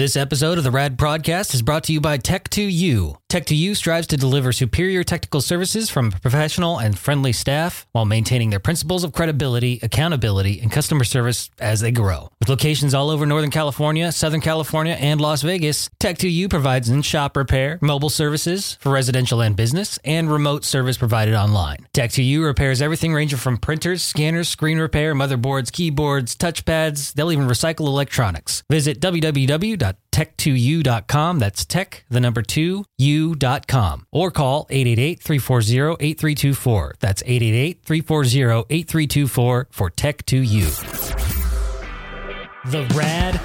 This 0.00 0.16
episode 0.16 0.56
of 0.56 0.64
the 0.64 0.70
Rad 0.70 0.96
Podcast 0.96 1.52
is 1.52 1.60
brought 1.60 1.84
to 1.84 1.92
you 1.92 2.00
by 2.00 2.16
Tech2U. 2.16 3.19
Tech2U 3.30 3.76
strives 3.76 4.08
to 4.08 4.16
deliver 4.16 4.50
superior 4.50 5.04
technical 5.04 5.40
services 5.40 5.88
from 5.88 6.08
a 6.08 6.18
professional 6.18 6.78
and 6.78 6.98
friendly 6.98 7.32
staff 7.32 7.86
while 7.92 8.04
maintaining 8.04 8.50
their 8.50 8.58
principles 8.58 9.04
of 9.04 9.12
credibility, 9.12 9.78
accountability, 9.84 10.58
and 10.60 10.72
customer 10.72 11.04
service 11.04 11.48
as 11.60 11.78
they 11.78 11.92
grow. 11.92 12.32
With 12.40 12.48
locations 12.48 12.92
all 12.92 13.08
over 13.08 13.24
Northern 13.26 13.52
California, 13.52 14.10
Southern 14.10 14.40
California, 14.40 14.94
and 14.94 15.20
Las 15.20 15.42
Vegas, 15.42 15.88
Tech2U 16.00 16.50
provides 16.50 16.88
in-shop 16.88 17.36
repair, 17.36 17.78
mobile 17.80 18.10
services 18.10 18.76
for 18.80 18.90
residential 18.90 19.40
and 19.40 19.54
business, 19.54 20.00
and 20.04 20.28
remote 20.28 20.64
service 20.64 20.98
provided 20.98 21.36
online. 21.36 21.86
Tech2U 21.94 22.44
repairs 22.44 22.82
everything 22.82 23.14
ranging 23.14 23.38
from 23.38 23.58
printers, 23.58 24.02
scanners, 24.02 24.48
screen 24.48 24.80
repair, 24.80 25.14
motherboards, 25.14 25.70
keyboards, 25.70 26.34
touchpads. 26.34 27.12
They'll 27.12 27.30
even 27.30 27.46
recycle 27.46 27.86
electronics. 27.86 28.64
Visit 28.68 28.98
www.tech2u.com. 28.98 31.38
That's 31.38 31.64
tech, 31.64 32.04
the 32.10 32.18
number 32.18 32.42
two, 32.42 32.84
u.com. 33.20 34.06
Or 34.10 34.30
call 34.30 34.66
888-340-8324. 34.66 36.92
That's 37.00 37.22
888-340-8324 37.22 39.66
for 39.70 39.90
Tech2U. 39.90 40.96
The 42.66 42.84
Rad 42.94 43.40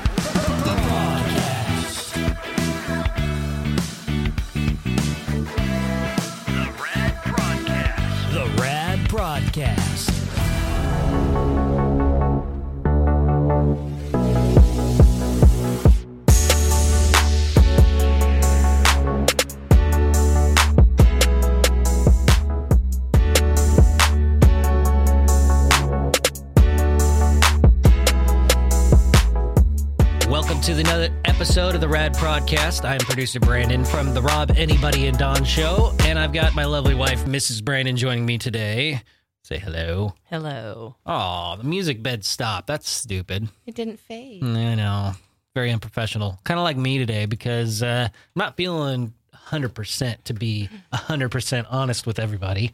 to 30.66 30.71
another 30.80 31.10
episode 31.26 31.76
of 31.76 31.82
the 31.82 31.88
Rad 31.88 32.16
Podcast. 32.16 32.90
I'm 32.90 32.98
producer 32.98 33.40
Brandon 33.40 33.85
from 33.85 34.16
the 34.16 34.21
Rob 34.24 34.49
Anybody 34.58 35.05
and 35.05 35.16
Dawn 35.16 35.44
show, 35.44 35.96
and 35.99 36.18
I've 36.18 36.34
got 36.34 36.55
my 36.55 36.66
lovely 36.66 36.96
wife, 36.96 37.24
Mrs. 37.26 37.63
Brandon, 37.63 37.96
joining 37.96 38.26
me 38.26 38.40
today. 38.40 39.04
Say 39.44 39.60
hello. 39.60 40.16
Hello. 40.24 40.96
Oh, 41.05 41.55
the 41.57 41.66
music 41.66 42.02
bed 42.02 42.26
stopped. 42.26 42.66
That's 42.66 42.90
stupid. 42.90 43.48
It 43.68 43.76
didn't 43.76 43.99
fade. 43.99 44.44
I 44.44 44.74
know. 44.74 45.12
Very 45.54 45.70
unprofessional. 45.70 46.40
Kind 46.46 46.60
of 46.60 46.63
like 46.63 46.77
me 46.77 46.98
today 46.98 47.27
because 47.27 47.84
uh, 47.84 48.10
I'm 48.12 48.40
not 48.40 48.57
feeling 48.57 49.13
100% 49.35 50.24
to 50.24 50.34
be 50.34 50.68
100% 50.91 51.68
honest 51.70 52.07
with 52.07 52.18
everybody. 52.18 52.72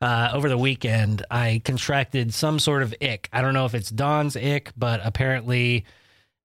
Uh, 0.00 0.30
over 0.32 0.48
the 0.48 0.56
weekend, 0.56 1.26
I 1.30 1.60
contracted 1.62 2.32
some 2.32 2.58
sort 2.58 2.82
of 2.82 2.94
ick. 3.02 3.28
I 3.34 3.42
don't 3.42 3.52
know 3.52 3.66
if 3.66 3.74
it's 3.74 3.90
Dawn's 3.90 4.34
ick, 4.34 4.72
but 4.78 5.02
apparently 5.04 5.84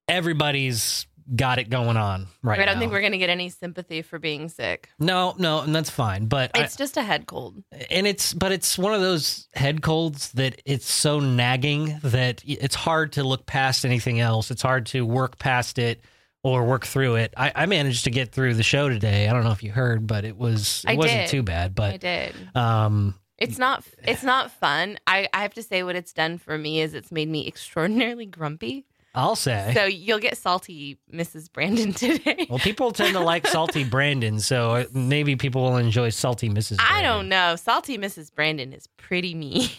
everybody's 0.10 1.06
got 1.36 1.60
it 1.60 1.70
going 1.70 1.96
on 1.96 2.26
right 2.42 2.60
I 2.60 2.66
don't 2.66 2.76
now. 2.76 2.80
think 2.80 2.92
we're 2.92 3.02
going 3.02 3.12
to 3.12 3.20
get 3.20 3.30
any 3.30 3.50
sympathy 3.50 4.02
for 4.02 4.18
being 4.18 4.50
sick. 4.50 4.90
no, 5.00 5.36
no, 5.38 5.62
and 5.62 5.76
that's 5.76 5.92
fine. 5.92 6.26
But 6.26 6.50
I, 6.56 6.62
It's 6.64 6.76
just 6.76 6.98
a 6.98 7.04
head 7.04 7.28
cold. 7.28 7.64
and 7.92 8.08
it's 8.08 8.34
but 8.34 8.52
it's 8.52 8.80
one 8.80 8.96
of 8.96 9.02
those 9.02 9.48
head 9.54 9.84
colds 9.84 10.32
that 10.32 10.60
it's 10.66 10.92
so 10.92 11.20
nagging 11.20 12.00
that 12.04 12.42
it's 12.48 12.74
hard 12.74 13.12
to 13.14 13.24
look 13.24 13.46
past 13.46 13.86
anything 13.86 14.20
else 14.20 14.50
it's 14.50 14.64
hard 14.64 14.88
to 14.88 15.06
work 15.06 15.38
past 15.38 15.78
it 15.78 16.02
or 16.42 16.64
work 16.66 16.86
through 16.86 17.16
it 17.16 17.34
i, 17.38 17.52
I 17.56 17.66
managed 17.68 18.06
to 18.06 18.12
get 18.12 18.32
through 18.32 18.54
the 18.56 18.64
show 18.64 18.88
today 18.90 19.28
i 19.28 19.34
don't 19.34 19.44
know 19.44 19.52
if 19.52 19.62
you 19.62 19.72
heard 19.72 20.08
but 20.08 20.24
it 20.26 20.38
was 20.38 20.84
it 20.88 20.92
I 20.92 20.96
wasn't 20.96 21.22
did. 21.22 21.30
too 21.30 21.44
bad 21.44 21.76
But 21.76 21.84
I 21.84 21.92
but 21.92 22.02
did. 22.02 22.36
um 22.56 23.16
It's 23.38 23.58
not. 23.60 23.84
It's 24.04 24.24
not 24.24 24.52
fun. 24.52 24.98
I, 25.08 25.28
I 25.34 25.42
have 25.44 25.54
to 25.56 25.64
say, 25.64 25.84
what 25.84 25.96
it's 25.96 26.12
done 26.14 26.38
for 26.40 26.58
me 26.58 26.82
is 26.82 26.94
it's 26.94 27.12
made 27.12 27.30
me 27.30 27.48
extraordinarily 27.52 28.26
grumpy. 28.26 28.86
I'll 29.20 29.36
say 29.36 29.72
So 29.76 29.86
you'll 29.86 30.20
get 30.20 30.38
salty, 30.38 30.98
Mrs. 31.14 31.52
Brandon 31.52 31.92
today. 32.04 32.48
well 32.50 32.60
people 32.60 32.92
tend 32.92 33.14
to 33.14 33.20
like 33.20 33.46
salty 33.48 33.84
brandon 33.84 34.40
so 34.40 34.86
maybe 34.94 35.36
people 35.36 35.62
will 35.64 35.78
enjoy 35.78 36.10
salty 36.10 36.50
mrs 36.50 36.78
Brandon. 36.78 36.96
I 36.98 37.02
don't 37.02 37.30
know. 37.30 37.56
Salty 37.56 37.98
Mrs. 37.98 38.34
Brandon 38.34 38.74
is 38.74 38.88
pretty 38.98 39.34
mean. 39.36 39.70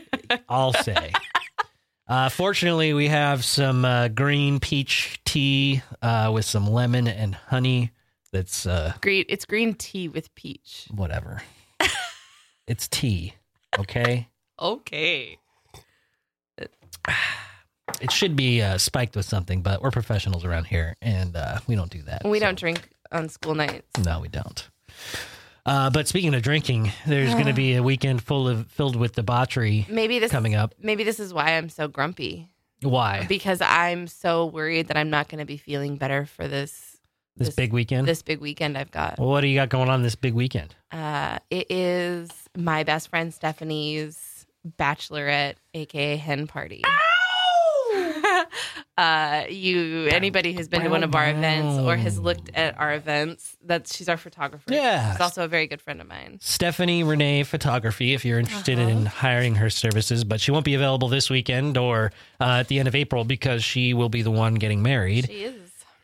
I'll 0.48 0.72
say. 0.72 1.12
Uh, 2.06 2.28
fortunately, 2.28 2.92
we 2.92 3.08
have 3.08 3.44
some 3.44 3.84
uh, 3.84 4.08
green 4.08 4.60
peach 4.60 5.20
tea 5.24 5.82
uh, 6.02 6.30
with 6.34 6.44
some 6.44 6.66
lemon 6.70 7.08
and 7.08 7.34
honey. 7.34 7.90
That's 8.32 8.66
uh, 8.66 8.92
green. 9.00 9.24
It's 9.28 9.44
green 9.46 9.74
tea 9.74 10.08
with 10.08 10.34
peach. 10.34 10.86
whatever. 10.90 11.42
it's 12.66 12.88
tea, 12.88 13.34
okay? 13.78 14.28
Okay. 14.60 15.38
It 18.00 18.10
should 18.12 18.36
be 18.36 18.60
uh, 18.62 18.78
spiked 18.78 19.16
with 19.16 19.24
something, 19.24 19.62
but 19.62 19.80
we're 19.82 19.90
professionals 19.90 20.44
around 20.44 20.64
here, 20.66 20.94
and 21.00 21.36
uh, 21.36 21.58
we 21.66 21.74
don't 21.74 21.90
do 21.90 22.02
that. 22.02 22.22
We 22.24 22.38
so- 22.38 22.46
don't 22.46 22.58
drink 22.58 22.88
on 23.12 23.28
school 23.28 23.54
nights. 23.54 23.86
No, 24.04 24.20
we 24.20 24.28
don't. 24.28 24.68
Uh, 25.66 25.88
but 25.88 26.06
speaking 26.06 26.34
of 26.34 26.42
drinking, 26.42 26.92
there's 27.06 27.32
going 27.32 27.46
to 27.46 27.54
be 27.54 27.74
a 27.76 27.82
weekend 27.82 28.22
full 28.22 28.46
of 28.48 28.66
filled 28.70 28.96
with 28.96 29.14
debauchery 29.14 29.86
Maybe 29.88 30.18
this. 30.18 30.30
coming 30.30 30.54
up. 30.54 30.74
Maybe 30.78 31.04
this 31.04 31.18
is 31.18 31.32
why 31.32 31.56
I'm 31.56 31.70
so 31.70 31.88
grumpy. 31.88 32.50
Why 32.82 33.24
because 33.28 33.62
I'm 33.62 34.06
so 34.08 34.44
worried 34.44 34.88
that 34.88 34.98
I'm 34.98 35.08
not 35.08 35.28
going 35.28 35.38
to 35.38 35.46
be 35.46 35.56
feeling 35.56 35.96
better 35.96 36.26
for 36.26 36.46
this 36.48 36.98
this, 37.36 37.48
this- 37.48 37.54
big 37.56 37.72
weekend? 37.72 38.06
this 38.06 38.20
big 38.20 38.40
weekend 38.40 38.76
I've 38.76 38.90
got. 38.90 39.18
well, 39.18 39.30
what 39.30 39.40
do 39.40 39.46
you 39.46 39.54
got 39.58 39.70
going 39.70 39.88
on 39.88 40.02
this 40.02 40.16
big 40.16 40.34
weekend? 40.34 40.74
Uh, 40.92 41.38
it 41.48 41.66
is 41.70 42.30
my 42.54 42.84
best 42.84 43.08
friend 43.08 43.32
Stephanie's 43.32 44.44
bachelorette, 44.78 45.54
aka 45.72 46.16
hen 46.16 46.46
party. 46.46 46.82
uh, 48.98 49.44
you 49.48 50.06
anybody 50.06 50.52
who's 50.52 50.68
been 50.68 50.82
to 50.82 50.88
one 50.88 51.02
of 51.04 51.14
our 51.14 51.28
events 51.30 51.78
or 51.78 51.96
has 51.96 52.18
looked 52.18 52.50
at 52.54 52.78
our 52.78 52.94
events, 52.94 53.56
that's 53.64 53.96
she's 53.96 54.08
our 54.08 54.16
photographer. 54.16 54.64
Yeah. 54.72 55.12
she's 55.12 55.20
also 55.20 55.44
a 55.44 55.48
very 55.48 55.66
good 55.66 55.80
friend 55.80 56.00
of 56.00 56.06
mine. 56.08 56.38
Stephanie 56.40 57.02
Renee 57.02 57.42
Photography, 57.44 58.14
if 58.14 58.24
you're 58.24 58.38
interested 58.38 58.78
Uh-huh. 58.78 58.88
in 58.88 59.06
hiring 59.06 59.56
her 59.56 59.70
services, 59.70 60.24
but 60.24 60.40
she 60.40 60.50
won't 60.50 60.64
be 60.64 60.74
available 60.74 61.08
this 61.08 61.28
weekend 61.30 61.76
or 61.76 62.12
uh, 62.40 62.58
at 62.60 62.68
the 62.68 62.78
end 62.78 62.88
of 62.88 62.94
April 62.94 63.24
because 63.24 63.64
she 63.64 63.94
will 63.94 64.08
be 64.08 64.22
the 64.22 64.30
one 64.30 64.54
getting 64.54 64.82
married. 64.82 65.26
She 65.26 65.44
is 65.44 65.54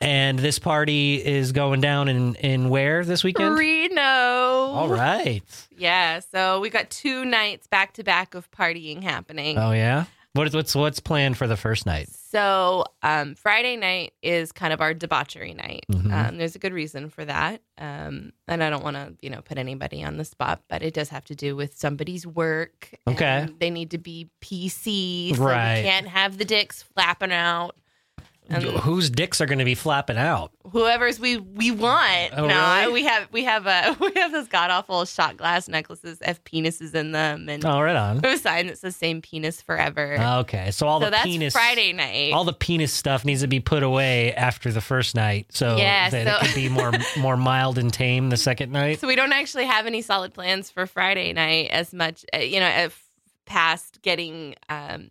And 0.01 0.39
this 0.39 0.59
party 0.59 1.17
is 1.25 1.53
going 1.53 1.81
down 1.83 2.09
in, 2.09 2.35
in 2.37 2.69
where 2.71 3.05
this 3.05 3.23
weekend? 3.23 3.59
Reno. 3.59 4.01
All 4.03 4.89
right. 4.89 5.43
Yeah, 5.77 6.21
so 6.21 6.61
we 6.61 6.71
got 6.71 6.89
two 6.91 7.25
nights 7.25 7.67
back 7.67 7.93
to 7.95 8.05
back 8.05 8.35
of 8.35 8.51
partying 8.51 9.03
happening. 9.03 9.59
Oh 9.59 9.73
yeah. 9.73 10.05
What 10.33 10.53
what's 10.55 10.77
what's 10.77 11.01
planned 11.01 11.37
for 11.37 11.49
the 11.49 11.57
first 11.57 11.87
night? 11.87 12.09
So 12.09 12.85
um, 13.03 13.35
Friday 13.35 13.77
night 13.77 14.13
is 14.23 14.53
kind 14.53 14.73
of 14.73 14.81
our 14.81 14.95
debauchery 14.95 15.55
night. 15.55 15.85
Mhm. 15.91 16.13
Um, 16.13 16.39
there's 16.39 16.55
a 16.55 16.61
good 16.61 16.73
reason 16.73 17.11
for 17.11 17.25
that, 17.25 17.61
um, 17.79 18.33
and 18.47 18.63
I 18.63 18.71
don't 18.71 18.85
want 18.85 18.95
to, 18.97 19.15
you 19.21 19.31
know, 19.31 19.41
put 19.43 19.59
anybody 19.59 20.05
on 20.05 20.19
the 20.19 20.25
spot, 20.25 20.63
but 20.69 20.83
it 20.85 20.95
does 20.95 21.09
have 21.09 21.25
to 21.27 21.35
do 21.35 21.57
with 21.57 21.77
somebody's 21.77 22.25
work. 22.29 22.91
Okay. 23.09 23.25
and 23.27 23.59
they 23.59 23.71
need 23.71 23.91
to 23.91 23.99
be 23.99 24.31
PC, 24.41 25.35
so 25.35 25.43
Right. 25.43 25.83
can't 25.83 26.07
have 26.07 26.39
the 26.39 26.45
dicks 26.45 26.81
flapping 26.95 27.33
out. 27.33 27.75
And 28.51 28.65
Whose 28.65 29.11
dicks 29.11 29.41
are 29.41 29.47
going 29.47 29.61
to 29.61 29.65
be 29.65 29.75
flapping 29.75 30.17
out? 30.17 30.53
whoever's 30.73 31.19
we 31.19 31.37
we 31.37 31.71
want. 31.73 32.31
Oh, 32.37 32.47
no, 32.47 32.77
really? 32.81 32.93
we 32.93 33.05
have 33.05 33.29
we 33.33 33.45
have 33.45 33.67
uh 33.67 33.95
we 34.01 34.13
have 34.17 34.31
those 34.33 34.47
god 34.49 34.71
awful 34.71 35.05
shot 35.05 35.37
glass 35.37 35.69
necklaces 35.69 36.19
have 36.23 36.43
penises 36.45 36.95
in 36.95 37.13
them, 37.13 37.49
and 37.49 37.65
Oh, 37.65 37.81
right 37.81 37.97
on. 37.97 38.21
we 38.21 38.29
have 38.29 38.39
a 38.39 38.41
sign 38.41 38.67
that 38.69 38.79
says 38.79 38.95
"same 38.97 39.21
penis 39.23 39.61
forever." 39.63 40.17
Okay, 40.41 40.71
so 40.71 40.87
all 40.87 41.01
so 41.01 41.07
the 41.07 41.11
that's 41.13 41.25
penis 41.25 41.53
Friday 41.53 41.93
night. 41.93 42.33
all 42.33 42.45
the 42.45 42.53
penis 42.53 42.93
stuff 42.93 43.25
needs 43.25 43.41
to 43.41 43.49
be 43.49 43.59
put 43.61 43.83
away 43.83 44.33
after 44.35 44.71
the 44.71 44.81
first 44.81 45.15
night, 45.15 45.47
so 45.51 45.77
Yeah, 45.77 46.11
that 46.11 46.27
so- 46.27 46.37
it 46.47 46.49
could 46.49 46.55
be 46.55 46.69
more 46.69 46.93
more 47.19 47.37
mild 47.37 47.79
and 47.79 47.93
tame 47.93 48.31
the 48.31 48.37
second 48.37 48.71
night. 48.73 49.01
So 49.01 49.07
we 49.09 49.17
don't 49.17 49.33
actually 49.33 49.65
have 49.67 49.87
any 49.87 50.03
solid 50.03 50.35
plans 50.35 50.71
for 50.71 50.87
Friday 50.87 51.33
night 51.33 51.71
as 51.71 51.93
much, 51.93 52.25
uh, 52.35 52.39
you 52.39 52.61
know, 52.61 52.67
uh, 52.69 52.89
past 53.47 54.01
getting 54.03 54.55
um, 54.69 55.11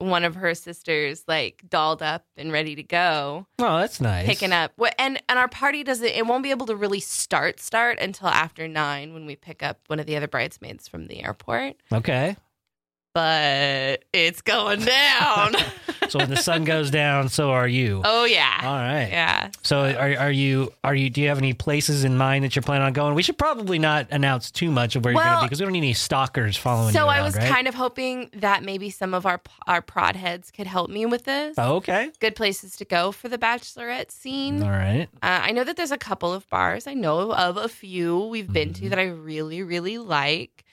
one 0.00 0.24
of 0.24 0.34
her 0.34 0.54
sisters 0.54 1.22
like 1.28 1.62
dolled 1.68 2.02
up 2.02 2.24
and 2.36 2.50
ready 2.50 2.74
to 2.74 2.82
go, 2.82 3.46
Oh, 3.58 3.78
that's 3.78 4.00
nice. 4.00 4.26
picking 4.26 4.52
up. 4.52 4.72
What 4.76 4.94
and 4.98 5.22
and 5.28 5.38
our 5.38 5.48
party 5.48 5.84
doesn't. 5.84 6.06
It 6.06 6.26
won't 6.26 6.42
be 6.42 6.50
able 6.50 6.66
to 6.66 6.74
really 6.76 7.00
start 7.00 7.60
start 7.60 7.98
until 8.00 8.28
after 8.28 8.66
nine 8.66 9.12
when 9.14 9.26
we 9.26 9.36
pick 9.36 9.62
up 9.62 9.78
one 9.86 10.00
of 10.00 10.06
the 10.06 10.16
other 10.16 10.28
bridesmaids 10.28 10.88
from 10.88 11.06
the 11.06 11.22
airport. 11.22 11.76
Okay. 11.92 12.36
But 13.14 14.04
it's 14.12 14.42
going 14.42 14.80
down. 14.80 15.54
So 16.08 16.18
when 16.18 16.28
the 16.30 16.38
sun 16.38 16.64
goes 16.64 16.90
down, 16.90 17.28
so 17.28 17.52
are 17.52 17.68
you. 17.68 18.02
oh 18.04 18.24
yeah, 18.24 18.58
All 18.64 18.74
right. 18.74 19.08
yeah. 19.12 19.50
So 19.62 19.84
are 19.94 20.16
are 20.18 20.30
you 20.32 20.72
are 20.82 20.92
you 20.92 21.08
do 21.08 21.20
you 21.20 21.28
have 21.28 21.38
any 21.38 21.52
places 21.52 22.02
in 22.02 22.16
mind 22.16 22.44
that 22.44 22.56
you're 22.56 22.64
planning 22.64 22.84
on 22.86 22.92
going? 22.92 23.14
We 23.14 23.22
should 23.22 23.38
probably 23.38 23.78
not 23.78 24.08
announce 24.10 24.50
too 24.50 24.72
much 24.72 24.96
of 24.96 25.04
where 25.04 25.14
you're 25.14 25.22
going 25.22 25.36
to 25.36 25.40
be 25.42 25.46
because 25.46 25.60
we 25.60 25.66
don't 25.66 25.72
need 25.72 25.78
any 25.84 25.92
stalkers 25.92 26.56
following 26.56 26.88
you 26.88 26.92
So 26.94 27.06
around, 27.06 27.14
I 27.20 27.22
was 27.22 27.36
right? 27.36 27.48
kind 27.48 27.68
of 27.68 27.76
hoping 27.76 28.28
that 28.32 28.64
maybe 28.64 28.90
some 28.90 29.14
of 29.14 29.24
our 29.24 29.40
our 29.68 29.80
prod 29.82 30.16
heads 30.16 30.50
could 30.50 30.66
help 30.66 30.90
me 30.90 31.06
with 31.06 31.26
this. 31.26 31.54
Oh, 31.56 31.76
okay. 31.76 32.10
Good 32.18 32.34
places 32.34 32.74
to 32.78 32.84
go 32.84 33.12
for 33.12 33.28
the 33.28 33.38
bachelorette 33.38 34.10
scene. 34.10 34.64
All 34.64 34.70
right. 34.70 35.06
Uh, 35.22 35.38
I 35.44 35.52
know 35.52 35.62
that 35.62 35.76
there's 35.76 35.92
a 35.92 35.98
couple 35.98 36.32
of 36.32 36.48
bars. 36.50 36.88
I 36.88 36.94
know 36.94 37.32
of 37.32 37.56
a 37.56 37.68
few 37.68 38.18
we've 38.24 38.52
been 38.52 38.72
to 38.74 38.86
Mhm. 38.86 38.90
that 38.90 38.98
I 38.98 39.04
really, 39.04 39.62
really 39.62 39.98
like. 39.98 40.64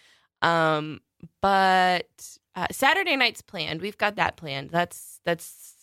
Um, 0.41 1.01
but 1.41 2.07
uh, 2.55 2.67
Saturday 2.71 3.15
night's 3.15 3.41
planned. 3.41 3.81
We've 3.81 3.97
got 3.97 4.15
that 4.15 4.35
planned. 4.37 4.69
That's 4.69 5.19
that's. 5.25 5.73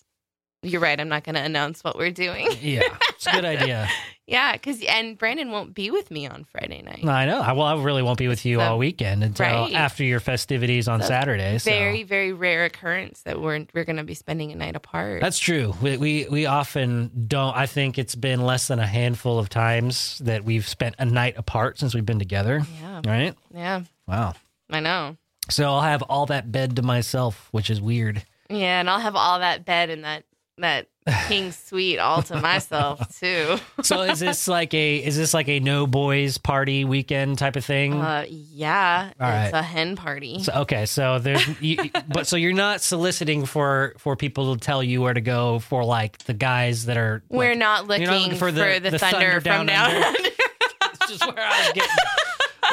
You're 0.62 0.80
right. 0.80 0.98
I'm 0.98 1.10
not 1.10 1.24
going 1.24 1.34
to 1.34 1.42
announce 1.42 1.84
what 1.84 1.98
we're 1.98 2.10
doing. 2.10 2.48
Yeah, 2.62 2.80
it's 3.10 3.26
a 3.26 3.32
good 3.32 3.44
idea. 3.44 3.86
yeah, 4.26 4.52
because 4.54 4.82
and 4.82 5.18
Brandon 5.18 5.50
won't 5.50 5.74
be 5.74 5.90
with 5.90 6.10
me 6.10 6.26
on 6.26 6.44
Friday 6.44 6.80
night. 6.80 7.04
I 7.04 7.26
know. 7.26 7.38
I, 7.42 7.52
well, 7.52 7.66
I 7.66 7.82
really 7.82 8.02
won't 8.02 8.16
be 8.18 8.28
with 8.28 8.46
you 8.46 8.56
So- 8.56 8.62
all 8.62 8.78
weekend 8.78 9.22
until 9.22 9.44
Right. 9.44 9.74
after 9.74 10.04
your 10.04 10.20
festivities 10.20 10.88
on 10.88 11.02
So 11.02 11.08
Saturday. 11.08 11.58
So. 11.58 11.70
Very, 11.70 12.02
very 12.02 12.32
rare 12.32 12.64
occurrence 12.64 13.20
that 13.24 13.42
we're 13.42 13.66
we're 13.74 13.84
going 13.84 13.98
to 13.98 14.04
be 14.04 14.14
spending 14.14 14.52
a 14.52 14.54
night 14.54 14.74
apart. 14.74 15.20
That's 15.20 15.38
true. 15.38 15.74
We, 15.82 15.98
we 15.98 16.26
we 16.30 16.46
often 16.46 17.26
don't. 17.26 17.54
I 17.54 17.66
think 17.66 17.98
it's 17.98 18.14
been 18.14 18.40
less 18.40 18.66
than 18.68 18.78
a 18.78 18.86
handful 18.86 19.38
of 19.38 19.50
times 19.50 20.18
that 20.20 20.44
we've 20.44 20.66
spent 20.66 20.94
a 20.98 21.04
night 21.04 21.34
apart 21.36 21.78
since 21.78 21.94
we've 21.94 22.06
been 22.06 22.18
together. 22.18 22.62
yeah, 22.80 23.02
Right? 23.04 23.34
yeah. 23.52 23.82
Wow. 24.08 24.32
I 24.70 24.80
know. 24.80 25.18
So 25.50 25.64
I'll 25.64 25.82
have 25.82 26.02
all 26.02 26.26
that 26.26 26.50
bed 26.50 26.76
to 26.76 26.82
myself, 26.82 27.48
which 27.52 27.70
is 27.70 27.80
weird. 27.80 28.24
Yeah, 28.48 28.80
and 28.80 28.88
I'll 28.88 29.00
have 29.00 29.16
all 29.16 29.40
that 29.40 29.64
bed 29.64 29.90
and 29.90 30.04
that 30.04 30.24
that 30.58 30.86
king 31.26 31.50
suite 31.66 31.98
all 31.98 32.22
to 32.22 32.40
myself 32.40 33.18
too. 33.18 33.56
So 33.82 34.02
is 34.02 34.20
this 34.20 34.48
like 34.48 34.72
a 34.72 34.96
is 34.96 35.16
this 35.16 35.34
like 35.34 35.48
a 35.48 35.60
no 35.60 35.86
boys 35.86 36.38
party 36.38 36.84
weekend 36.86 37.38
type 37.38 37.56
of 37.56 37.64
thing? 37.64 37.92
Uh, 37.92 38.24
yeah, 38.28 39.10
All 39.20 39.28
it's 39.28 39.52
right. 39.52 39.58
a 39.58 39.62
hen 39.62 39.96
party. 39.96 40.42
So, 40.42 40.52
okay, 40.62 40.86
so 40.86 41.18
there's, 41.18 41.46
you, 41.60 41.90
but 42.08 42.26
so 42.26 42.36
you're 42.36 42.54
not 42.54 42.80
soliciting 42.80 43.44
for 43.44 43.94
for 43.98 44.16
people 44.16 44.54
to 44.54 44.60
tell 44.60 44.82
you 44.82 45.02
where 45.02 45.12
to 45.12 45.20
go 45.20 45.58
for 45.58 45.84
like 45.84 46.18
the 46.24 46.32
guys 46.34 46.86
that 46.86 46.96
are. 46.96 47.22
We're 47.28 47.50
like, 47.50 47.58
not 47.58 47.86
looking 47.88 48.02
you're 48.04 48.12
not 48.12 48.20
looking 48.22 48.38
for 48.38 48.52
the, 48.52 48.78
the 48.90 48.98
thunder, 48.98 49.32
from 49.42 49.66
down. 49.66 49.90
under. 49.90 50.06
under. 50.06 50.30
That's 50.80 51.10
just 51.10 51.26
where 51.26 51.44
I 51.44 51.58
was 51.58 51.72
getting. 51.74 51.90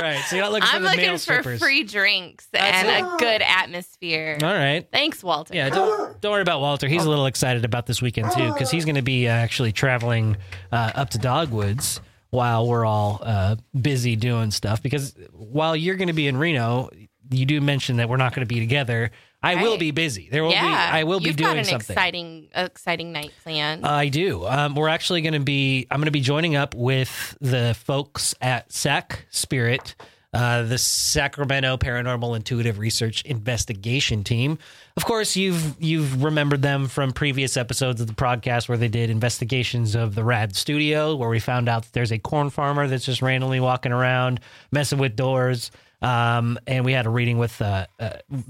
Right, 0.02 0.20
so 0.26 0.36
you're 0.36 0.46
not 0.46 0.52
looking 0.52 0.70
I'm 0.72 0.82
the 0.84 0.90
looking 0.90 1.02
male 1.06 1.14
for 1.14 1.20
strippers. 1.20 1.60
free 1.60 1.84
drinks 1.84 2.48
That's 2.52 2.88
and 2.88 2.88
it. 2.90 3.14
a 3.14 3.18
good 3.18 3.42
atmosphere. 3.42 4.38
All 4.42 4.54
right. 4.54 4.88
Thanks, 4.92 5.24
Walter. 5.24 5.56
Yeah, 5.56 5.70
don't 5.70 6.20
don't 6.22 6.32
worry 6.32 6.42
about 6.42 6.62
Walter. 6.62 6.88
He's 6.88 7.06
a 7.06 7.10
little 7.10 7.26
excited 7.26 7.66
about 7.66 7.86
this 7.86 8.02
weekend 8.02 8.32
too 8.32 8.52
because 8.54 8.72
he's 8.72 8.86
going 8.86 8.96
to 8.96 9.02
be 9.02 9.28
uh, 9.28 9.32
actually 9.32 9.72
traveling 9.72 10.38
uh, 10.72 10.92
up 10.96 11.10
to 11.12 11.18
Dogwoods 11.18 12.02
while 12.30 12.68
we're 12.68 12.86
all 12.86 13.20
uh, 13.22 13.56
busy 13.80 14.16
doing 14.16 14.52
stuff. 14.52 14.82
Because 14.82 15.16
while 15.34 15.76
you're 15.76 15.96
going 15.96 16.08
to 16.08 16.14
be 16.14 16.28
in 16.28 16.38
Reno, 16.38 16.90
you 17.30 17.46
do 17.46 17.62
mention 17.62 17.98
that 17.98 18.10
we're 18.10 18.18
not 18.18 18.34
going 18.34 18.48
to 18.48 18.54
be 18.54 18.60
together. 18.60 19.12
I 19.44 19.56
will 19.62 19.78
be 19.78 19.92
busy. 19.92 20.30
There 20.32 20.44
will 20.44 20.52
yeah. 20.52 20.92
be. 20.92 20.98
I 21.00 21.04
will 21.04 21.20
be 21.20 21.26
You've 21.28 21.36
doing 21.36 21.50
got 21.50 21.58
an 21.58 21.66
something. 21.66 21.94
exciting, 21.94 22.48
exciting 22.54 23.12
night 23.12 23.32
planned. 23.44 23.86
I 23.86 24.08
do. 24.10 24.46
Um, 24.46 24.76
we're 24.76 24.90
actually 24.90 25.22
going 25.22 25.34
to 25.34 25.40
be. 25.40 25.88
I'm 25.90 25.98
going 25.98 26.06
to 26.06 26.12
be 26.12 26.22
joining 26.22 26.56
up 26.56 26.76
with 26.76 27.38
the 27.42 27.76
folks 27.86 28.36
at 28.40 28.72
SAC 28.72 29.26
Spirit, 29.32 29.96
uh, 30.34 30.64
the 30.64 30.78
Sacramento 30.78 31.78
Paranormal 31.78 32.36
Intuitive 32.36 32.78
Research 32.78 33.24
Investigation 33.24 34.24
Team. 34.24 34.60
Of 34.96 35.06
course, 35.06 35.36
you've 35.36 35.76
you've 35.82 36.24
remembered 36.24 36.62
them 36.62 36.88
from 36.88 37.12
previous 37.12 37.58
episodes 37.58 38.00
of 38.00 38.06
the 38.08 38.14
podcast 38.14 38.70
where 38.70 38.78
they 38.78 38.90
did 38.90 39.10
investigations 39.10 39.96
of 39.96 40.14
the 40.14 40.24
Rad 40.24 40.56
Studio, 40.56 41.16
where 41.16 41.30
we 41.30 41.40
found 41.40 41.68
out 41.68 41.84
that 41.84 41.94
there's 41.94 42.12
a 42.12 42.20
corn 42.20 42.52
farmer 42.52 42.88
that's 42.88 43.06
just 43.06 43.24
randomly 43.24 43.60
walking 43.60 43.92
around 43.92 44.40
messing 44.72 45.00
with 45.00 45.16
doors. 45.16 45.72
Um, 46.02 46.58
and 46.66 46.84
we 46.84 46.94
had 46.94 47.06
a 47.06 47.10
reading 47.10 47.38
with 47.38 47.62
uh, 47.62 47.86
uh, 48.00 48.10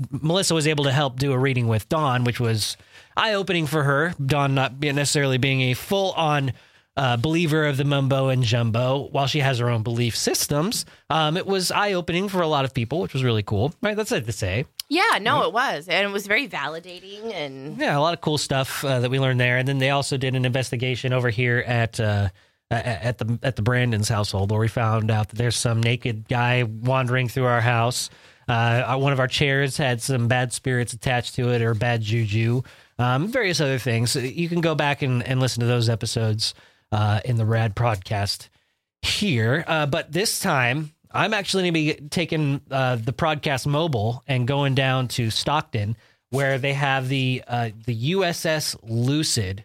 Melissa 0.10 0.54
was 0.54 0.68
able 0.68 0.86
to 0.86 0.92
help 0.92 1.20
do 1.20 1.34
a 1.34 1.38
reading 1.38 1.68
with 1.68 1.90
Dawn, 1.90 2.24
which 2.24 2.40
was 2.40 2.78
eye 3.18 3.34
opening 3.34 3.68
for 3.68 3.84
her. 3.84 4.14
Dawn 4.26 4.56
not 4.56 4.80
being 4.80 4.96
necessarily 4.96 5.38
being 5.38 5.62
a 5.62 5.74
full 5.74 6.12
on 6.14 6.54
uh, 6.98 7.18
believer 7.18 7.66
of 7.66 7.78
the 7.78 7.86
mumbo 7.86 8.30
and 8.30 8.44
jumbo, 8.44 9.08
while 9.12 9.28
she 9.28 9.40
has 9.40 9.60
her 9.60 9.70
own 9.70 9.84
belief 9.84 10.16
systems. 10.16 10.86
Um, 11.10 11.38
it 11.38 11.46
was 11.46 11.72
eye 11.72 11.94
opening 11.94 12.30
for 12.30 12.42
a 12.42 12.48
lot 12.48 12.66
of 12.66 12.74
people, 12.74 13.02
which 13.02 13.14
was 13.14 13.24
really 13.24 13.44
cool. 13.44 13.74
Right, 13.82 13.96
that's 13.96 14.12
it 14.12 14.26
to 14.26 14.32
say. 14.32 14.66
yeah, 14.90 15.20
no, 15.22 15.44
it 15.44 15.54
was, 15.54 15.88
and 15.88 16.08
it 16.08 16.12
was 16.12 16.28
very 16.28 16.48
validating. 16.48 17.34
And 17.34 17.78
Yeah, 17.78 17.98
a 17.98 18.02
lot 18.02 18.14
of 18.14 18.22
cool 18.22 18.38
stuff 18.38 18.84
uh, 18.84 19.00
that 19.00 19.10
we 19.10 19.20
learned 19.20 19.40
there. 19.40 19.58
And 19.58 19.68
then 19.68 19.78
they 19.80 19.90
also 19.90 20.18
did 20.18 20.36
an 20.36 20.46
investigation 20.46 21.14
over 21.14 21.30
here 21.30 21.64
at 21.66 22.00
uh, 22.00 22.30
at 22.72 23.18
the 23.18 23.40
at 23.44 23.56
the 23.56 23.62
Brandon's 23.62 24.10
household, 24.10 24.52
where 24.52 24.60
we 24.60 24.68
found 24.68 25.12
out 25.12 25.30
that 25.30 25.36
there's 25.36 25.58
some 25.58 25.82
naked 25.82 26.28
guy 26.28 26.64
wandering 26.64 27.28
through 27.28 27.46
our 27.46 27.62
house. 27.62 28.10
Uh, 28.48 28.98
one 28.98 29.14
of 29.14 29.20
our 29.20 29.28
chairs 29.28 29.78
had 29.78 30.02
some 30.02 30.28
bad 30.28 30.52
spirits 30.52 30.94
attached 30.94 31.36
to 31.36 31.50
it, 31.50 31.62
or 31.62 31.74
bad 31.74 32.02
juju, 32.02 32.62
um, 32.98 33.28
various 33.28 33.62
other 33.62 33.78
things. 33.78 34.16
You 34.16 34.50
can 34.50 34.62
go 34.62 34.76
back 34.76 35.02
and, 35.02 35.24
and 35.24 35.40
listen 35.40 35.62
to 35.62 35.68
those 35.68 35.90
episodes 35.90 36.54
uh, 36.92 37.22
in 37.24 37.38
the 37.38 37.46
Rad 37.46 37.76
podcast 37.76 38.50
here. 39.02 39.64
Uh, 39.68 39.86
but 39.86 40.12
this 40.12 40.40
time, 40.40 40.92
I'm 41.12 41.34
actually 41.34 41.64
going 41.64 41.74
to 41.74 42.02
be 42.02 42.10
taking 42.10 42.62
uh, 42.70 42.98
the 42.98 43.14
podcast 43.14 43.66
mobile 43.68 44.24
and 44.28 44.48
going 44.48 44.76
down 44.76 45.08
to 45.10 45.30
Stockton, 45.30 45.96
where 46.30 46.58
they 46.58 46.74
have 46.74 47.10
the 47.10 47.44
uh, 47.48 47.70
the 47.86 48.12
USS 48.14 48.76
Lucid, 48.84 49.64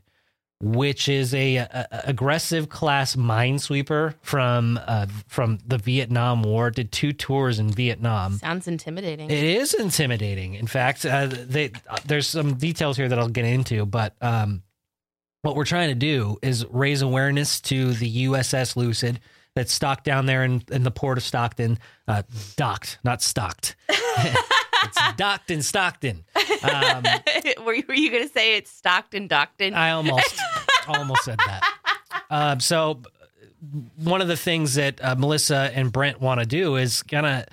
which 0.61 1.09
is 1.09 1.35
a, 1.35 1.57
a- 1.57 1.87
aggressive 2.05 2.69
class 2.69 3.15
minesweeper 3.17 4.15
from 4.23 4.79
uh, 4.87 5.07
from 5.29 5.59
the 5.67 5.79
Vietnam 5.79 6.43
War. 6.43 6.71
Did 6.71 6.93
two 6.93 7.13
tours 7.13 7.59
in 7.59 7.71
Vietnam. 7.71 8.39
sounds 8.39 8.67
intimidating. 8.67 9.31
It 9.31 9.43
is 9.43 9.75
intimidating. 9.75 10.55
In 10.55 10.67
fact, 10.67 11.05
uh, 11.05 11.27
they, 11.27 11.73
uh, 11.89 11.99
there's 12.07 12.27
some 12.27 12.55
details 12.55 12.97
here 12.97 13.09
that 13.09 13.19
I'll 13.19 13.29
get 13.29 13.45
into, 13.45 13.85
but 13.85 14.15
um, 14.23 14.63
what 15.43 15.57
we're 15.57 15.65
trying 15.65 15.91
to 15.91 15.95
do 15.95 16.39
is 16.43 16.65
raise 16.71 17.03
awareness 17.03 17.61
to 17.63 17.93
the 17.93 18.27
USS 18.27 18.77
Lucid 18.77 19.21
that's 19.55 19.73
stocked 19.73 20.05
down 20.05 20.27
there 20.27 20.43
in, 20.45 20.63
in 20.71 20.83
the 20.83 20.91
port 20.91 21.19
of 21.19 21.25
Stockton. 21.25 21.79
Uh, 22.09 22.23
docked, 22.57 22.99
not 23.05 23.23
stocked. 23.23 23.77
it's 24.89 25.17
docked 25.17 25.51
in 25.51 25.63
Stockton. 25.63 26.25
Um, 26.63 27.05
were 27.65 27.75
you, 27.75 27.85
you 27.89 28.11
going 28.11 28.27
to 28.27 28.33
say 28.33 28.57
it's 28.57 28.71
Stockton, 28.71 29.29
Dockton? 29.29 29.75
I 29.75 29.91
almost 29.91 30.39
almost 30.89 31.25
said 31.25 31.39
that. 31.39 31.63
Um, 32.31 32.61
so 32.61 33.03
one 33.97 34.21
of 34.21 34.29
the 34.29 34.37
things 34.37 34.75
that 34.75 35.03
uh, 35.03 35.15
Melissa 35.17 35.71
and 35.75 35.93
Brent 35.93 36.21
want 36.21 36.41
to 36.41 36.47
do 36.47 36.77
is 36.77 37.03
kind 37.03 37.27
of 37.27 37.45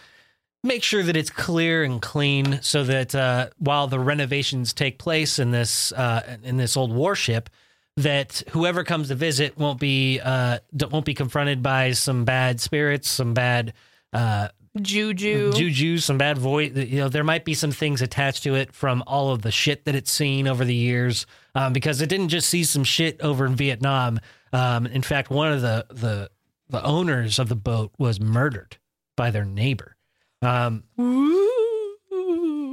make 0.64 0.84
sure 0.84 1.04
that 1.04 1.18
it's 1.18 1.30
clear 1.30 1.84
and 1.84 2.02
clean, 2.02 2.62
so 2.62 2.84
that 2.84 3.14
uh, 3.14 3.50
while 3.58 3.88
the 3.88 4.00
renovations 4.00 4.74
take 4.74 4.98
place 4.98 5.40
in 5.40 5.52
this 5.52 5.92
uh, 5.94 6.38
in 6.44 6.58
this 6.58 6.78
old 6.78 6.94
warship, 6.94 7.50
that 7.98 8.44
whoever 8.52 8.84
comes 8.84 9.10
to 9.10 9.16
visit 9.16 9.58
won't 9.58 9.80
be 9.80 10.20
uh, 10.20 10.60
won't 10.90 11.06
be 11.06 11.14
confronted 11.14 11.62
by 11.62 11.92
some 11.92 12.26
bad 12.26 12.60
spirits, 12.60 13.10
some 13.10 13.34
bad 13.34 13.74
uh, 14.14 14.50
Juju. 14.82 15.54
juju, 15.54 16.00
some 16.00 16.18
bad 16.18 16.38
voice. 16.38 16.72
You 16.76 17.02
know, 17.02 17.10
there 17.10 17.24
might 17.24 17.46
be 17.46 17.54
some 17.54 17.72
things 17.72 18.02
attached 18.02 18.44
to 18.44 18.56
it 18.56 18.74
from 18.74 19.04
all 19.06 19.32
of 19.32 19.44
the 19.44 19.52
shit 19.52 19.86
that 19.86 19.94
it's 19.94 20.12
seen 20.12 20.48
over 20.48 20.66
the 20.66 20.74
years, 20.74 21.28
um, 21.54 21.74
because 21.74 22.02
it 22.02 22.10
didn't 22.10 22.30
just 22.30 22.50
see 22.50 22.64
some 22.64 22.84
shit 22.84 23.22
over 23.22 23.46
in 23.46 23.56
Vietnam. 23.56 24.20
Um, 24.52 24.88
in 24.88 25.04
fact, 25.04 25.30
one 25.30 25.52
of 25.52 25.62
the 25.62 25.86
the 25.92 26.32
the 26.70 26.84
owners 26.84 27.38
of 27.38 27.50
the 27.50 27.56
boat 27.56 27.92
was 28.00 28.20
murdered 28.20 28.78
by 29.16 29.30
their 29.30 29.46
neighbor. 29.46 29.96
Um, 30.42 30.84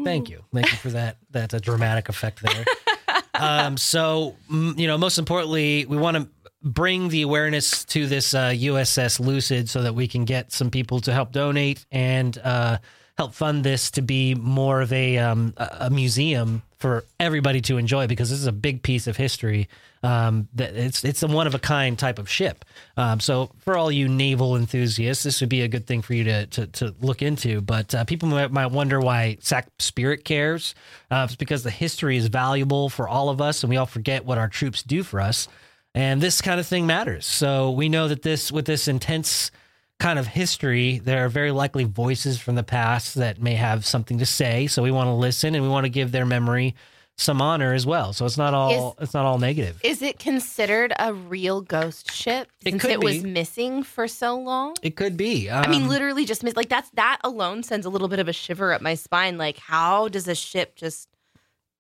thank 0.05 0.31
you, 0.31 0.45
thank 0.55 0.73
you 0.73 0.79
for 0.79 0.91
that 0.91 1.19
that 1.31 1.53
uh, 1.53 1.59
dramatic 1.59 2.09
effect 2.09 2.43
there. 2.43 2.65
um, 3.35 3.77
so, 3.77 4.37
you 4.51 4.87
know, 4.87 4.97
most 4.97 5.19
importantly, 5.19 5.85
we 5.85 5.99
want 5.99 6.17
to 6.17 6.29
bring 6.63 7.09
the 7.09 7.23
awareness 7.23 7.85
to 7.87 8.07
this 8.07 8.35
uh, 8.35 8.51
USS 8.51 9.21
Lucid 9.21 9.69
so 9.69 9.83
that 9.83 9.95
we 9.95 10.09
can 10.09 10.25
get 10.25 10.53
some 10.53 10.71
people 10.71 11.01
to 11.01 11.13
help 11.13 11.33
donate 11.33 11.85
and 11.91 12.37
uh, 12.39 12.79
help 13.17 13.35
fund 13.35 13.65
this 13.65 13.91
to 13.93 14.03
be 14.03 14.35
more 14.35 14.81
of 14.81 14.93
a 14.93 15.19
um, 15.19 15.55
a 15.57 15.91
museum 15.91 16.63
for 16.79 17.05
everybody 17.19 17.61
to 17.61 17.77
enjoy 17.77 18.07
because 18.07 18.31
this 18.31 18.39
is 18.39 18.47
a 18.47 18.53
big 18.53 18.83
piece 18.83 19.07
of 19.07 19.17
history. 19.17 19.69
Um, 20.03 20.49
that 20.55 20.75
it's 20.75 21.05
it's 21.05 21.23
a 21.23 21.27
one 21.27 21.47
of 21.47 21.55
a 21.55 21.59
kind 21.59 21.99
type 21.99 22.19
of 22.19 22.31
ship. 22.31 22.65
Um, 22.97 23.21
so 23.21 23.51
for 23.59 23.77
all 23.77 23.93
you 23.93 24.09
naval 24.09 24.57
enthusiasts, 24.57 25.23
this 25.25 25.41
would 25.43 25.51
be 25.51 25.61
a 25.61 25.69
good 25.69 25.87
thing 25.87 26.01
for 26.01 26.15
you 26.15 26.25
to 26.25 26.47
to, 26.47 26.67
to 26.67 26.95
look 27.03 27.21
into. 27.21 27.61
But 27.61 27.95
uh, 27.95 28.05
people 28.05 28.31
might, 28.31 28.51
might 28.51 28.69
wonder 28.69 28.99
why 28.99 29.37
Sac 29.41 29.69
Spirit 29.79 30.25
cares. 30.25 30.75
Uh, 31.11 31.27
it's 31.29 31.37
because 31.37 31.63
the 31.63 31.71
history 31.71 32.17
is 32.17 32.29
valuable 32.29 32.89
for 32.89 33.07
all 33.07 33.29
of 33.29 33.43
us, 33.43 33.63
and 33.63 33.69
we 33.69 33.77
all 33.77 33.85
forget 33.85 34.25
what 34.25 34.39
our 34.39 34.49
troops 34.49 34.83
do 34.83 35.03
for 35.03 35.21
us. 35.21 35.49
And 35.95 36.21
this 36.21 36.41
kind 36.41 36.61
of 36.61 36.67
thing 36.67 36.87
matters. 36.87 37.27
So 37.27 37.71
we 37.71 37.89
know 37.89 38.09
that 38.09 38.23
this 38.23 38.53
with 38.53 38.65
this 38.67 38.87
intense 38.89 39.51
kind 39.99 40.19
of 40.19 40.27
history, 40.29 40.99
there 40.99 41.25
are 41.25 41.29
very 41.29 41.51
likely 41.51 41.85
voices 41.85 42.39
from 42.41 42.55
the 42.55 42.63
past 42.63 43.17
that 43.17 43.41
may 43.41 43.55
have 43.55 43.85
something 43.85 44.19
to 44.19 44.27
say. 44.27 44.67
So 44.67 44.83
we 44.83 44.91
want 44.91 45.09
to 45.09 45.13
listen 45.13 45.55
and 45.55 45.63
we 45.63 45.69
want 45.69 45.85
to 45.85 45.91
give 45.91 46.13
their 46.13 46.25
memory 46.25 46.75
some 47.17 47.43
honor 47.43 47.75
as 47.75 47.85
well. 47.85 48.15
So 48.15 48.25
it's 48.25 48.39
not 48.39 48.55
all 48.55 48.97
it's 48.99 49.13
not 49.13 49.27
all 49.27 49.39
negative. 49.39 49.79
Is 49.85 50.01
it 50.01 50.19
considered 50.19 50.95
a 50.99 51.13
real 51.13 51.61
ghost 51.61 52.13
ship 52.13 52.49
It 52.65 52.71
since 52.71 52.81
could 52.83 52.91
it 52.93 53.03
was 53.03 53.23
missing 53.23 53.83
for 53.83 54.09
so 54.09 54.39
long? 54.39 54.75
It 54.83 54.97
could 54.97 55.19
be. 55.19 55.51
I 55.51 55.69
mean, 55.69 55.83
Um, 55.83 55.89
literally 55.89 56.25
just 56.25 56.43
miss 56.43 56.57
like 56.57 56.71
that's 56.71 56.89
that 56.91 57.19
alone 57.23 57.63
sends 57.63 57.85
a 57.85 57.91
little 57.91 58.09
bit 58.09 58.21
of 58.21 58.29
a 58.29 58.33
shiver 58.33 58.73
up 58.73 58.81
my 58.81 58.95
spine. 58.95 59.37
Like, 59.37 59.59
how 59.59 60.09
does 60.09 60.27
a 60.29 60.35
ship 60.35 60.77
just 60.77 61.09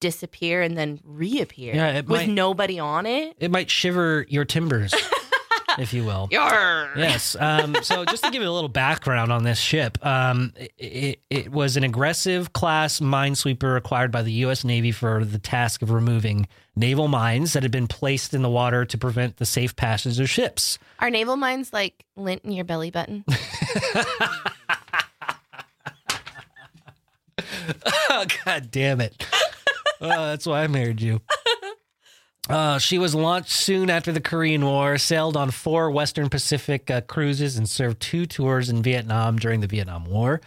disappear 0.00 0.62
and 0.62 0.76
then 0.76 1.00
reappear 1.04 1.74
Yeah, 1.74 1.96
with 1.96 2.08
might- 2.08 2.28
nobody 2.28 2.78
on 2.78 3.06
it? 3.06 3.36
it 3.38 3.50
might 3.50 3.70
shiver 3.70 4.26
your 4.28 4.44
timbers, 4.44 4.92
if 5.78 5.92
you 5.94 6.04
will. 6.04 6.28
Yarr. 6.32 6.96
Yes. 6.96 7.36
Um, 7.38 7.76
so 7.82 8.04
just 8.04 8.24
to 8.24 8.30
give 8.30 8.42
you 8.42 8.48
a 8.48 8.50
little 8.50 8.68
background 8.68 9.30
on 9.32 9.44
this 9.44 9.58
ship, 9.58 10.04
um, 10.04 10.52
it, 10.56 10.72
it, 10.78 11.20
it 11.30 11.52
was 11.52 11.76
an 11.76 11.84
aggressive 11.84 12.52
class 12.52 13.00
minesweeper 13.00 13.76
acquired 13.76 14.10
by 14.10 14.22
the 14.22 14.32
U.S. 14.32 14.64
Navy 14.64 14.90
for 14.92 15.24
the 15.24 15.38
task 15.38 15.82
of 15.82 15.90
removing 15.90 16.48
naval 16.76 17.08
mines 17.08 17.52
that 17.52 17.62
had 17.62 17.72
been 17.72 17.86
placed 17.86 18.32
in 18.32 18.42
the 18.42 18.48
water 18.50 18.84
to 18.86 18.96
prevent 18.96 19.36
the 19.36 19.44
safe 19.46 19.76
passage 19.76 20.18
of 20.18 20.30
ships. 20.30 20.78
Are 20.98 21.10
naval 21.10 21.36
mines 21.36 21.72
like 21.72 22.04
lint 22.16 22.42
in 22.44 22.52
your 22.52 22.64
belly 22.64 22.90
button? 22.90 23.24
oh, 28.10 28.24
God 28.44 28.70
damn 28.70 29.00
it. 29.00 29.24
Oh, 30.00 30.08
that's 30.08 30.46
why 30.46 30.62
I 30.62 30.66
married 30.66 31.00
you. 31.00 31.20
Uh, 32.48 32.78
she 32.78 32.98
was 32.98 33.14
launched 33.14 33.52
soon 33.52 33.88
after 33.88 34.10
the 34.10 34.20
Korean 34.20 34.64
War, 34.64 34.98
sailed 34.98 35.36
on 35.36 35.52
four 35.52 35.88
Western 35.88 36.28
Pacific 36.28 36.90
uh, 36.90 37.00
cruises, 37.02 37.56
and 37.56 37.68
served 37.68 38.00
two 38.00 38.26
tours 38.26 38.68
in 38.68 38.82
Vietnam 38.82 39.38
during 39.38 39.60
the 39.60 39.68
Vietnam 39.68 40.04
War. 40.04 40.40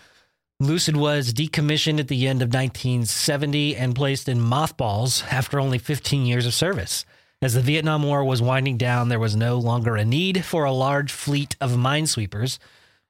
Lucid 0.60 0.98
was 0.98 1.33
decommissioned 1.33 2.00
at 2.00 2.10
the 2.10 2.27
end 2.27 2.41
of 2.41 2.48
1970 2.48 3.77
and 3.77 3.95
placed 3.95 4.27
in 4.27 4.41
mothballs 4.41 5.24
after 5.31 5.62
only 5.62 5.77
15 5.77 6.25
years 6.25 6.45
of 6.45 6.53
service. 6.53 7.05
As 7.41 7.53
the 7.53 7.62
Vietnam 7.62 8.03
War 8.03 8.24
was 8.24 8.41
winding 8.41 8.77
down, 8.77 9.07
there 9.07 9.19
was 9.19 9.36
no 9.36 9.57
longer 9.57 9.95
a 9.95 10.03
need 10.03 10.43
for 10.43 10.65
a 10.65 10.72
large 10.74 11.12
fleet 11.12 11.55
of 11.62 11.72
minesweepers, 11.72 12.57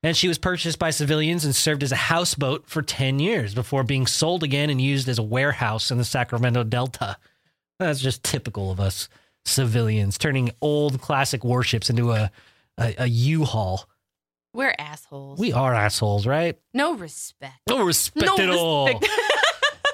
and 0.04 0.16
she 0.16 0.28
was 0.28 0.38
purchased 0.38 0.78
by 0.78 0.90
civilians 0.90 1.46
and 1.46 1.56
served 1.56 1.82
as 1.82 1.92
a 1.92 1.96
houseboat 1.96 2.70
for 2.70 2.82
10 2.82 3.20
years 3.20 3.56
before 3.56 3.84
being 3.84 4.06
sold 4.06 4.44
again 4.44 4.70
and 4.70 4.82
used 4.82 5.08
as 5.08 5.18
a 5.18 5.24
warehouse 5.24 5.90
in 5.90 5.98
the 5.98 6.04
Sacramento 6.06 6.64
Delta. 6.64 7.18
That's 7.80 8.02
just 8.02 8.24
typical 8.24 8.70
of 8.70 8.80
us 8.80 9.08
civilians, 9.46 10.18
turning 10.18 10.52
old 10.62 11.02
classic 11.02 11.44
warships 11.44 11.90
into 11.90 12.12
a, 12.12 12.32
a, 12.78 12.96
a 13.00 13.06
U-Haul. 13.08 13.88
We're 14.54 14.76
assholes. 14.78 15.40
We 15.40 15.52
are 15.52 15.74
assholes, 15.74 16.28
right? 16.28 16.60
no 16.74 16.94
respect. 16.96 17.60
No 17.68 17.84
respect 17.84 18.26
No 18.26 18.38
at 18.38 18.50
all. 18.52 18.88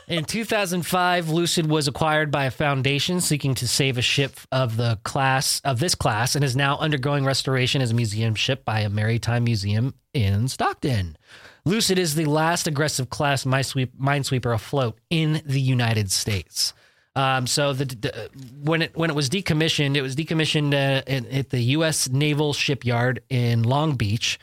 In 0.10 0.25
2005, 0.25 1.30
Lucid 1.30 1.70
was 1.70 1.88
acquired 1.88 2.32
by 2.32 2.46
a 2.46 2.51
foundation 2.51 3.22
seeking 3.22 3.54
to 3.54 3.68
save 3.68 3.96
a 3.96 4.01
ship 4.01 4.39
of 4.51 4.75
the 4.75 4.98
class 5.04 5.62
of 5.63 5.80
this 5.80 5.94
class 5.94 6.34
and 6.34 6.44
is 6.44 6.56
now 6.56 6.80
undergoing 6.80 7.25
restoration 7.25 7.80
as 7.80 7.92
a 7.92 7.94
museum 7.94 8.34
ship 8.34 8.66
by 8.66 8.80
a 8.80 8.89
maritime 8.89 9.44
museum 9.44 9.94
in 10.16 10.48
Stockton. 10.48 11.16
Lucid 11.63 12.00
is 12.00 12.16
the 12.16 12.25
last 12.25 12.66
aggressive 12.66 13.12
class 13.12 13.44
minesweep, 13.44 13.92
minesweeper 14.01 14.51
afloat 14.51 14.98
in 15.12 15.44
the 15.46 15.62
United 15.62 16.12
States. 16.12 16.74
Um, 17.16 17.46
so 17.46 17.74
the, 17.74 17.86
the 17.86 18.30
when 18.63 18.82
it 18.82 18.98
when 18.98 19.12
it 19.12 19.16
was 19.16 19.30
decommissioned, 19.30 19.96
it 19.96 20.01
was 20.01 20.16
decommissioned 20.16 20.74
uh, 20.74 21.04
in, 21.06 21.28
at 21.28 21.51
the 21.51 21.60
U.S. 21.78 22.10
Naval 22.10 22.54
Shipyard 22.54 23.22
in 23.30 23.62
Long 23.62 23.96
Beach 23.96 24.39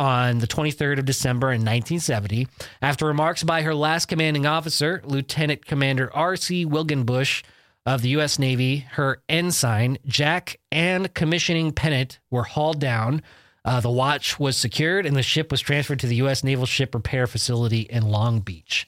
on 0.00 0.38
the 0.38 0.46
23rd 0.46 0.98
of 0.98 1.04
December 1.04 1.48
in 1.48 1.60
1970. 1.60 2.48
After 2.80 3.04
remarks 3.04 3.42
by 3.42 3.60
her 3.60 3.74
last 3.74 4.06
commanding 4.06 4.46
officer, 4.46 5.02
Lieutenant 5.04 5.66
Commander 5.66 6.10
R.C. 6.16 6.64
Wilgenbush 6.64 7.42
of 7.84 8.00
the 8.00 8.08
U.S. 8.10 8.38
Navy, 8.38 8.78
her 8.92 9.22
ensign, 9.28 9.98
Jack, 10.06 10.58
and 10.72 11.12
commissioning 11.12 11.72
pennant 11.72 12.18
were 12.30 12.44
hauled 12.44 12.80
down. 12.80 13.20
Uh, 13.62 13.80
the 13.80 13.90
watch 13.90 14.40
was 14.40 14.56
secured 14.56 15.04
and 15.04 15.14
the 15.14 15.22
ship 15.22 15.50
was 15.50 15.60
transferred 15.60 16.00
to 16.00 16.06
the 16.06 16.16
U.S. 16.16 16.42
Naval 16.42 16.64
Ship 16.64 16.94
Repair 16.94 17.26
Facility 17.26 17.80
in 17.80 18.08
Long 18.08 18.40
Beach. 18.40 18.86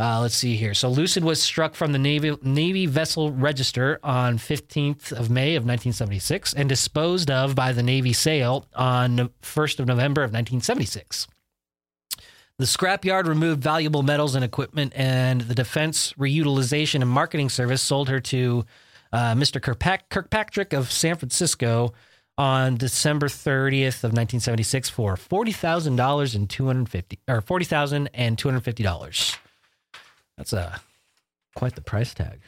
Uh, 0.00 0.18
let's 0.18 0.34
see 0.34 0.56
here. 0.56 0.72
So 0.72 0.88
Lucid 0.88 1.22
was 1.24 1.42
struck 1.42 1.74
from 1.74 1.92
the 1.92 1.98
Navy 1.98 2.34
Navy 2.42 2.86
vessel 2.86 3.30
register 3.32 4.00
on 4.02 4.38
15th 4.38 5.12
of 5.12 5.28
May 5.28 5.56
of 5.56 5.64
1976 5.64 6.54
and 6.54 6.70
disposed 6.70 7.30
of 7.30 7.54
by 7.54 7.72
the 7.72 7.82
Navy 7.82 8.14
sale 8.14 8.66
on 8.74 9.30
1st 9.42 9.80
of 9.80 9.86
November 9.86 10.22
of 10.22 10.30
1976. 10.32 11.26
The 12.56 12.64
scrapyard 12.64 13.26
removed 13.26 13.62
valuable 13.62 14.02
metals 14.02 14.34
and 14.34 14.42
equipment, 14.42 14.94
and 14.96 15.42
the 15.42 15.54
Defense 15.54 16.14
Reutilization 16.14 17.02
and 17.02 17.10
Marketing 17.10 17.50
Service 17.50 17.82
sold 17.82 18.08
her 18.08 18.20
to 18.20 18.64
uh, 19.12 19.34
Mr. 19.34 19.60
Kirkpatrick, 19.60 20.08
Kirkpatrick 20.08 20.72
of 20.72 20.90
San 20.90 21.16
Francisco 21.16 21.92
on 22.38 22.78
December 22.78 23.28
30th 23.28 24.02
of 24.02 24.12
1976 24.12 24.88
for 24.88 25.16
$40,000 25.16 26.34
and 26.34 26.48
250 26.48 27.18
or 27.28 27.42
$40,250. 27.42 29.38
That's 30.40 30.54
a 30.54 30.80
quite 31.54 31.74
the 31.74 31.82
price 31.82 32.14
tag. 32.14 32.40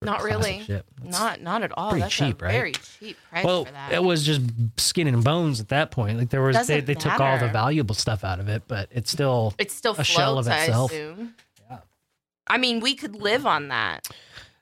Not 0.00 0.22
really. 0.22 0.66
Not 1.04 1.42
not 1.42 1.62
at 1.62 1.76
all. 1.76 1.90
pretty 1.90 2.02
That's 2.04 2.14
cheap, 2.14 2.40
right? 2.40 2.52
very 2.52 2.72
cheap 2.72 3.18
price 3.30 3.44
well, 3.44 3.66
for 3.66 3.72
that. 3.72 3.92
it 3.92 4.02
was 4.02 4.24
just 4.24 4.40
skin 4.78 5.06
and 5.08 5.22
bones 5.22 5.60
at 5.60 5.68
that 5.68 5.90
point. 5.90 6.18
Like 6.18 6.30
there 6.30 6.40
was, 6.40 6.54
they, 6.66 6.80
Doesn't 6.80 6.86
they 6.86 6.94
took 6.94 7.20
all 7.20 7.38
the 7.38 7.48
valuable 7.48 7.94
stuff 7.94 8.24
out 8.24 8.40
of 8.40 8.48
it, 8.48 8.62
but 8.66 8.88
it's 8.92 9.10
still 9.10 9.52
It's 9.58 9.74
still 9.74 9.92
a 9.92 9.96
floats, 9.96 10.08
shell 10.08 10.38
of 10.38 10.48
I 10.48 10.60
itself. 10.60 10.90
assume. 10.90 11.34
Yeah. 11.68 11.78
I 12.46 12.56
mean, 12.56 12.80
we 12.80 12.94
could 12.94 13.16
live 13.16 13.44
on 13.44 13.68
that. 13.68 14.08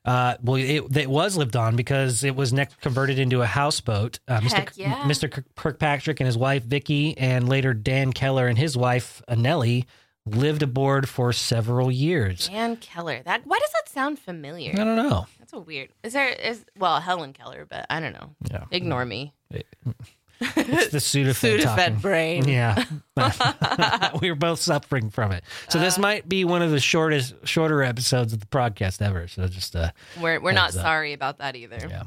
Uh, 0.04 0.36
well, 0.42 0.56
it, 0.56 0.96
it 0.96 1.10
was 1.10 1.36
lived 1.36 1.54
on 1.54 1.76
because 1.76 2.24
it 2.24 2.34
was 2.34 2.52
next 2.52 2.80
converted 2.80 3.20
into 3.20 3.42
a 3.42 3.46
houseboat. 3.46 4.18
Uh, 4.26 4.40
Mr. 4.40 4.72
Yeah. 4.76 5.02
Mr. 5.02 5.44
Kirkpatrick 5.54 6.18
and 6.18 6.26
his 6.26 6.36
wife 6.38 6.64
Vicky, 6.64 7.16
and 7.16 7.48
later 7.48 7.74
Dan 7.74 8.12
Keller 8.12 8.48
and 8.48 8.58
his 8.58 8.76
wife 8.76 9.22
Nellie 9.28 9.86
lived 10.26 10.62
aboard 10.62 11.08
for 11.08 11.32
several 11.32 11.90
years. 11.90 12.48
Dan 12.48 12.76
Keller. 12.76 13.22
That 13.24 13.46
why 13.46 13.58
does 13.58 13.70
that 13.72 13.88
sound 13.88 14.18
familiar? 14.18 14.72
I 14.72 14.84
don't 14.84 14.96
know. 14.96 15.26
That's 15.38 15.52
a 15.52 15.60
weird. 15.60 15.90
Is 16.02 16.12
there 16.12 16.28
is 16.28 16.64
well 16.76 17.00
Helen 17.00 17.32
Keller, 17.32 17.64
but 17.68 17.86
I 17.88 18.00
don't 18.00 18.12
know. 18.12 18.30
Yeah, 18.50 18.64
Ignore 18.70 19.04
me. 19.04 19.32
it's 19.50 20.90
the 20.90 20.98
Sudafed, 20.98 21.62
talking. 21.62 21.96
brain. 21.96 22.48
Yeah, 22.48 22.84
we 24.20 24.30
were 24.30 24.36
both 24.36 24.60
suffering 24.60 25.10
from 25.10 25.32
it. 25.32 25.44
So 25.68 25.78
Uh. 25.78 25.82
this 25.82 25.98
might 25.98 26.28
be 26.28 26.44
one 26.44 26.62
of 26.62 26.70
the 26.70 26.80
shortest, 26.80 27.34
shorter 27.44 27.82
episodes 27.82 28.32
of 28.32 28.40
the 28.40 28.46
podcast 28.46 29.00
ever. 29.02 29.28
So 29.28 29.46
just 29.48 29.74
uh, 29.76 29.92
We're 30.20 30.40
we're 30.40 30.52
not 30.52 30.70
up. 30.70 30.82
sorry 30.82 31.12
about 31.12 31.38
that 31.38 31.56
either. 31.56 31.78
Yeah. 31.88 32.02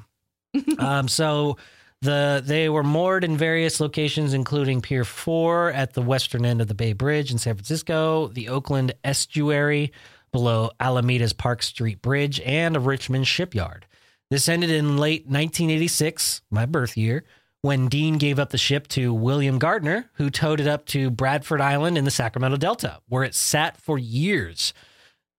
um, 0.80 1.08
so 1.08 1.58
the 2.02 2.42
they 2.46 2.70
were 2.70 2.84
moored 2.84 3.24
in 3.24 3.38
various 3.38 3.80
locations, 3.80 4.34
including 4.34 4.82
Pier 4.82 5.04
Four 5.04 5.72
at 5.72 5.94
the 5.94 6.02
western 6.02 6.46
end 6.46 6.62
of 6.62 6.68
the 6.68 6.74
Bay 6.74 6.94
Bridge 6.94 7.32
in 7.32 7.38
San 7.38 7.56
Francisco, 7.56 8.28
the 8.28 8.50
Oakland 8.50 8.94
Estuary 9.04 9.92
below 10.32 10.70
Alameda's 10.80 11.34
Park 11.34 11.64
Street 11.64 12.02
Bridge, 12.02 12.40
and 12.42 12.76
a 12.76 12.80
Richmond 12.80 13.28
shipyard. 13.28 13.86
This 14.30 14.48
ended 14.48 14.70
in 14.70 14.98
late 14.98 15.24
1986, 15.24 16.42
my 16.52 16.66
birth 16.66 16.96
year, 16.96 17.24
when 17.62 17.88
Dean 17.88 18.18
gave 18.18 18.40
up 18.40 18.52
the 18.52 18.58
ship 18.58 18.88
to 18.90 19.14
William 19.14 19.58
Gardner, 19.58 20.10
who 20.14 20.30
towed 20.30 20.60
it 20.60 20.68
up 20.68 20.86
to 20.88 21.10
Bradford 21.10 21.62
Island 21.62 21.98
in 21.98 22.06
the 22.06 22.12
Sacramento 22.12 22.58
Delta, 22.58 23.00
where 23.10 23.24
it 23.24 23.36
sat 23.36 23.82
for 23.82 23.98
years. 23.98 24.74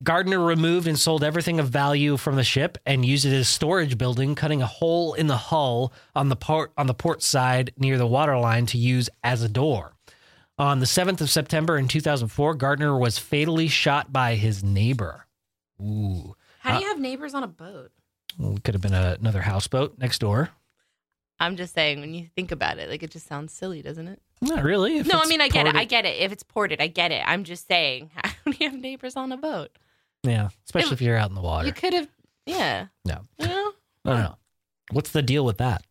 Gardner 0.03 0.41
removed 0.41 0.87
and 0.87 0.99
sold 0.99 1.23
everything 1.23 1.61
of 1.61 1.69
value 1.69 2.17
from 2.17 2.37
the 2.37 2.45
ship 2.45 2.79
and 2.87 3.05
used 3.05 3.27
it 3.27 3.35
as 3.35 3.41
a 3.43 3.45
storage 3.45 3.99
building, 3.99 4.35
cutting 4.35 4.63
a 4.63 4.67
hole 4.67 5.13
in 5.13 5.27
the 5.27 5.37
hull 5.37 5.93
on 6.15 6.31
the 6.31 6.37
port 6.37 6.73
on 6.79 6.87
the 6.87 6.95
port 6.95 7.23
side 7.23 7.73
near 7.77 7.99
the 7.99 8.07
waterline 8.07 8.65
to 8.67 8.79
use 8.79 9.11
as 9.23 9.43
a 9.43 9.49
door. 9.49 9.93
On 10.57 10.81
the 10.81 10.87
7th 10.87 11.21
of 11.21 11.31
September 11.31 11.77
in 11.77 11.89
2004, 11.89 12.55
Gardner 12.55 12.97
was 12.97 13.19
fatally 13.19 13.69
shot 13.69 14.13
by 14.13 14.37
his 14.37 14.65
neighbor. 14.65 15.27
Ooh. 15.81 16.35
How 16.61 16.73
do 16.73 16.77
uh, 16.77 16.81
you 16.81 16.89
have 16.89 17.01
neighbors 17.01 17.35
on 17.35 17.43
a 17.43 17.49
boat? 17.49 17.91
Well, 18.39 18.57
it 18.57 18.65
could 18.65 18.75
have 18.75 18.83
been 18.83 18.95
a, 18.95 19.17
another 19.21 19.43
houseboat 19.43 19.99
next 19.99 20.19
door. 20.19 20.51
I'm 21.39 21.57
just 21.57 21.75
saying 21.75 22.01
when 22.01 22.13
you 22.13 22.29
think 22.37 22.53
about 22.53 22.79
it, 22.79 22.89
like 22.91 23.03
it 23.03 23.11
just 23.11 23.27
sounds 23.27 23.53
silly, 23.53 23.81
doesn't 23.81 24.09
it? 24.09 24.21
Not 24.43 24.63
really. 24.63 25.03
No, 25.03 25.21
I 25.23 25.27
mean 25.27 25.41
I 25.41 25.49
get 25.49 25.67
it. 25.67 25.75
I 25.75 25.85
get 25.85 26.05
it. 26.05 26.21
If 26.21 26.33
it's 26.33 26.43
ported, 26.43 26.81
I 26.81 26.87
get 26.87 27.13
it. 27.13 27.23
I'm 27.27 27.45
just 27.45 27.67
saying, 27.67 28.11
how 28.17 28.31
do 28.45 28.57
you 28.59 28.71
have 28.71 28.79
neighbors 28.79 29.17
on 29.17 29.33
a 29.33 29.37
boat? 29.37 29.71
Yeah, 30.23 30.49
especially 30.67 30.93
if 30.93 31.03
you're 31.03 31.17
out 31.17 31.29
in 31.31 31.35
the 31.35 31.41
water. 31.41 31.67
You 31.67 31.73
could 31.73 31.95
have, 31.95 32.09
yeah. 32.47 32.87
No. 33.05 33.21
You 33.39 33.47
know? 33.47 33.73
I 34.05 34.11
don't 34.11 34.21
know. 34.21 34.37
What's 34.93 35.11
the 35.11 35.23
deal 35.23 35.45
with 35.45 35.59
that? 35.59 35.85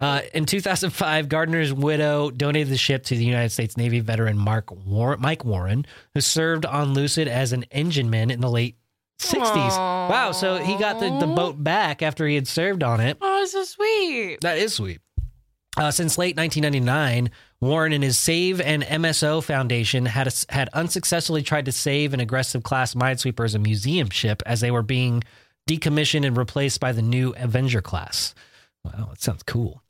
Uh, 0.00 0.22
in 0.34 0.44
2005, 0.44 1.28
Gardner's 1.28 1.72
widow 1.72 2.30
donated 2.30 2.68
the 2.68 2.76
ship 2.76 3.04
to 3.04 3.16
the 3.16 3.24
United 3.24 3.50
States 3.50 3.76
Navy 3.76 4.00
veteran 4.00 4.36
Mark 4.36 4.70
War- 4.70 5.16
Mike 5.16 5.44
Warren, 5.44 5.86
who 6.14 6.20
served 6.20 6.66
on 6.66 6.94
Lucid 6.94 7.28
as 7.28 7.52
an 7.52 7.64
engineman 7.70 8.30
in 8.30 8.40
the 8.40 8.50
late 8.50 8.76
60s. 9.20 9.78
Wow, 9.78 10.32
so 10.32 10.56
he 10.56 10.76
got 10.78 10.98
the, 11.00 11.18
the 11.20 11.32
boat 11.32 11.62
back 11.62 12.02
after 12.02 12.26
he 12.26 12.34
had 12.34 12.48
served 12.48 12.82
on 12.82 13.00
it. 13.00 13.16
Oh, 13.20 13.44
so 13.46 13.64
sweet. 13.64 14.40
That 14.42 14.58
is 14.58 14.74
sweet. 14.74 15.00
Uh, 15.76 15.90
since 15.90 16.18
late 16.18 16.36
1999, 16.36 17.30
Warren 17.60 17.92
and 17.92 18.04
his 18.04 18.18
Save 18.18 18.60
and 18.60 18.82
MSO 18.82 19.42
Foundation 19.42 20.06
had 20.06 20.32
had 20.48 20.68
unsuccessfully 20.72 21.42
tried 21.42 21.64
to 21.66 21.72
save 21.72 22.12
an 22.12 22.20
aggressive 22.20 22.62
class 22.62 22.94
minesweeper 22.94 23.44
as 23.44 23.54
a 23.54 23.58
museum 23.58 24.10
ship 24.10 24.42
as 24.44 24.60
they 24.60 24.70
were 24.70 24.82
being 24.82 25.22
decommissioned 25.68 26.26
and 26.26 26.36
replaced 26.36 26.80
by 26.80 26.92
the 26.92 27.02
new 27.02 27.34
Avenger 27.36 27.80
class. 27.80 28.34
Wow, 28.84 29.08
that 29.10 29.22
sounds 29.22 29.42
cool. 29.44 29.82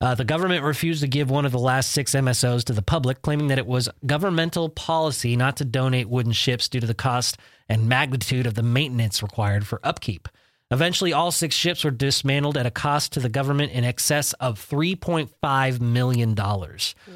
Uh, 0.00 0.14
the 0.14 0.24
government 0.24 0.62
refused 0.62 1.00
to 1.00 1.08
give 1.08 1.28
one 1.28 1.44
of 1.44 1.50
the 1.50 1.58
last 1.58 1.90
six 1.90 2.12
MSOs 2.12 2.62
to 2.64 2.72
the 2.72 2.82
public, 2.82 3.20
claiming 3.20 3.48
that 3.48 3.58
it 3.58 3.66
was 3.66 3.88
governmental 4.06 4.68
policy 4.68 5.34
not 5.34 5.56
to 5.56 5.64
donate 5.64 6.08
wooden 6.08 6.32
ships 6.32 6.68
due 6.68 6.78
to 6.78 6.86
the 6.86 6.94
cost 6.94 7.36
and 7.68 7.88
magnitude 7.88 8.46
of 8.46 8.54
the 8.54 8.62
maintenance 8.62 9.22
required 9.22 9.66
for 9.66 9.80
upkeep. 9.82 10.28
Eventually, 10.70 11.14
all 11.14 11.30
six 11.32 11.54
ships 11.54 11.82
were 11.82 11.90
dismantled 11.90 12.58
at 12.58 12.66
a 12.66 12.70
cost 12.70 13.12
to 13.12 13.20
the 13.20 13.30
government 13.30 13.72
in 13.72 13.84
excess 13.84 14.34
of 14.34 14.58
$3.5 14.68 15.80
million. 15.80 16.34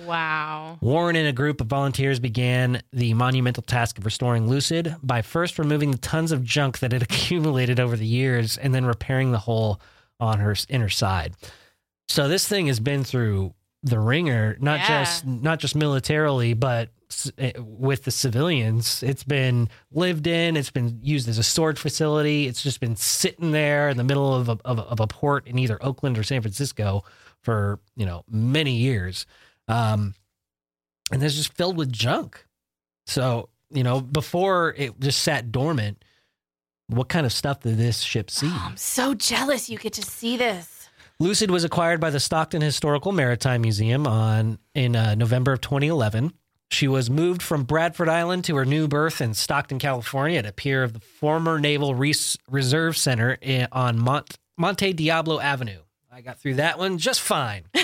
Wow. 0.06 0.78
Warren 0.80 1.16
and 1.16 1.28
a 1.28 1.32
group 1.34 1.60
of 1.60 1.66
volunteers 1.66 2.18
began 2.18 2.82
the 2.94 3.12
monumental 3.12 3.62
task 3.62 3.98
of 3.98 4.06
restoring 4.06 4.48
Lucid 4.48 4.96
by 5.02 5.20
first 5.20 5.58
removing 5.58 5.90
the 5.90 5.98
tons 5.98 6.32
of 6.32 6.42
junk 6.42 6.78
that 6.78 6.92
had 6.92 7.02
accumulated 7.02 7.78
over 7.78 7.94
the 7.94 8.06
years 8.06 8.56
and 8.56 8.74
then 8.74 8.86
repairing 8.86 9.32
the 9.32 9.38
hole 9.38 9.80
on 10.18 10.38
her 10.38 10.56
inner 10.70 10.88
side. 10.88 11.34
So 12.08 12.28
this 12.28 12.48
thing 12.48 12.68
has 12.68 12.80
been 12.80 13.04
through 13.04 13.52
the 13.82 13.98
ringer, 13.98 14.56
not 14.60 14.80
Yeah. 14.80 15.00
just 15.04 15.26
not 15.26 15.58
just 15.58 15.74
militarily, 15.76 16.54
but 16.54 16.88
with 17.58 18.04
the 18.04 18.10
civilians. 18.10 19.02
It's 19.02 19.24
been 19.24 19.68
lived 19.90 20.26
in. 20.26 20.56
It's 20.56 20.70
been 20.70 20.98
used 21.02 21.28
as 21.28 21.38
a 21.38 21.42
storage 21.42 21.78
facility. 21.78 22.46
It's 22.46 22.62
just 22.62 22.80
been 22.80 22.96
sitting 22.96 23.50
there 23.52 23.88
in 23.88 23.96
the 23.96 24.04
middle 24.04 24.34
of 24.34 24.48
a, 24.48 24.58
of 24.64 24.78
a, 24.78 24.82
of 24.82 25.00
a 25.00 25.06
port 25.06 25.46
in 25.46 25.58
either 25.58 25.78
Oakland 25.82 26.18
or 26.18 26.22
San 26.22 26.42
Francisco 26.42 27.04
for 27.40 27.80
you 27.96 28.06
know 28.06 28.24
many 28.30 28.76
years, 28.76 29.26
um, 29.68 30.14
and 31.10 31.22
it's 31.22 31.34
just 31.34 31.54
filled 31.54 31.76
with 31.76 31.92
junk. 31.92 32.46
So 33.06 33.48
you 33.70 33.82
know 33.82 34.00
before 34.00 34.74
it 34.76 34.98
just 35.00 35.22
sat 35.22 35.52
dormant. 35.52 36.04
What 36.88 37.08
kind 37.08 37.24
of 37.24 37.32
stuff 37.32 37.60
did 37.60 37.78
this 37.78 38.00
ship 38.00 38.30
see? 38.30 38.48
Oh, 38.50 38.66
I'm 38.70 38.76
so 38.76 39.14
jealous 39.14 39.70
you 39.70 39.78
get 39.78 39.94
to 39.94 40.02
see 40.02 40.36
this. 40.36 40.82
Lucid 41.22 41.50
was 41.50 41.62
acquired 41.62 42.00
by 42.00 42.10
the 42.10 42.18
Stockton 42.18 42.60
Historical 42.60 43.12
Maritime 43.12 43.62
Museum 43.62 44.06
on 44.06 44.58
in 44.74 44.96
uh, 44.96 45.14
November 45.14 45.52
of 45.52 45.60
2011. 45.60 46.32
She 46.72 46.88
was 46.88 47.10
moved 47.10 47.42
from 47.42 47.64
Bradford 47.64 48.08
Island 48.08 48.44
to 48.44 48.56
her 48.56 48.64
new 48.64 48.88
berth 48.88 49.20
in 49.20 49.34
Stockton, 49.34 49.78
California, 49.78 50.38
at 50.38 50.46
a 50.46 50.52
pier 50.52 50.82
of 50.82 50.94
the 50.94 51.00
former 51.00 51.60
Naval 51.60 51.94
Res- 51.94 52.38
Reserve 52.50 52.96
Center 52.96 53.36
in, 53.42 53.68
on 53.72 53.98
Mont- 53.98 54.38
Monte 54.56 54.94
Diablo 54.94 55.38
Avenue. 55.38 55.80
I 56.10 56.22
got 56.22 56.40
through 56.40 56.54
that 56.54 56.78
one 56.78 56.98
just 56.98 57.20
fine. 57.20 57.64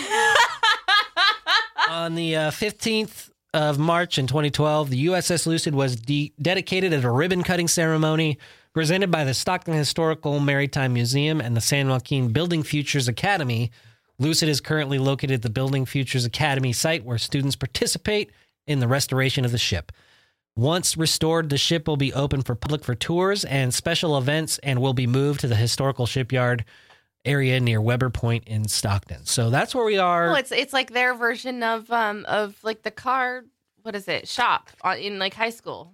on 1.90 2.14
the 2.14 2.36
uh, 2.36 2.50
15th 2.50 3.30
of 3.52 3.78
March 3.78 4.18
in 4.18 4.26
2012, 4.26 4.90
the 4.90 5.06
USS 5.06 5.46
Lucid 5.46 5.74
was 5.74 5.96
de- 5.96 6.32
dedicated 6.40 6.92
at 6.92 7.04
a 7.04 7.10
ribbon 7.10 7.42
cutting 7.42 7.68
ceremony 7.68 8.38
presented 8.72 9.10
by 9.10 9.24
the 9.24 9.34
Stockton 9.34 9.74
Historical 9.74 10.40
Maritime 10.40 10.94
Museum 10.94 11.40
and 11.40 11.56
the 11.56 11.60
San 11.60 11.88
Joaquin 11.88 12.32
Building 12.32 12.62
Futures 12.62 13.08
Academy. 13.08 13.70
Lucid 14.18 14.48
is 14.48 14.60
currently 14.60 14.98
located 14.98 15.32
at 15.32 15.42
the 15.42 15.50
Building 15.50 15.84
Futures 15.84 16.24
Academy 16.24 16.72
site 16.72 17.04
where 17.04 17.18
students 17.18 17.56
participate 17.56 18.30
in 18.68 18.78
the 18.80 18.88
restoration 18.88 19.44
of 19.44 19.50
the 19.52 19.58
ship. 19.58 19.90
Once 20.56 20.96
restored, 20.96 21.50
the 21.50 21.58
ship 21.58 21.86
will 21.86 21.96
be 21.96 22.12
open 22.12 22.42
for 22.42 22.54
public 22.54 22.84
for 22.84 22.94
tours 22.94 23.44
and 23.44 23.72
special 23.72 24.18
events 24.18 24.58
and 24.58 24.80
will 24.80 24.92
be 24.94 25.06
moved 25.06 25.40
to 25.40 25.46
the 25.46 25.54
historical 25.54 26.04
shipyard 26.04 26.64
area 27.24 27.60
near 27.60 27.80
Weber 27.80 28.10
Point 28.10 28.44
in 28.46 28.66
Stockton. 28.66 29.24
So 29.24 29.50
that's 29.50 29.74
where 29.74 29.84
we 29.84 29.98
are. 29.98 30.26
Well, 30.26 30.36
it's 30.36 30.50
it's 30.52 30.72
like 30.72 30.90
their 30.92 31.14
version 31.14 31.62
of 31.62 31.90
um 31.92 32.24
of 32.28 32.56
like 32.62 32.82
the 32.82 32.90
car. 32.90 33.44
What 33.82 33.94
is 33.94 34.08
it? 34.08 34.26
Shop 34.28 34.68
in 34.98 35.18
like 35.18 35.34
high 35.34 35.50
school. 35.50 35.92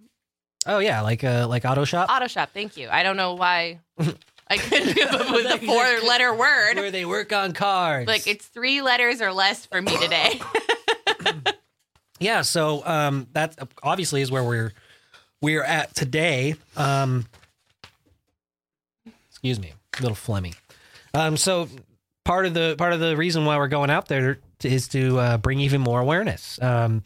oh 0.67 0.79
yeah, 0.79 1.03
like 1.03 1.23
uh 1.25 1.47
like 1.47 1.65
auto 1.65 1.85
shop. 1.85 2.09
Auto 2.11 2.27
shop. 2.27 2.51
Thank 2.55 2.77
you. 2.77 2.89
I 2.91 3.03
don't 3.03 3.17
know 3.19 3.35
why 3.35 3.81
I 4.49 4.57
couldn't 4.57 4.95
come 4.95 5.21
up 5.21 5.31
with 5.31 5.47
a 5.47 5.59
four 5.67 6.09
letter 6.09 6.33
word. 6.35 6.77
where 6.77 6.91
they 6.91 7.05
work 7.05 7.33
on 7.35 7.53
cars. 7.53 8.07
Like 8.07 8.27
it's 8.27 8.47
three 8.47 8.81
letters 8.81 9.21
or 9.21 9.33
less 9.33 9.67
for 9.67 9.83
me 9.83 9.95
today. 9.99 10.41
yeah 12.21 12.43
so 12.43 12.85
um 12.87 13.27
that 13.33 13.57
obviously 13.83 14.21
is 14.23 14.31
where 14.31 14.45
we're 14.45 14.73
we're 15.41 15.65
at 15.65 15.95
today. 15.95 16.55
Um 16.77 17.27
excuse 19.29 19.61
me 19.61 19.73
a 19.99 20.03
little 20.03 20.17
phlegmy. 20.17 20.55
Um 21.13 21.37
so 21.37 21.69
part 22.25 22.47
of 22.47 22.55
the 22.55 22.77
part 22.79 22.93
of 22.93 23.01
the 23.01 23.17
reason 23.17 23.45
why 23.45 23.59
we're 23.59 23.69
going 23.69 23.91
out 23.91 24.09
there 24.09 24.39
is 24.63 24.89
to 24.89 25.19
uh, 25.19 25.37
bring 25.39 25.61
even 25.61 25.81
more 25.81 26.01
awareness. 26.01 26.61
Um 26.63 27.03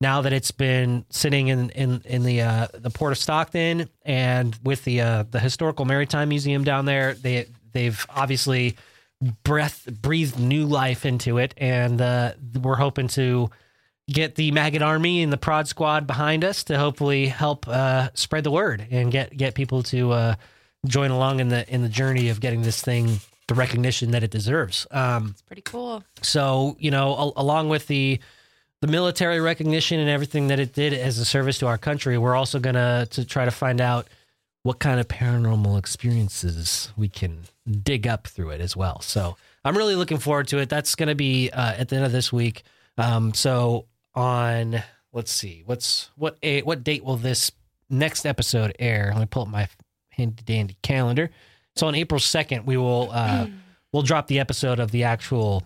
now 0.00 0.22
that 0.22 0.32
it's 0.32 0.50
been 0.50 1.04
sitting 1.10 1.48
in 1.48 1.70
in 1.70 2.02
in 2.04 2.22
the 2.24 2.42
uh 2.42 2.66
the 2.74 2.90
port 2.90 3.12
of 3.12 3.18
Stockton 3.18 3.88
and 4.04 4.58
with 4.64 4.84
the 4.84 5.00
uh 5.00 5.24
the 5.30 5.38
historical 5.38 5.84
maritime 5.84 6.28
museum 6.28 6.64
down 6.64 6.84
there 6.86 7.14
they 7.14 7.46
they've 7.72 8.04
obviously 8.10 8.76
breath 9.44 9.88
breathed 10.02 10.38
new 10.38 10.66
life 10.66 11.06
into 11.06 11.38
it. 11.38 11.54
And 11.56 12.00
uh 12.00 12.32
we're 12.60 12.74
hoping 12.76 13.08
to 13.08 13.48
get 14.10 14.36
the 14.36 14.50
maggot 14.52 14.82
army 14.82 15.22
and 15.22 15.32
the 15.32 15.36
prod 15.36 15.66
squad 15.66 16.06
behind 16.06 16.44
us 16.44 16.64
to 16.64 16.78
hopefully 16.78 17.26
help 17.26 17.66
uh, 17.68 18.08
spread 18.14 18.44
the 18.44 18.50
word 18.50 18.86
and 18.90 19.10
get 19.10 19.36
get 19.36 19.54
people 19.54 19.82
to 19.82 20.12
uh, 20.12 20.34
join 20.86 21.10
along 21.10 21.40
in 21.40 21.48
the 21.48 21.68
in 21.72 21.82
the 21.82 21.88
journey 21.88 22.28
of 22.28 22.40
getting 22.40 22.62
this 22.62 22.80
thing 22.80 23.18
the 23.48 23.54
recognition 23.54 24.10
that 24.10 24.22
it 24.22 24.30
deserves. 24.30 24.86
Um, 24.90 25.30
it's 25.30 25.42
pretty 25.42 25.62
cool. 25.62 26.02
so 26.22 26.76
you 26.78 26.90
know, 26.90 27.16
al- 27.16 27.32
along 27.36 27.68
with 27.68 27.86
the 27.86 28.20
the 28.82 28.88
military 28.88 29.40
recognition 29.40 29.98
and 29.98 30.10
everything 30.10 30.48
that 30.48 30.60
it 30.60 30.74
did 30.74 30.92
as 30.92 31.18
a 31.18 31.24
service 31.24 31.58
to 31.58 31.66
our 31.66 31.78
country, 31.78 32.18
we're 32.18 32.34
also 32.34 32.58
gonna 32.58 33.06
to 33.10 33.24
try 33.24 33.44
to 33.44 33.50
find 33.50 33.80
out 33.80 34.08
what 34.62 34.78
kind 34.80 34.98
of 34.98 35.06
paranormal 35.06 35.78
experiences 35.78 36.92
we 36.96 37.08
can 37.08 37.44
dig 37.82 38.06
up 38.06 38.26
through 38.26 38.50
it 38.50 38.60
as 38.60 38.76
well. 38.76 39.00
So 39.00 39.36
I'm 39.64 39.76
really 39.76 39.94
looking 39.94 40.18
forward 40.18 40.48
to 40.48 40.58
it. 40.58 40.68
That's 40.68 40.94
gonna 40.94 41.14
be 41.14 41.50
uh, 41.50 41.74
at 41.74 41.88
the 41.88 41.96
end 41.96 42.04
of 42.04 42.12
this 42.12 42.32
week. 42.32 42.62
Um, 42.98 43.32
so 43.34 43.86
on 44.16 44.82
let's 45.12 45.30
see, 45.30 45.62
what's 45.66 46.10
what 46.16 46.38
a 46.42 46.62
what 46.62 46.82
date 46.82 47.04
will 47.04 47.16
this 47.16 47.52
next 47.88 48.26
episode 48.26 48.74
air? 48.78 49.10
Let 49.12 49.20
me 49.20 49.26
pull 49.26 49.42
up 49.42 49.48
my 49.48 49.68
handy 50.10 50.42
dandy 50.44 50.76
calendar. 50.82 51.30
So 51.76 51.86
on 51.86 51.94
April 51.94 52.18
second, 52.18 52.66
we 52.66 52.76
will 52.76 53.10
uh, 53.12 53.46
we'll 53.92 54.02
drop 54.02 54.26
the 54.26 54.40
episode 54.40 54.80
of 54.80 54.90
the 54.90 55.04
actual 55.04 55.62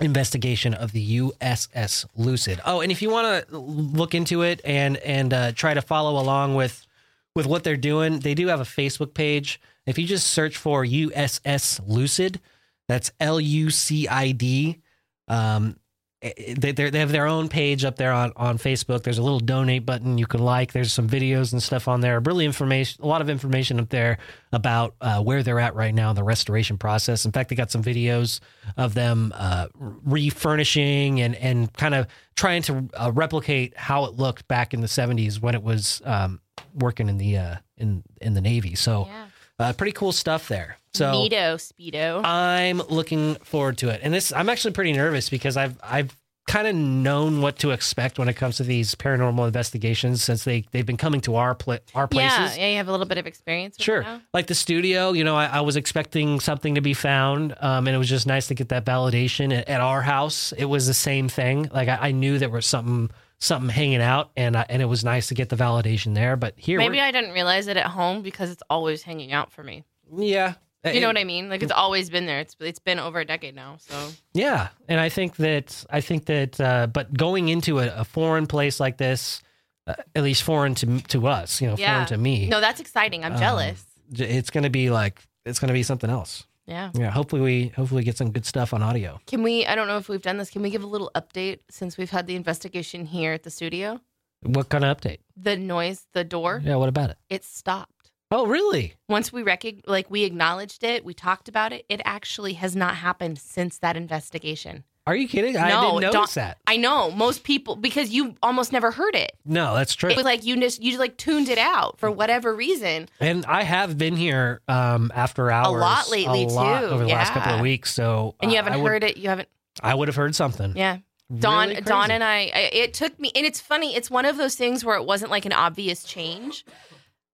investigation 0.00 0.74
of 0.74 0.92
the 0.92 1.18
USS 1.18 2.06
Lucid. 2.16 2.60
Oh, 2.64 2.80
and 2.80 2.92
if 2.92 3.02
you 3.02 3.10
want 3.10 3.48
to 3.48 3.58
look 3.58 4.14
into 4.14 4.42
it 4.42 4.60
and 4.64 4.96
and 4.98 5.34
uh, 5.34 5.52
try 5.52 5.74
to 5.74 5.82
follow 5.82 6.20
along 6.20 6.54
with 6.54 6.86
with 7.34 7.46
what 7.46 7.64
they're 7.64 7.76
doing, 7.76 8.20
they 8.20 8.34
do 8.34 8.48
have 8.48 8.60
a 8.60 8.64
Facebook 8.64 9.14
page. 9.14 9.60
If 9.86 9.98
you 9.98 10.06
just 10.06 10.28
search 10.28 10.56
for 10.56 10.84
USS 10.84 11.80
Lucid, 11.86 12.40
that's 12.88 13.10
L 13.20 13.40
U 13.40 13.70
C 13.70 14.08
I 14.08 14.32
D. 14.32 14.80
Um, 15.28 15.77
they 16.20 16.72
they're- 16.72 16.90
have 16.90 17.12
their 17.12 17.26
own 17.26 17.48
page 17.48 17.84
up 17.84 17.96
there 17.96 18.12
on, 18.12 18.32
on 18.34 18.58
Facebook. 18.58 19.02
There's 19.04 19.18
a 19.18 19.22
little 19.22 19.38
donate 19.38 19.86
button 19.86 20.18
you 20.18 20.26
can 20.26 20.40
like. 20.40 20.72
There's 20.72 20.92
some 20.92 21.08
videos 21.08 21.52
and 21.52 21.62
stuff 21.62 21.86
on 21.86 22.00
there. 22.00 22.18
Really 22.20 22.44
information, 22.44 23.02
a 23.04 23.06
lot 23.06 23.20
of 23.20 23.30
information 23.30 23.78
up 23.78 23.88
there 23.88 24.18
about 24.52 24.94
uh, 25.00 25.22
where 25.22 25.42
they're 25.44 25.60
at 25.60 25.76
right 25.76 25.94
now 25.94 26.10
in 26.10 26.16
the 26.16 26.24
restoration 26.24 26.76
process. 26.76 27.24
In 27.24 27.30
fact, 27.30 27.50
they 27.50 27.56
got 27.56 27.70
some 27.70 27.84
videos 27.84 28.40
of 28.76 28.94
them 28.94 29.32
uh, 29.36 29.68
refurnishing 29.78 31.20
and 31.20 31.34
and 31.36 31.72
kind 31.74 31.94
of 31.94 32.06
trying 32.36 32.62
to 32.62 32.88
uh, 32.94 33.12
replicate 33.14 33.76
how 33.76 34.04
it 34.04 34.14
looked 34.14 34.46
back 34.48 34.74
in 34.74 34.80
the 34.80 34.86
70s 34.86 35.40
when 35.40 35.54
it 35.54 35.62
was 35.62 36.02
um, 36.04 36.40
working 36.74 37.08
in 37.08 37.18
the 37.18 37.36
uh, 37.38 37.56
in 37.76 38.02
in 38.20 38.34
the 38.34 38.40
Navy. 38.40 38.74
So 38.74 39.06
Yeah. 39.06 39.26
Uh, 39.58 39.72
pretty 39.72 39.92
cool 39.92 40.12
stuff 40.12 40.48
there. 40.48 40.78
So 40.94 41.12
Neato 41.12 41.54
speedo. 41.56 42.24
I'm 42.24 42.78
looking 42.78 43.34
forward 43.36 43.78
to 43.78 43.88
it. 43.88 44.00
And 44.02 44.12
this 44.12 44.32
I'm 44.32 44.48
actually 44.48 44.72
pretty 44.72 44.92
nervous 44.92 45.28
because 45.28 45.56
I've 45.56 45.78
I've 45.82 46.16
kind 46.48 46.66
of 46.66 46.74
known 46.74 47.42
what 47.42 47.58
to 47.58 47.72
expect 47.72 48.18
when 48.18 48.26
it 48.26 48.32
comes 48.32 48.56
to 48.56 48.62
these 48.62 48.94
paranormal 48.94 49.46
investigations 49.46 50.24
since 50.24 50.44
they 50.44 50.64
they've 50.70 50.86
been 50.86 50.96
coming 50.96 51.20
to 51.20 51.36
our 51.36 51.54
pla- 51.54 51.78
our 51.94 52.08
places. 52.08 52.56
yeah, 52.56 52.64
yeah, 52.64 52.70
you 52.70 52.76
have 52.78 52.88
a 52.88 52.90
little 52.90 53.06
bit 53.06 53.18
of 53.18 53.26
experience. 53.26 53.76
With 53.76 53.84
Sure. 53.84 54.06
Like 54.32 54.46
the 54.46 54.54
studio, 54.54 55.12
you 55.12 55.24
know, 55.24 55.36
I, 55.36 55.46
I 55.46 55.60
was 55.60 55.76
expecting 55.76 56.40
something 56.40 56.76
to 56.76 56.80
be 56.80 56.94
found, 56.94 57.54
um, 57.60 57.86
and 57.86 57.94
it 57.94 57.98
was 57.98 58.08
just 58.08 58.26
nice 58.26 58.46
to 58.48 58.54
get 58.54 58.70
that 58.70 58.86
validation. 58.86 59.56
At, 59.56 59.68
at 59.68 59.80
our 59.82 60.00
house, 60.00 60.52
it 60.52 60.64
was 60.64 60.86
the 60.86 60.94
same 60.94 61.28
thing. 61.28 61.68
Like 61.72 61.88
I, 61.88 61.98
I 62.08 62.12
knew 62.12 62.38
there 62.38 62.48
was 62.48 62.64
something 62.64 63.10
something 63.40 63.70
hanging 63.70 64.00
out, 64.02 64.30
and 64.36 64.56
I, 64.56 64.66
and 64.68 64.82
it 64.82 64.86
was 64.86 65.04
nice 65.04 65.28
to 65.28 65.34
get 65.34 65.48
the 65.48 65.56
validation 65.56 66.14
there. 66.14 66.36
But 66.36 66.54
here, 66.56 66.78
Maybe 66.78 67.00
I 67.00 67.10
didn't 67.12 67.32
realize 67.32 67.66
it 67.68 67.76
at 67.76 67.86
home 67.86 68.22
because 68.22 68.50
it's 68.50 68.62
always 68.68 69.02
hanging 69.02 69.32
out 69.32 69.52
for 69.52 69.62
me. 69.62 69.84
yeah, 70.16 70.54
You 70.84 71.00
know 71.00 71.06
what 71.06 71.18
I 71.18 71.24
mean? 71.24 71.48
Like 71.48 71.62
it's 71.62 71.72
always 71.72 72.10
been 72.10 72.26
there. 72.26 72.40
It's 72.40 72.56
it's 72.60 72.78
been 72.78 72.98
over 72.98 73.20
a 73.20 73.24
decade 73.24 73.54
now. 73.54 73.76
So 73.78 73.94
Yeah, 74.34 74.68
and 74.88 74.98
I 75.00 75.08
think 75.08 75.36
that 75.36 75.84
I 75.90 76.00
think 76.00 76.26
that, 76.26 76.60
uh, 76.60 76.86
but 76.88 77.12
going 77.16 77.48
into 77.48 77.78
a, 77.80 77.88
a 78.00 78.04
foreign 78.04 78.46
place 78.46 78.80
like 78.80 78.96
this, 78.96 79.42
uh, 79.86 79.94
at 80.16 80.22
least 80.22 80.42
foreign 80.42 80.74
to 80.76 81.00
to 81.08 81.26
us, 81.28 81.60
you 81.60 81.68
know, 81.68 81.76
Yeah. 81.78 81.94
foreign 81.94 82.08
to 82.08 82.18
me, 82.18 82.48
no, 82.48 82.60
that's 82.60 82.80
exciting. 82.80 83.24
I'm 83.24 83.34
Um, 83.34 83.38
jealous. 83.38 83.84
it's 84.12 84.50
to 84.64 84.70
be 84.70 84.90
like 84.90 85.22
it's 85.44 85.60
to 85.68 85.74
be 85.74 85.82
something 85.82 86.10
else. 86.10 86.44
Yeah. 86.68 86.90
Yeah, 86.94 87.10
hopefully 87.10 87.40
we 87.42 87.68
hopefully 87.68 88.04
get 88.04 88.16
some 88.18 88.30
good 88.30 88.44
stuff 88.46 88.74
on 88.74 88.82
audio. 88.82 89.20
Can 89.26 89.42
we? 89.42 89.64
I 89.66 89.74
don't 89.74 89.88
know 89.88 89.96
if 89.96 90.08
we've 90.08 90.22
done 90.22 90.36
this. 90.36 90.50
Can 90.50 90.62
we 90.62 90.70
give 90.70 90.82
a 90.84 90.86
little 90.86 91.10
update 91.14 91.60
since 91.70 91.96
we've 91.96 92.10
had 92.10 92.26
the 92.26 92.36
investigation 92.36 93.06
here 93.06 93.32
at 93.32 93.42
the 93.42 93.50
studio? 93.50 94.00
What 94.42 94.68
kind 94.68 94.84
of 94.84 94.96
update? 94.96 95.18
The 95.36 95.56
noise, 95.56 96.06
the 96.12 96.22
door, 96.24 96.60
Yeah, 96.64 96.76
what 96.76 96.88
about 96.88 97.10
it? 97.10 97.16
it 97.28 97.42
stopped. 97.44 98.12
Oh, 98.30 98.46
really? 98.46 98.92
Once 99.08 99.32
we 99.32 99.42
recog- 99.42 99.80
like 99.86 100.10
we 100.10 100.24
acknowledged 100.24 100.84
it, 100.84 101.04
we 101.04 101.14
talked 101.14 101.48
about 101.48 101.72
it. 101.72 101.86
It 101.88 102.02
actually 102.04 102.52
has 102.52 102.76
not 102.76 102.96
happened 102.96 103.38
since 103.38 103.78
that 103.78 103.96
investigation. 103.96 104.84
Are 105.08 105.16
you 105.16 105.26
kidding? 105.26 105.56
I 105.56 105.70
didn't 105.70 106.00
notice 106.12 106.34
that. 106.34 106.58
I 106.66 106.76
know 106.76 107.10
most 107.10 107.42
people 107.42 107.76
because 107.76 108.10
you 108.10 108.34
almost 108.42 108.72
never 108.72 108.90
heard 108.90 109.14
it. 109.14 109.32
No, 109.46 109.74
that's 109.74 109.94
true. 109.94 110.10
It 110.10 110.16
was 110.16 110.24
like 110.26 110.44
you 110.44 110.60
just 110.60 110.82
you 110.82 110.98
like 110.98 111.16
tuned 111.16 111.48
it 111.48 111.56
out 111.58 111.98
for 111.98 112.10
whatever 112.10 112.54
reason. 112.54 113.08
And 113.18 113.46
I 113.46 113.62
have 113.62 113.96
been 113.96 114.16
here 114.16 114.60
um, 114.68 115.10
after 115.14 115.50
hours 115.50 115.68
a 115.68 115.70
lot 115.78 116.10
lately, 116.10 116.44
a 116.44 116.48
lot 116.48 116.80
too. 116.80 116.86
over 116.88 117.04
the 117.04 117.08
last 117.10 117.32
couple 117.32 117.54
of 117.54 117.60
weeks. 117.60 117.92
So 117.94 118.34
And 118.40 118.50
you 118.50 118.58
haven't 118.58 118.74
I 118.74 118.76
would, 118.76 118.88
heard 118.92 119.02
it. 119.04 119.16
You 119.16 119.30
haven't. 119.30 119.48
I 119.82 119.94
would 119.94 120.08
have 120.08 120.16
heard 120.16 120.34
something. 120.34 120.76
Yeah. 120.76 120.98
Dawn, 121.38 121.68
Really 121.68 121.82
crazy. 121.82 122.12
and 122.12 122.22
I. 122.24 122.50
I- 122.54 122.70
It 122.72 122.94
took 122.94 123.18
me, 123.18 123.30
and 123.34 123.44
it's 123.46 123.60
funny. 123.60 123.96
It's 123.96 124.10
one 124.10 124.24
of 124.26 124.36
those 124.36 124.54
things 124.56 124.84
where 124.84 124.96
it 124.96 125.04
wasn't 125.04 125.30
like 125.30 125.44
an 125.46 125.52
obvious 125.52 126.04
change, 126.04 126.64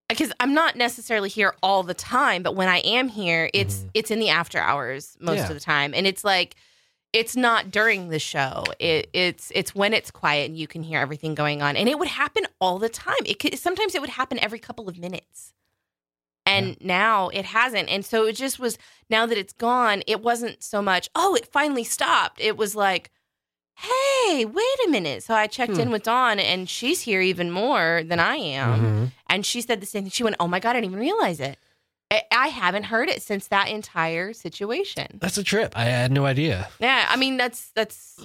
because 0.08 0.32
I'm 0.40 0.52
not 0.54 0.76
necessarily 0.76 1.28
here 1.28 1.54
all 1.62 1.82
the 1.82 1.94
time. 1.94 2.42
But 2.42 2.54
when 2.56 2.68
I 2.68 2.78
am 2.78 3.08
here, 3.08 3.50
it's 3.54 3.78
Mhm. 3.78 3.90
it's 3.94 4.10
in 4.10 4.18
the 4.20 4.28
after 4.30 4.58
hours 4.58 5.16
most 5.20 5.38
Yeah. 5.38 5.48
of 5.48 5.54
the 5.54 5.60
time, 5.60 5.92
and 5.94 6.06
it's 6.06 6.24
like 6.24 6.56
it's 7.14 7.36
not 7.36 7.70
during 7.70 8.08
the 8.08 8.18
show. 8.18 8.64
It, 8.78 9.08
it's 9.14 9.50
it's 9.54 9.74
when 9.74 9.94
it's 9.94 10.10
quiet 10.10 10.50
and 10.50 10.58
you 10.58 10.66
can 10.66 10.82
hear 10.82 10.98
everything 11.00 11.34
going 11.34 11.62
on, 11.62 11.76
and 11.76 11.88
it 11.88 11.98
would 11.98 12.08
happen 12.08 12.44
all 12.60 12.78
the 12.78 12.88
time. 12.90 13.22
It 13.24 13.38
could 13.38 13.58
sometimes 13.58 13.94
it 13.94 14.00
would 14.00 14.10
happen 14.10 14.38
every 14.40 14.58
couple 14.58 14.88
of 14.88 14.98
minutes. 14.98 15.52
And 16.46 16.76
now 16.80 17.28
it 17.30 17.46
hasn't. 17.46 17.88
And 17.88 18.04
so 18.04 18.26
it 18.26 18.34
just 18.36 18.58
was 18.58 18.76
now 19.08 19.24
that 19.24 19.38
it's 19.38 19.54
gone, 19.54 20.02
it 20.06 20.20
wasn't 20.22 20.62
so 20.62 20.82
much, 20.82 21.08
oh, 21.14 21.34
it 21.34 21.46
finally 21.46 21.84
stopped. 21.84 22.38
It 22.38 22.58
was 22.58 22.76
like, 22.76 23.10
hey, 23.76 24.44
wait 24.44 24.78
a 24.86 24.90
minute. 24.90 25.22
So 25.22 25.32
I 25.34 25.46
checked 25.46 25.72
Hmm. 25.74 25.80
in 25.80 25.90
with 25.90 26.02
Dawn 26.02 26.38
and 26.38 26.68
she's 26.68 27.00
here 27.00 27.22
even 27.22 27.50
more 27.50 28.02
than 28.04 28.20
I 28.20 28.36
am. 28.36 28.80
Mhm. 28.80 29.12
And 29.28 29.46
she 29.46 29.62
said 29.62 29.80
the 29.80 29.86
same 29.86 30.02
thing. 30.04 30.10
She 30.10 30.22
went, 30.22 30.36
oh 30.38 30.46
my 30.46 30.60
God, 30.60 30.70
I 30.70 30.80
didn't 30.80 30.90
even 30.92 30.98
realize 31.00 31.40
it. 31.40 31.58
I, 32.10 32.48
haven't 32.48 32.84
heard 32.84 33.08
it 33.08 33.22
since 33.22 33.48
that 33.48 33.68
entire 33.68 34.32
situation. 34.32 35.18
That's 35.20 35.38
a 35.38 35.42
trip. 35.42 35.72
I 35.76 35.84
had 35.84 36.12
no 36.12 36.26
idea. 36.26 36.68
Yeah. 36.78 37.06
I 37.08 37.16
mean, 37.16 37.36
that's, 37.36 37.70
that's, 37.74 38.24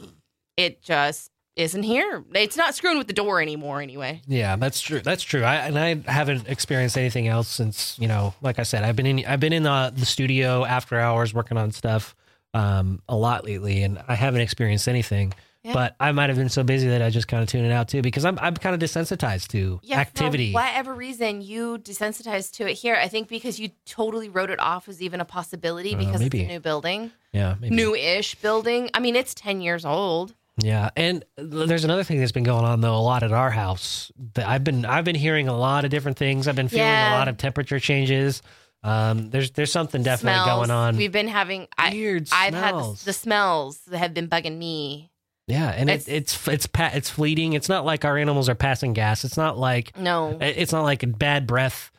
it 0.58 0.82
just 0.82 1.32
isn't 1.60 1.84
here. 1.84 2.24
It's 2.34 2.58
not 2.58 2.74
screwing 2.74 2.98
with 2.98 3.08
the 3.08 3.14
door 3.14 3.42
anymore 3.42 3.82
anyway. 3.82 4.22
Yeah, 4.28 4.56
that's 4.56 4.80
true. 4.80 5.02
That's 5.02 5.24
true. 5.24 5.44
I 5.44 5.56
and 5.56 5.78
I 5.78 6.12
haven't 6.12 6.48
experienced 6.48 6.98
anything 6.98 7.28
else 7.28 7.48
since 7.48 7.98
you 8.00 8.08
know, 8.08 8.34
like 8.42 8.60
I 8.60 8.64
said, 8.64 8.84
I've 8.84 8.96
been 8.96 9.06
in 9.06 9.26
I've 9.26 9.40
been 9.40 9.54
in 9.54 9.64
the, 9.64 9.94
the 9.96 10.06
studio 10.06 10.64
after 10.64 10.98
hours 11.00 11.34
working 11.34 11.58
on 11.58 11.72
stuff 11.72 12.16
um, 12.54 13.02
a 13.10 13.16
lot 13.16 13.46
lately, 13.46 13.84
and 13.84 14.02
I 14.08 14.16
haven't 14.16 14.42
experienced 14.42 14.88
anything. 14.88 15.34
Yeah. 15.64 15.74
But 15.74 15.96
I 16.00 16.14
might 16.14 16.30
have 16.30 16.38
been 16.38 16.48
so 16.48 16.64
busy 16.64 16.88
that 16.88 17.02
I 17.02 17.10
just 17.10 17.28
kind 17.28 17.44
of 17.44 17.50
tuned 17.50 17.66
it 17.66 17.72
out 17.74 17.90
too, 17.90 18.02
because 18.02 18.24
I'm 18.24 18.40
I'm 18.40 18.56
kind 18.56 18.74
of 18.74 18.80
desensitized 18.90 19.50
to 19.50 19.80
Yeah, 19.84 20.00
activity. 20.00 20.52
For 20.54 20.56
whatever 20.62 20.94
reason, 20.96 21.42
you 21.42 21.78
desensitized 21.80 22.54
to 22.58 22.70
it 22.70 22.76
here. 22.76 22.96
I 22.96 23.10
think 23.10 23.28
because 23.28 23.60
you 23.60 23.70
totally 23.86 24.30
wrote 24.30 24.50
it 24.50 24.60
off 24.62 24.88
as 24.88 25.02
even 25.02 25.20
a 25.20 25.26
possibility 25.26 25.96
Uh, 25.96 25.98
because 25.98 26.22
maybe. 26.22 26.40
it's 26.42 26.50
a 26.50 26.54
new 26.54 26.60
building, 26.62 27.12
Yeah, 27.34 27.56
maybe. 27.60 27.76
new-ish 27.76 28.36
building. 28.36 28.90
I 28.94 29.00
mean, 29.02 29.18
it's 29.18 29.34
ten 29.34 29.60
years 29.60 29.84
old. 29.86 30.34
Yeah, 30.62 30.90
and 30.98 31.24
there's 31.38 31.84
another 31.86 32.04
thing 32.04 32.20
that's 32.20 32.32
been 32.34 32.44
going 32.44 32.66
on 32.66 32.80
though 32.82 32.96
a 32.96 33.00
lot 33.00 33.24
at 33.24 33.32
our 33.34 33.50
house. 33.52 34.12
That 34.36 34.48
I've 34.48 34.64
been 34.64 34.86
I've 34.86 35.06
been 35.06 35.16
hearing 35.16 35.48
a 35.50 35.58
lot 35.58 35.84
of 35.84 35.92
different 35.92 36.18
things. 36.18 36.48
I've 36.48 36.56
been 36.56 36.70
feeling 36.70 36.86
Yeah. 36.86 37.16
a 37.16 37.20
lot 37.20 37.28
of 37.28 37.36
temperature 37.38 37.80
changes. 37.80 38.42
Um, 38.82 39.30
there's 39.30 39.52
there's 39.52 39.74
something 39.74 40.04
definitely 40.04 40.42
smells. 40.42 40.68
going 40.68 40.72
on. 40.72 40.96
We've 40.96 41.12
been 41.12 41.28
having. 41.28 41.68
I, 41.78 41.90
Weird 41.92 42.30
I've 42.32 42.54
had 42.54 42.76
the, 42.76 42.80
smells. 42.80 43.04
the 43.04 43.14
smells 43.14 43.78
that 43.88 43.98
have 43.98 44.14
been 44.14 44.30
bugging 44.30 44.58
me. 44.58 45.12
Yeah, 45.50 45.70
and 45.70 45.90
It's- 45.90 46.08
it, 46.08 46.14
it's 46.16 46.48
it's 46.48 46.68
pa- 46.68 46.92
it's 46.94 47.10
fleeting. 47.10 47.54
It's 47.54 47.68
not 47.70 47.84
like 47.86 48.06
our 48.06 48.18
animals 48.18 48.48
are 48.50 48.56
passing 48.56 48.94
gas. 48.94 49.26
It's 49.26 49.36
not 49.38 49.58
like 49.58 49.98
No, 49.98 50.38
it's 50.40 50.72
not 50.72 50.84
like 50.84 51.04
a 51.04 51.08
bad 51.08 51.48
breath. 51.48 51.92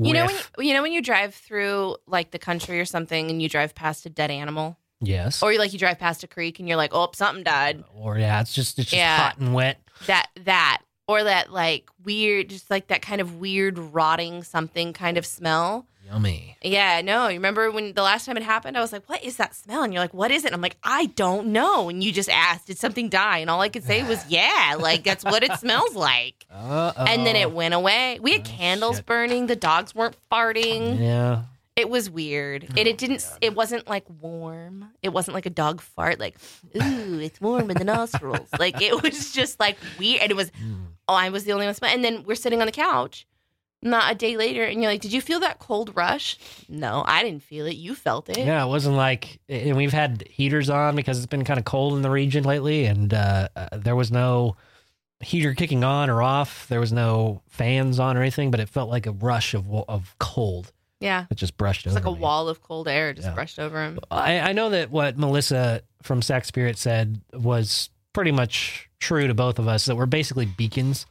you 0.00 0.12
know 0.12 0.26
when 0.26 0.34
you, 0.58 0.64
you 0.68 0.74
know 0.74 0.82
when 0.82 0.92
you 0.92 1.02
drive 1.02 1.34
through 1.34 1.96
like 2.06 2.30
the 2.30 2.38
country 2.38 2.78
or 2.78 2.84
something, 2.84 3.30
and 3.30 3.40
you 3.42 3.48
drive 3.48 3.74
past 3.74 4.06
a 4.06 4.10
dead 4.10 4.30
animal, 4.30 4.78
yes, 5.00 5.42
or 5.42 5.52
like 5.54 5.72
you 5.72 5.78
drive 5.78 5.98
past 5.98 6.22
a 6.22 6.28
creek 6.28 6.58
and 6.60 6.68
you're 6.68 6.76
like, 6.76 6.90
oh, 6.92 7.10
something 7.14 7.42
died. 7.42 7.80
Uh, 7.80 7.98
or 7.98 8.18
yeah, 8.18 8.40
it's 8.40 8.52
just 8.54 8.78
it's 8.78 8.90
just 8.90 8.96
Yeah. 8.98 9.16
hot 9.16 9.38
and 9.38 9.52
wet. 9.54 9.80
that 10.06 10.28
that 10.44 10.82
or 11.08 11.24
that 11.24 11.50
like 11.52 11.88
weird 12.04 12.50
just 12.50 12.70
like 12.70 12.86
that 12.88 13.02
kind 13.02 13.20
of 13.20 13.36
weird 13.36 13.78
rotting 13.78 14.44
something 14.44 14.92
kind 14.92 15.18
of 15.18 15.26
smell 15.26 15.86
Yummy. 16.10 16.56
yeah 16.62 17.00
no 17.02 17.28
you 17.28 17.34
remember 17.38 17.70
when 17.70 17.92
the 17.94 18.02
last 18.02 18.26
time 18.26 18.36
it 18.36 18.42
happened 18.42 18.76
i 18.76 18.80
was 18.80 18.92
like 18.92 19.08
what 19.08 19.22
is 19.24 19.36
that 19.36 19.54
smell? 19.54 19.82
And 19.84 19.92
you're 19.92 20.02
like 20.02 20.12
what 20.14 20.30
is 20.30 20.44
it? 20.44 20.48
And 20.48 20.54
i'm 20.54 20.60
like 20.60 20.76
i 20.82 21.06
don't 21.06 21.48
know. 21.48 21.88
And 21.88 22.02
you 22.02 22.10
just 22.12 22.28
asked 22.28 22.66
did 22.66 22.78
something 22.78 23.08
die? 23.08 23.38
And 23.38 23.48
all 23.48 23.60
i 23.60 23.68
could 23.68 23.84
say 23.84 24.02
was 24.02 24.24
yeah 24.28 24.76
like 24.78 25.04
that's 25.04 25.24
what 25.24 25.42
it 25.42 25.52
smells 25.60 25.94
like. 25.94 26.46
Uh 26.50 26.92
and 26.96 27.24
then 27.26 27.36
it 27.36 27.52
went 27.52 27.74
away. 27.74 28.18
We 28.20 28.32
had 28.32 28.40
Oh, 28.42 28.50
candles 28.50 28.96
shit. 28.96 29.06
burning. 29.06 29.46
The 29.46 29.56
dogs 29.56 29.94
weren't 29.94 30.16
farting. 30.30 30.98
Yeah, 30.98 31.42
it 31.76 31.88
was 31.88 32.10
weird. 32.10 32.64
And 32.76 32.86
it 32.88 32.98
didn't 32.98 33.24
it 33.40 33.54
wasn't 33.54 33.88
like 33.88 34.04
warm. 34.20 34.90
It 35.02 35.10
wasn't 35.10 35.34
like 35.36 35.46
a 35.46 35.50
dog 35.50 35.80
fart 35.80 36.18
like 36.18 36.36
ooh 36.76 37.20
it's 37.20 37.40
warm 37.40 37.70
in 37.70 37.76
the 37.78 37.84
nostrils. 37.84 38.48
Like 38.58 38.82
it 38.82 39.00
was 39.02 39.32
just 39.32 39.60
like 39.60 39.76
weird. 39.98 40.22
And 40.22 40.30
it 40.32 40.36
was 40.36 40.50
Mm. 40.50 40.86
oh 41.08 41.14
i 41.14 41.28
was 41.30 41.44
the 41.44 41.52
only 41.52 41.66
one 41.66 41.74
smelling 41.74 41.94
and 41.96 42.04
then 42.04 42.24
we're 42.24 42.34
sitting 42.34 42.60
on 42.60 42.66
the 42.66 42.72
couch 42.72 43.26
not 43.82 44.12
a 44.12 44.14
day 44.14 44.36
later 44.36 44.62
and 44.64 44.82
you're 44.82 44.90
like 44.90 45.00
did 45.00 45.12
you 45.12 45.20
feel 45.20 45.40
that 45.40 45.58
cold 45.58 45.94
rush 45.96 46.36
no 46.68 47.02
i 47.06 47.22
didn't 47.22 47.42
feel 47.42 47.64
it 47.66 47.76
you 47.76 47.94
felt 47.94 48.28
it 48.28 48.36
yeah. 48.38 48.64
It 48.64 48.68
wasn't 48.68 48.96
like, 48.96 49.40
and 49.48 49.76
we've 49.76 49.92
had 49.92 50.24
heaters 50.28 50.68
on 50.68 50.96
because 50.96 51.16
it's 51.18 51.26
been 51.26 51.44
kind 51.44 51.58
of 51.58 51.64
cold 51.64 51.94
in 51.94 52.02
the 52.02 52.10
region 52.10 52.44
lately, 52.44 52.84
and 52.86 53.12
uh, 53.14 53.48
uh, 53.56 53.68
there 53.72 53.96
was 53.96 54.10
no 54.12 54.56
heater 55.20 55.54
kicking 55.54 55.84
on 55.84 56.08
or 56.10 56.22
off. 56.22 56.66
There 56.68 56.80
was 56.80 56.92
no 56.92 57.42
fans 57.48 57.98
on 57.98 58.16
or 58.16 58.20
anything, 58.20 58.50
but 58.50 58.60
it 58.60 58.68
felt 58.68 58.88
like 58.90 59.06
a 59.06 59.12
rush 59.12 59.54
of 59.54 59.70
of 59.88 60.14
cold. 60.18 60.72
yeah 61.00 61.26
It 61.30 61.36
just 61.36 61.56
brushed 61.56 61.86
over. 61.86 61.96
it's 61.96 62.00
over 62.00 62.08
like 62.10 62.16
a 62.16 62.18
me. 62.18 62.22
wall 62.22 62.48
of 62.48 62.62
cold 62.62 62.88
air 62.88 63.12
just 63.14 63.28
Yeah. 63.28 63.34
brushed 63.34 63.58
over 63.58 63.82
him 63.82 63.98
I, 64.10 64.40
I 64.40 64.52
know 64.52 64.70
that 64.70 64.90
what 64.90 65.18
Melissa 65.18 65.82
from 66.02 66.22
Sac 66.22 66.44
Spirit 66.44 66.76
said 66.78 67.20
was 67.34 67.90
pretty 68.12 68.32
much 68.32 68.88
true 68.98 69.26
to 69.26 69.34
both 69.34 69.58
of 69.58 69.68
us 69.68 69.84
that 69.86 69.96
we're 69.96 70.06
basically 70.06 70.46
beacons 70.46 71.06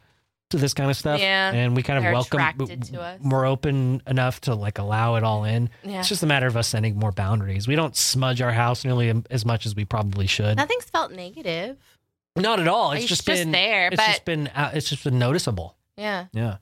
to 0.50 0.58
this 0.58 0.74
kind 0.74 0.90
of 0.90 0.98
stuff. 0.98 1.20
Yeah. 1.20 1.52
And 1.52 1.76
we 1.76 1.84
kind 1.84 1.98
of 1.98 2.04
They're 2.04 2.14
welcome, 2.14 2.38
attracted 2.40 2.84
to 2.86 3.02
us. 3.02 3.20
we're 3.24 3.46
open 3.46 4.02
enough 4.08 4.42
to 4.42 4.56
like 4.56 4.80
allow 4.80 5.16
it 5.16 5.24
all 5.24 5.44
in. 5.44 5.70
yeah 5.84 6.00
It's 6.00 6.10
just 6.10 6.24
a 6.24 6.26
matter 6.26 6.48
of 6.48 6.58
us 6.58 6.68
setting 6.68 6.98
more 6.98 7.12
boundaries. 7.12 7.68
We 7.68 7.76
don't 7.76 7.96
smudge 7.96 8.42
our 8.42 8.52
house 8.52 8.84
nearly 8.84 9.14
as 9.30 9.46
much 9.46 9.66
as 9.66 9.76
we 9.76 9.86
probably 9.86 10.28
should. 10.28 10.58
nothing's 10.58 10.86
felt 10.86 11.12
negative 11.12 11.78
Not 12.36 12.60
at 12.60 12.68
all. 12.68 12.92
It's, 12.94 13.02
It's 13.04 13.10
just, 13.10 13.26
just 13.28 13.40
been 13.44 13.52
there, 13.52 13.88
It's 13.88 13.96
but- 13.98 14.08
just 14.08 14.26
been 14.26 14.48
uh, 14.48 14.72
it's 14.74 14.90
just 14.90 15.04
been 15.04 15.20
noticeable. 15.20 15.76
yeah 15.98 16.26
Yeah. 16.34 16.58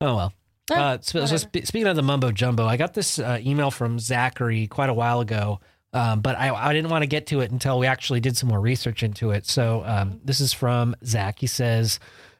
Oh 0.00 0.14
well. 0.16 0.32
Eh, 0.70 0.74
Uh, 0.74 0.98
so, 1.00 1.20
so 1.20 1.20
whatever. 1.36 1.38
spe- 1.38 1.64
speaking 1.66 1.86
of 1.86 1.96
the 1.96 2.02
mumbo 2.02 2.32
jumbo, 2.32 2.66
I 2.66 2.76
got 2.76 2.92
this 2.92 3.18
uh, 3.18 3.38
email 3.40 3.70
from 3.70 3.98
Zachary 3.98 4.66
quite 4.66 4.90
a 4.90 4.94
while 4.94 5.20
ago, 5.20 5.60
um, 5.92 6.20
but 6.20 6.36
I, 6.36 6.52
I 6.54 6.72
didn't 6.74 6.90
want 6.90 7.02
to 7.02 7.06
get 7.06 7.28
to 7.28 7.40
it 7.40 7.50
until 7.52 7.78
we 7.78 7.86
actually 7.86 8.20
did 8.20 8.36
some 8.36 8.48
more 8.50 8.60
research 8.60 9.02
into 9.04 9.30
it. 9.30 9.46
So 9.46 9.84
um, 9.86 10.20
this 10.24 10.40
is 10.40 10.52
from 10.52 10.94
Zach. 11.04 11.38
He 11.38 11.46
says, 11.46 11.98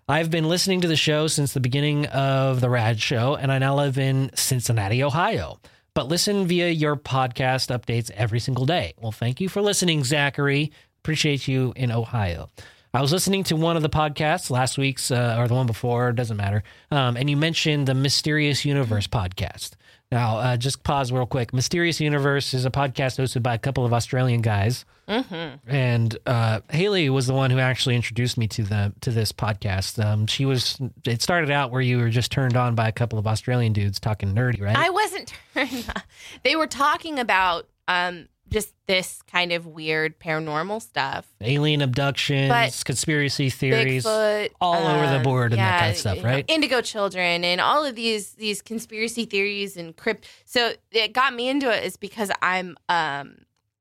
"I've 0.09 0.31
been 0.31 0.49
listening 0.49 0.81
to 0.83 0.89
the 0.89 0.97
show 0.97 1.27
since 1.27 1.53
the 1.53 1.61
beginning 1.61 2.07
of 2.07 2.61
the 2.61 2.71
Rad 2.71 3.01
Show, 3.01 3.35
and 3.35 3.51
I 3.51 3.59
now 3.59 3.75
live 3.77 3.99
in 3.99 4.31
Cincinnati, 4.35 5.03
Ohio." 5.03 5.59
But 5.95 6.09
listen 6.09 6.47
via 6.47 6.69
your 6.69 6.95
podcast 6.95 7.75
updates 7.75 8.11
every 8.11 8.39
single 8.39 8.67
day. 8.67 8.93
Well, 9.01 9.13
thank 9.13 9.41
you 9.41 9.49
for 9.49 9.63
listening, 9.63 10.05
Zachary. 10.05 10.71
Appreciate 11.03 11.49
you 11.49 11.73
in 11.75 11.91
Ohio. 11.91 12.51
I 12.93 13.01
was 13.01 13.13
listening 13.13 13.45
to 13.45 13.57
one 13.57 13.77
of 13.77 13.83
the 13.83 13.89
podcasts 13.89 14.51
last 14.51 14.79
week's 14.79 15.11
uh, 15.11 15.37
or 15.39 15.49
the 15.49 15.55
one 15.55 15.67
before, 15.67 16.13
doesn't 16.13 16.37
matter. 16.37 16.63
Um, 16.91 17.17
and 17.17 17.29
you 17.29 17.37
mentioned 17.37 17.89
the 17.89 17.95
Mysterious 17.95 18.65
Universe 18.65 19.07
podcast. 19.07 19.73
Now, 20.13 20.37
uh, 20.39 20.57
just 20.57 20.83
pause 20.83 21.11
real 21.13 21.27
quick. 21.27 21.53
Mysterious 21.53 22.01
Universe 22.01 22.55
is 22.55 22.65
a 22.65 22.71
podcast 22.71 23.19
hosted 23.19 23.43
by 23.43 23.55
a 23.55 23.59
couple 23.59 23.85
of 23.85 23.93
Australian 23.93 24.41
guys, 24.41 24.85
mm-hmm. 25.09 25.71
and 25.71 26.19
uh, 26.27 26.61
Haley 26.71 27.09
was 27.11 27.27
the 27.27 27.35
one 27.35 27.51
who 27.51 27.59
actually 27.59 27.97
introduced 27.97 28.37
me 28.39 28.47
to 28.49 28.63
the 28.63 28.93
to 29.01 29.11
this 29.11 29.33
podcast. 29.33 30.03
Um, 30.05 30.27
she 30.27 30.45
was. 30.45 30.79
It 31.05 31.23
started 31.23 31.51
out 31.51 31.71
where 31.71 31.81
you 31.81 31.99
were 31.99 32.11
just 32.11 32.33
turned 32.33 32.57
on 32.57 32.75
by 32.75 32.89
a 32.89 32.93
couple 32.93 33.19
of 33.19 33.27
Australian 33.27 33.73
dudes 33.73 34.01
talking 34.01 34.35
nerdy, 34.35 34.61
right? 34.61 34.77
I 34.77 34.91
wasn't 34.91 35.33
turned 35.55 35.85
on. 35.95 36.03
They 36.43 36.57
were 36.57 36.67
talking 36.67 37.19
about 37.19 37.69
um 37.89 38.29
just 38.51 38.73
this 38.87 39.23
kind 39.23 39.53
of 39.53 39.67
weird 39.67 40.19
paranormal 40.19 40.81
stuff. 40.81 41.27
Alien 41.41 41.83
abductions, 41.83 42.49
But 42.49 42.83
conspiracy 42.85 43.51
theories. 43.51 44.05
Bigfoot, 44.05 44.51
all 44.61 44.87
over 44.87 45.07
the 45.07 45.17
um, 45.17 45.23
board 45.23 45.53
and 45.53 45.61
that 45.61 45.81
kind 45.81 45.91
of 45.91 45.97
stuff, 45.97 46.19
know, 46.19 46.25
right? 46.25 46.45
Indigo 46.49 46.81
children 46.81 47.45
and 47.45 47.61
all 47.61 47.85
of 47.85 47.95
these 47.95 48.33
these 48.35 48.63
conspiracy 48.63 49.25
theories 49.25 49.77
and 49.77 49.97
crypt. 49.97 50.29
So 50.45 50.73
it 50.93 51.13
got 51.13 51.35
me 51.35 51.49
into 51.49 51.71
it 51.71 51.85
is 51.85 51.97
because 51.97 52.31
I'm 52.43 52.77
um 52.89 53.39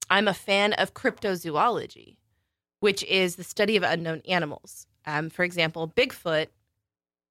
I'm 0.10 0.28
a 0.28 0.34
fan 0.34 0.74
of 0.74 0.94
cryptozoology, 0.94 2.18
which 2.80 3.04
is 3.04 3.36
the 3.36 3.44
study 3.44 3.76
of 3.78 3.84
unknown 3.84 4.22
animals. 4.28 4.88
Um, 5.06 5.30
for 5.30 5.44
example, 5.44 5.88
Bigfoot 5.96 6.48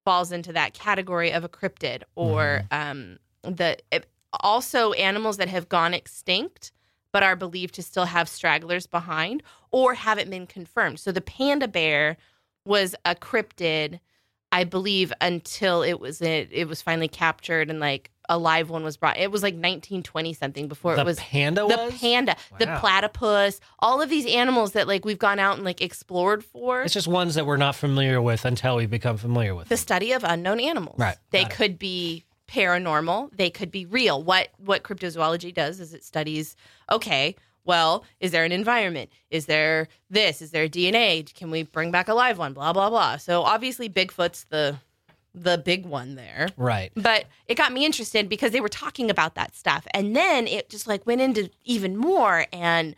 falls 0.04 0.32
into 0.32 0.52
that 0.52 0.74
category 0.74 1.32
of 1.32 1.44
a 1.44 1.48
cryptid, 1.48 2.02
or 2.14 2.62
Mm-hmm. 2.70 2.90
um 2.90 3.18
the 3.42 3.78
it, 3.90 4.06
also 4.40 4.92
animals 4.92 5.36
that 5.36 5.48
have 5.48 5.68
gone 5.68 5.94
extinct 5.94 6.72
but 7.12 7.22
are 7.22 7.36
believed 7.36 7.74
to 7.74 7.82
still 7.82 8.06
have 8.06 8.28
stragglers 8.28 8.88
behind 8.88 9.40
or 9.70 9.94
haven't 9.94 10.28
been 10.30 10.46
confirmed. 10.48 10.98
So 10.98 11.12
the 11.12 11.20
panda 11.20 11.68
bear 11.68 12.16
was 12.66 12.96
a 13.04 13.14
cryptid, 13.14 14.00
I 14.50 14.64
believe, 14.64 15.12
until 15.20 15.82
it 15.82 16.00
was 16.00 16.20
it, 16.20 16.48
it 16.50 16.66
was 16.66 16.82
finally 16.82 17.06
captured 17.08 17.70
and 17.70 17.78
like 17.78 18.10
a 18.28 18.38
live 18.38 18.70
one 18.70 18.82
was 18.84 18.96
brought. 18.96 19.18
It 19.18 19.30
was 19.30 19.42
like 19.42 19.54
1920 19.54 20.32
something 20.32 20.68
before 20.68 20.94
the 20.94 21.02
it 21.02 21.04
was 21.04 21.18
panda 21.18 21.60
the 21.62 21.66
was? 21.76 21.94
panda, 21.98 22.36
the 22.58 22.66
platypus, 22.80 23.60
all 23.78 24.00
of 24.00 24.08
these 24.08 24.26
animals 24.26 24.72
that 24.72 24.88
like 24.88 25.04
we've 25.04 25.18
gone 25.18 25.38
out 25.38 25.56
and 25.56 25.64
like 25.64 25.80
explored 25.80 26.44
for. 26.44 26.82
It's 26.82 26.94
just 26.94 27.08
ones 27.08 27.34
that 27.34 27.46
we're 27.46 27.56
not 27.56 27.74
familiar 27.74 28.22
with 28.22 28.44
until 28.44 28.76
we 28.76 28.86
become 28.86 29.16
familiar 29.18 29.54
with 29.54 29.64
the 29.68 29.74
them. 29.74 29.78
study 29.78 30.12
of 30.12 30.24
unknown 30.24 30.60
animals. 30.60 30.98
Right. 30.98 31.16
They 31.30 31.42
Got 31.42 31.52
it. 31.52 31.54
could 31.56 31.78
be 31.78 32.24
paranormal. 32.48 33.36
They 33.36 33.50
could 33.50 33.70
be 33.70 33.86
real. 33.86 34.22
What 34.22 34.48
what 34.58 34.82
cryptozoology 34.82 35.52
does 35.52 35.80
is 35.80 35.92
it 35.94 36.04
studies. 36.04 36.56
Okay, 36.90 37.36
well, 37.64 38.04
is 38.20 38.30
there 38.30 38.44
an 38.44 38.52
environment? 38.52 39.10
Is 39.30 39.46
there 39.46 39.88
this? 40.10 40.40
Is 40.42 40.50
there 40.50 40.68
DNA? 40.68 41.32
Can 41.34 41.50
we 41.50 41.62
bring 41.64 41.90
back 41.90 42.08
a 42.08 42.14
live 42.14 42.38
one? 42.38 42.52
Blah 42.52 42.72
blah 42.72 42.90
blah. 42.90 43.16
So 43.16 43.42
obviously, 43.42 43.88
Bigfoot's 43.88 44.44
the 44.50 44.76
the 45.34 45.58
big 45.58 45.84
one 45.86 46.14
there. 46.14 46.48
Right. 46.56 46.92
But 46.94 47.24
it 47.48 47.56
got 47.56 47.72
me 47.72 47.84
interested 47.84 48.28
because 48.28 48.52
they 48.52 48.60
were 48.60 48.68
talking 48.68 49.10
about 49.10 49.34
that 49.34 49.54
stuff, 49.56 49.86
and 49.92 50.14
then 50.14 50.46
it 50.46 50.68
just 50.70 50.86
like 50.86 51.06
went 51.06 51.20
into 51.20 51.50
even 51.64 51.96
more, 51.96 52.46
and 52.52 52.94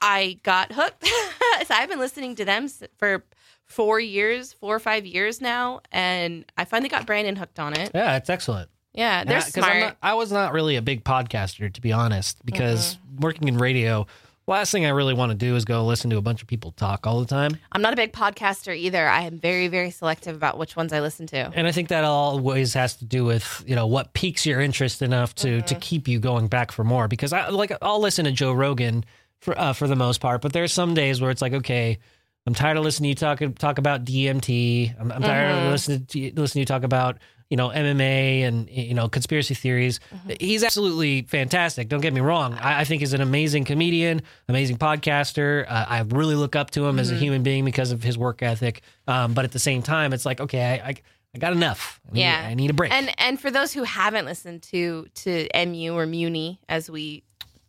I- 0.00 0.38
got 0.42 0.72
hooked. 0.72 1.04
so 1.66 1.74
I've 1.74 1.88
been 1.88 1.98
listening 1.98 2.34
to 2.36 2.44
them 2.44 2.68
for 2.98 3.24
four 3.66 4.00
years, 4.00 4.52
four 4.52 4.74
or 4.74 4.80
five 4.80 5.06
years 5.06 5.40
now, 5.40 5.80
and 5.92 6.44
I 6.56 6.64
finally 6.64 6.88
got 6.88 7.06
Brandon 7.06 7.36
hooked 7.36 7.58
on 7.60 7.74
it. 7.78 7.90
Yeah, 7.94 8.16
it's 8.16 8.28
excellent. 8.30 8.68
Yeah, 8.92 9.24
they're 9.24 9.36
And 9.36 9.44
I- 9.44 9.48
smart. 9.48 9.80
not- 9.80 9.96
I 10.02 10.14
was 10.14 10.30
not 10.32 10.52
really 10.52 10.76
a 10.76 10.82
big 10.82 11.04
podcaster, 11.04 11.72
to 11.72 11.80
be 11.80 11.92
honest, 11.92 12.44
because 12.44 12.94
Mm-hmm. 12.96 13.20
working 13.22 13.48
in 13.48 13.58
radio, 13.58 14.06
last 14.46 14.70
thing 14.72 14.84
I 14.86 14.90
really 14.90 15.14
want 15.14 15.30
to 15.30 15.36
do 15.38 15.56
is 15.56 15.64
go 15.64 15.84
listen 15.84 16.10
to 16.10 16.16
a 16.16 16.22
bunch 16.22 16.42
of 16.42 16.48
people 16.48 16.72
talk 16.72 17.06
all 17.06 17.20
the 17.20 17.26
time. 17.26 17.56
I'm 17.72 17.80
not 17.82 17.92
a 17.92 17.96
big 17.96 18.12
podcaster 18.12 18.76
either. 18.76 19.08
I 19.08 19.22
am 19.22 19.38
very, 19.38 19.68
very 19.68 19.90
selective 19.90 20.36
about 20.36 20.58
which 20.58 20.76
ones 20.76 20.92
I 20.92 21.00
listen 21.00 21.26
to. 21.28 21.50
And 21.54 21.66
I 21.66 21.72
think 21.72 21.88
that 21.88 22.04
always 22.04 22.74
has 22.74 22.96
to 22.96 23.04
do 23.04 23.24
with 23.24 23.64
you 23.66 23.74
know 23.74 23.86
what 23.86 24.12
piques 24.14 24.44
your 24.46 24.60
interest 24.60 25.02
enough 25.02 25.34
to 25.36 25.48
Mm-hmm. 25.48 25.66
to 25.66 25.74
keep 25.76 26.08
you 26.08 26.18
going 26.18 26.48
back 26.48 26.72
for 26.72 26.84
more. 26.84 27.08
Because 27.08 27.32
I 27.32 27.48
like 27.48 27.72
I'll 27.82 28.00
listen 28.00 28.24
to 28.26 28.32
Joe 28.32 28.52
Rogan 28.52 29.04
for 29.40 29.58
uh, 29.58 29.72
for 29.72 29.86
the 29.88 29.96
most 29.96 30.20
part, 30.20 30.40
but 30.42 30.52
there's 30.52 30.72
some 30.72 30.94
days 30.94 31.20
where 31.20 31.30
it's 31.30 31.42
like 31.42 31.52
okay. 31.54 31.98
I'm 32.46 32.52
tired 32.52 32.76
of 32.76 32.84
listening 32.84 33.06
to 33.14 33.26
you 33.26 33.36
talk 33.48 33.58
talk 33.58 33.78
about 33.78 34.04
DMT. 34.04 35.00
I'm, 35.00 35.10
I'm 35.10 35.22
tired 35.22 35.54
Mhm. 35.54 35.64
of 35.66 35.72
listening 35.72 36.06
to 36.06 36.18
listening 36.40 36.46
to 36.46 36.58
you 36.60 36.64
talk 36.66 36.82
about 36.82 37.18
you 37.50 37.56
know 37.56 37.68
MMA 37.68 38.42
and 38.42 38.68
you 38.70 38.94
know 38.94 39.08
conspiracy 39.08 39.54
theories. 39.54 40.00
Mm-hmm. 40.14 40.30
He's 40.40 40.64
absolutely 40.64 41.22
fantastic. 41.22 41.88
Don't 41.88 42.00
get 42.00 42.12
me 42.14 42.20
wrong. 42.20 42.54
I, 42.54 42.80
I 42.80 42.84
think 42.84 43.00
he's 43.00 43.12
an 43.12 43.20
amazing 43.20 43.64
comedian, 43.64 44.22
amazing 44.48 44.78
podcaster. 44.78 45.64
Uh, 45.68 45.84
I 45.88 46.00
really 46.00 46.34
look 46.34 46.56
up 46.56 46.70
to 46.72 46.86
him 46.86 46.98
as 46.98 47.10
a 47.10 47.14
Mhm. 47.14 47.18
human 47.18 47.42
being 47.42 47.64
because 47.64 47.92
of 47.92 48.02
his 48.02 48.16
work 48.18 48.42
ethic. 48.42 48.82
Um, 49.06 49.34
but 49.34 49.44
at 49.44 49.52
the 49.52 49.58
same 49.58 49.82
time, 49.82 50.12
it's 50.12 50.24
like 50.26 50.40
okay, 50.40 50.80
I 50.82 50.88
I, 50.88 50.94
I 51.34 51.38
got 51.38 51.52
enough. 51.52 52.00
I 52.08 52.14
need, 52.14 52.20
Yeah. 52.20 52.46
I 52.50 52.54
need 52.54 52.70
a 52.70 52.74
break. 52.74 52.92
And 52.92 53.10
and 53.18 53.40
for 53.40 53.50
those 53.50 53.72
who 53.72 53.82
haven't 53.82 54.24
listened 54.24 54.62
to 54.64 55.06
to 55.22 55.48
MU 55.66 55.92
or 55.94 56.06
Muni, 56.06 56.60
as 56.68 56.88
we 56.90 57.24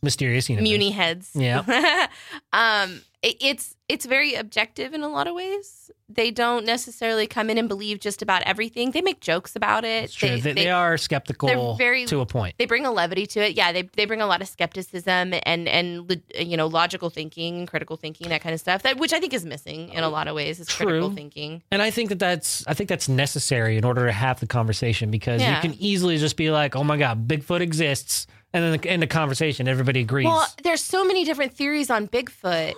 Mysterious 0.05 0.49
universe. 0.49 0.63
Muni 0.69 0.91
heads. 0.91 1.31
Yeah. 1.35 2.07
um, 2.53 3.01
it, 3.21 3.35
it's 3.41 3.75
it's 3.87 4.05
very 4.05 4.33
objective 4.33 4.93
in 4.93 5.01
a 5.03 5.09
lot 5.09 5.27
of 5.27 5.35
ways. 5.35 5.91
They 6.09 6.31
don't 6.31 6.65
necessarily 6.65 7.27
come 7.27 7.49
in 7.51 7.57
and 7.59 7.67
believe 7.67 7.99
just 7.99 8.21
about 8.23 8.41
everything. 8.43 8.91
They 8.91 9.01
make 9.01 9.19
jokes 9.19 9.55
about 9.55 9.83
it. 9.85 10.05
It's 10.05 10.13
true. 10.13 10.29
They, 10.29 10.39
They, 10.39 10.53
they, 10.53 10.69
are 10.69 10.97
skeptical 10.97 11.75
very- 11.75 12.05
to 12.05 12.19
a 12.21 12.25
point. 12.25 12.55
they 12.59 12.65
bring 12.65 12.85
a 12.85 12.91
levity 12.91 13.25
to 13.27 13.39
it. 13.41 13.55
Yeah, 13.55 13.71
they 13.71 13.83
they 13.95 14.05
bring 14.05 14.21
a 14.21 14.27
lot 14.27 14.41
of 14.41 14.47
skepticism 14.47 15.33
and 15.43 15.67
and 15.67 16.21
you 16.39 16.57
know 16.57 16.67
logical 16.67 17.09
thinking, 17.09 17.65
critical 17.65 17.97
thinking, 17.97 18.29
that 18.29 18.41
kind 18.41 18.53
of 18.53 18.59
stuff. 18.59 18.83
That 18.83 18.97
which 18.97 19.13
I 19.13 19.19
think 19.19 19.33
is 19.33 19.45
missing 19.45 19.89
in 19.89 20.03
a 20.03 20.09
lot 20.09 20.27
of 20.27 20.35
ways 20.35 20.59
is 20.59 20.69
critical 20.69 21.11
thinking. 21.11 21.63
And 21.71 21.81
I 21.81 21.89
think 21.91 22.09
that 22.09 22.19
that's 22.19 22.63
I 22.67 22.73
think 22.75 22.89
that's 22.89 23.09
necessary 23.09 23.77
in 23.77 23.83
order 23.85 24.05
to 24.05 24.11
have 24.11 24.39
the 24.39 24.47
conversation 24.47 25.09
because 25.11 25.41
Yeah. 25.41 25.55
you 25.55 25.61
can 25.61 25.73
easily 25.79 26.17
just 26.17 26.37
be 26.37 26.51
like, 26.51 26.75
"Oh 26.75 26.83
my 26.83 26.97
god, 26.97 27.27
Bigfoot 27.27 27.61
exists," 27.61 28.27
and 28.55 28.63
then 28.63 28.79
the, 28.79 28.93
in 28.93 28.99
the 29.01 29.07
conversation, 29.07 29.67
everybody 29.67 29.99
agrees. 29.99 30.25
Well, 30.27 30.47
there's 30.63 30.81
so 30.81 31.03
many 31.03 31.25
different 31.25 31.53
theories 31.53 31.89
on 31.89 32.07
Bigfoot. 32.07 32.73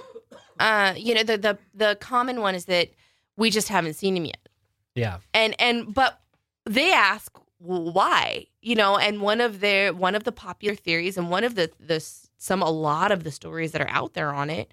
Uh, 0.60 0.96
you 0.98 1.14
know, 1.14 1.22
the 1.22 1.38
the 1.38 1.58
the 1.76 1.98
common 2.02 2.42
one 2.42 2.56
is 2.56 2.66
that 2.66 2.90
we 3.38 3.52
just 3.52 3.68
haven't 3.68 3.94
seen 3.94 4.18
him 4.18 4.26
yet. 4.26 4.50
yeah, 4.96 5.20
and 5.36 5.56
and 5.60 5.94
but 5.94 6.20
they 6.66 6.92
ask 6.92 7.32
why 7.60 8.46
you 8.62 8.76
know 8.76 8.98
and 8.98 9.22
one 9.22 9.40
of 9.40 9.60
their 9.60 9.94
one 9.94 10.16
of 10.16 10.24
the 10.24 10.32
popular 10.32 10.76
theories 10.76 11.16
and 11.16 11.30
one 11.30 11.44
of 11.44 11.54
the 11.54 11.70
the 11.80 12.04
some 12.38 12.62
a 12.62 12.70
lot 12.70 13.12
of 13.12 13.24
the 13.24 13.32
stories 13.32 13.72
that 13.72 13.82
are 13.82 13.90
out 13.90 14.14
there 14.14 14.34
on 14.34 14.50
it 14.50 14.72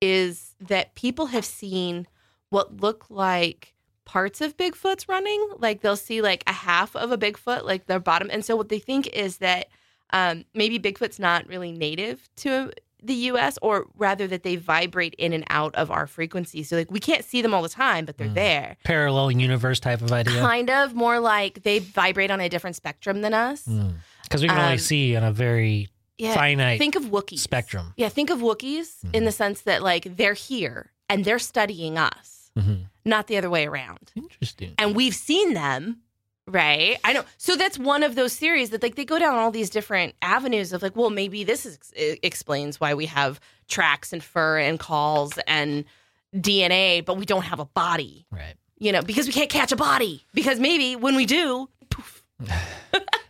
is 0.00 0.54
that 0.60 0.94
people 0.94 1.26
have 1.26 1.44
seen 1.44 2.06
what 2.48 2.80
look 2.80 3.10
like 3.10 3.74
parts 4.06 4.40
of 4.40 4.56
bigfoot's 4.56 5.08
running 5.10 5.46
like 5.58 5.82
they'll 5.82 5.94
see 5.94 6.22
like 6.22 6.42
a 6.46 6.52
half 6.52 6.96
of 6.96 7.12
a 7.12 7.18
bigfoot 7.18 7.64
like 7.64 7.84
their 7.86 8.00
bottom 8.00 8.30
and 8.32 8.44
so 8.46 8.56
what 8.56 8.70
they 8.70 8.78
think 8.78 9.06
is 9.08 9.36
that 9.38 9.68
um, 10.12 10.44
maybe 10.54 10.78
bigfoot's 10.78 11.18
not 11.18 11.46
really 11.48 11.72
native 11.72 12.28
to 12.36 12.70
the 13.04 13.14
us 13.16 13.58
or 13.62 13.86
rather 13.96 14.28
that 14.28 14.44
they 14.44 14.54
vibrate 14.54 15.14
in 15.18 15.32
and 15.32 15.42
out 15.50 15.74
of 15.74 15.90
our 15.90 16.06
frequency 16.06 16.62
so 16.62 16.76
like 16.76 16.88
we 16.90 17.00
can't 17.00 17.24
see 17.24 17.42
them 17.42 17.52
all 17.52 17.60
the 17.62 17.68
time 17.68 18.04
but 18.04 18.16
they're 18.16 18.28
Mm. 18.28 18.34
there 18.34 18.76
parallel 18.84 19.32
universe 19.32 19.80
type 19.80 20.02
of 20.02 20.12
idea. 20.12 20.40
kind 20.40 20.70
of 20.70 20.94
more 20.94 21.18
like 21.18 21.64
they 21.64 21.80
vibrate 21.80 22.30
on 22.30 22.40
a 22.40 22.48
different 22.48 22.76
spectrum 22.76 23.20
than 23.22 23.34
us. 23.34 23.62
Because 24.22 24.40
we 24.42 24.48
can 24.48 24.56
only 24.58 24.72
Um, 24.74 24.78
see 24.78 25.16
on 25.16 25.24
a 25.24 25.32
very 25.32 25.88
Yeah. 26.16 26.34
finite 26.34 26.78
Think 26.78 26.94
of 26.94 27.04
Wookiees. 27.06 27.40
spectrum. 27.40 27.92
Yeah, 27.96 28.08
think 28.08 28.30
of 28.30 28.38
Wookiees 28.38 29.02
in 29.12 29.22
Mhm. 29.22 29.26
the 29.26 29.32
sense 29.32 29.62
that 29.62 29.82
like 29.82 30.16
they're 30.16 30.34
here 30.34 30.92
and 31.08 31.24
they're 31.24 31.40
studying 31.40 31.98
us, 31.98 32.52
Mhm. 32.56 32.84
not 33.04 33.26
the 33.26 33.36
other 33.36 33.50
way 33.50 33.66
around. 33.66 34.12
Interesting. 34.14 34.74
And 34.78 34.94
we've 34.94 35.14
seen 35.16 35.54
them, 35.54 36.02
right? 36.46 36.98
I 37.04 37.12
know. 37.12 37.24
So 37.38 37.56
that's 37.56 37.78
one 37.78 38.02
of 38.02 38.14
those 38.14 38.36
theories 38.36 38.70
that 38.70 38.82
like 38.82 38.94
they 38.94 39.04
go 39.04 39.18
down 39.18 39.36
all 39.36 39.50
these 39.50 39.70
different 39.70 40.14
avenues 40.22 40.72
of 40.72 40.82
like, 40.82 40.96
well, 40.96 41.10
maybe 41.10 41.44
this 41.44 41.66
is, 41.66 41.78
explains 41.94 42.80
why 42.80 42.94
we 42.94 43.06
have 43.06 43.40
tracks 43.68 44.12
and 44.12 44.22
fur 44.22 44.58
and 44.58 44.78
calls 44.78 45.38
and 45.46 45.84
DNA, 46.34 47.04
but 47.04 47.16
we 47.16 47.24
don't 47.24 47.42
have 47.44 47.60
a 47.60 47.64
body. 47.66 48.26
Right. 48.30 48.54
You 48.78 48.92
know, 48.92 49.02
because 49.02 49.26
we 49.26 49.32
can't 49.32 49.50
catch 49.50 49.70
a 49.72 49.76
body. 49.76 50.24
Because 50.34 50.58
maybe 50.58 50.96
when 50.96 51.14
we 51.14 51.26
do, 51.26 51.68
poof, 51.90 52.24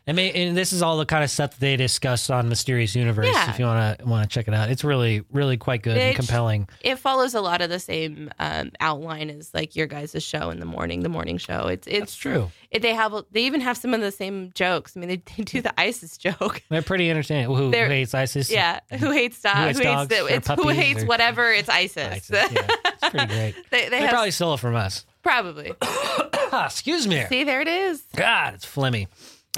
And, 0.06 0.16
may, 0.16 0.32
and 0.32 0.56
this 0.56 0.72
is 0.72 0.82
all 0.82 0.98
the 0.98 1.06
kind 1.06 1.22
of 1.22 1.30
stuff 1.30 1.52
that 1.52 1.60
they 1.60 1.76
discuss 1.76 2.28
on 2.28 2.48
Mysterious 2.48 2.96
Universe. 2.96 3.28
Yeah. 3.32 3.50
If 3.50 3.58
you 3.60 3.66
want 3.66 3.98
to 3.98 4.04
want 4.04 4.28
to 4.28 4.34
check 4.34 4.48
it 4.48 4.54
out, 4.54 4.68
it's 4.68 4.82
really 4.82 5.22
really 5.30 5.56
quite 5.56 5.82
good 5.82 5.96
and 5.96 6.16
compelling. 6.16 6.68
it 6.80 6.96
follows 6.96 7.34
a 7.34 7.40
lot 7.40 7.62
of 7.62 7.70
the 7.70 7.78
same 7.78 8.30
um, 8.40 8.72
outline 8.80 9.30
as 9.30 9.54
like 9.54 9.76
your 9.76 9.86
guys' 9.86 10.16
show 10.22 10.50
in 10.50 10.58
the 10.58 10.66
morning, 10.66 11.00
the 11.02 11.08
morning 11.08 11.38
show. 11.38 11.68
It's 11.68 11.86
it's 11.86 11.98
That's 12.00 12.16
true. 12.16 12.50
It, 12.72 12.82
they 12.82 12.94
have 12.94 13.14
they 13.30 13.42
even 13.44 13.60
have 13.60 13.76
some 13.76 13.94
of 13.94 14.00
the 14.00 14.10
same 14.10 14.50
jokes. 14.54 14.96
I 14.96 15.00
mean, 15.00 15.08
they, 15.08 15.16
they 15.36 15.44
do 15.44 15.60
the 15.62 15.78
ISIS 15.80 16.16
joke. 16.16 16.62
They're 16.68 16.82
pretty 16.82 17.08
entertaining. 17.08 17.54
Who, 17.54 17.70
They're- 17.70 17.88
hates 17.88 18.14
ISIS? 18.14 18.50
Yeah, 18.50 18.80
who 18.98 19.12
hates 19.12 19.40
dogs? 19.40 19.78
Who 19.78 19.84
hates 19.84 19.94
dogs 19.94 20.08
the, 20.08 20.24
or 20.24 20.30
it's 20.30 20.48
who 20.48 20.68
hates 20.68 21.02
or- 21.04 21.06
whatever? 21.06 21.52
It's 21.52 21.68
ISIS. 21.68 22.30
ISIS, 22.30 22.52
yeah. 22.52 22.66
It's 22.86 23.08
pretty 23.08 23.26
great. 23.26 23.54
they 23.70 23.88
they, 23.88 24.00
have 24.00 24.10
probably 24.10 24.30
stole 24.32 24.54
it 24.54 24.60
from 24.60 24.74
us. 24.74 25.06
probably. 25.22 25.72
Excuse 26.52 27.06
me. 27.06 27.24
See, 27.28 27.44
there 27.44 27.60
it 27.60 27.68
is. 27.68 28.02
God, 28.16 28.54
it's 28.54 28.66
phlegmy. 28.66 29.06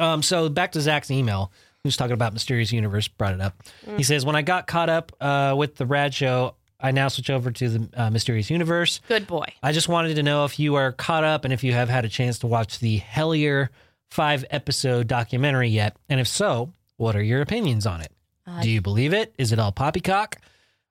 Um, 0.01 0.23
so 0.23 0.49
back 0.49 0.73
to 0.73 0.81
Zach's 0.81 1.11
email. 1.11 1.53
Was 1.85 1.99
talking 1.99 2.15
about 2.15 2.33
Mysterious 2.33 2.73
Universe, 2.73 3.09
brought 3.09 3.35
it 3.35 3.43
up. 3.43 3.63
He 3.99 4.05
says, 4.05 4.25
When 4.25 4.35
I 4.37 4.41
got 4.41 4.67
caught 4.67 4.89
up 4.89 5.13
uh, 5.21 5.55
with 5.55 5.77
the 5.77 5.85
Rad 5.85 6.15
Show, 6.15 6.55
I 6.81 6.93
now 6.93 7.09
switch 7.09 7.29
over 7.29 7.51
to 7.51 7.69
the 7.69 7.89
uh, 7.95 8.09
Mysterious 8.09 8.49
Universe. 8.51 9.03
Good 9.07 9.27
boy. 9.27 9.45
I 9.63 9.73
just 9.73 9.87
wanted 9.87 10.15
to 10.17 10.23
know 10.23 10.47
if 10.47 10.59
you 10.59 10.77
are 10.77 10.93
caught 10.93 11.25
up 11.25 11.45
and 11.45 11.53
if 11.53 11.63
you 11.63 11.75
have 11.75 11.91
had 11.91 12.07
a 12.07 12.09
chance 12.09 12.39
to 12.39 12.47
watch 12.47 12.79
the 12.79 13.01
Hellier 13.01 13.69
five 14.11 14.47
episode 14.51 15.09
documentary 15.09 15.69
yet. 15.69 15.95
And 16.09 16.21
if 16.21 16.27
so, 16.27 16.73
what 16.97 17.17
are 17.17 17.23
your 17.23 17.43
opinions 17.43 17.85
on 17.85 18.01
it? 18.01 18.13
Uh, 18.47 18.63
Do 18.63 18.71
you 18.71 18.81
believe 18.81 19.13
it? 19.13 19.35
Is 19.37 19.53
it 19.53 19.59
all 19.59 19.71
poppycock? 19.71 20.37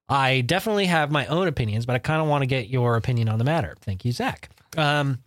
I 0.08 0.42
definitely 0.42 0.86
have 0.86 1.10
my 1.10 1.26
own 1.26 1.48
opinions, 1.48 1.88
but 1.88 1.96
I 1.96 2.00
kind 2.00 2.22
of 2.22 2.28
want 2.28 2.44
to 2.44 2.46
get 2.48 2.68
your 2.68 2.98
opinion 2.98 3.30
on 3.30 3.40
the 3.40 3.46
matter. 3.46 3.76
Thank 3.82 4.06
you, 4.06 4.12
Zach. 4.12 4.50
Um, 4.78 5.24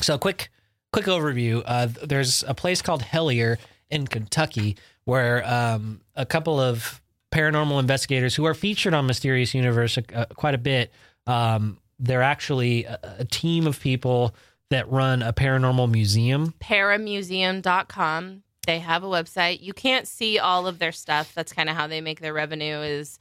so 0.00 0.16
quick, 0.16 0.50
quick 0.94 1.06
overview. 1.06 1.60
Uh, 1.66 1.88
there's 2.04 2.44
a 2.46 2.54
place 2.54 2.80
called 2.80 3.02
Hellier 3.02 3.56
in 3.90 4.06
Kentucky 4.06 4.76
where 5.06 5.44
um, 5.44 6.00
a 6.14 6.24
couple 6.24 6.60
of 6.60 7.02
paranormal 7.32 7.80
investigators 7.80 8.36
who 8.36 8.44
are 8.44 8.54
featured 8.54 8.94
on 8.94 9.04
Mysterious 9.04 9.54
Universe 9.54 9.98
uh, 9.98 10.26
quite 10.36 10.54
a 10.54 10.58
bit. 10.58 10.92
Um, 11.26 11.78
they're 11.98 12.22
actually 12.22 12.84
a, 12.84 13.00
a 13.18 13.24
team 13.24 13.66
of 13.66 13.80
people 13.80 14.36
that 14.70 14.88
run 14.88 15.20
a 15.22 15.32
paranormal 15.32 15.90
museum. 15.90 16.54
Paramuseum.com. 16.60 18.44
They 18.64 18.78
have 18.78 19.02
a 19.02 19.08
website. 19.08 19.62
You 19.62 19.72
can't 19.72 20.06
see 20.06 20.38
all 20.38 20.68
of 20.68 20.78
their 20.78 20.92
stuff. 20.92 21.34
That's 21.34 21.52
kind 21.52 21.68
of 21.68 21.74
how 21.74 21.88
they 21.88 22.02
make 22.02 22.20
their 22.20 22.32
revenue 22.32 22.78
is 22.78 23.18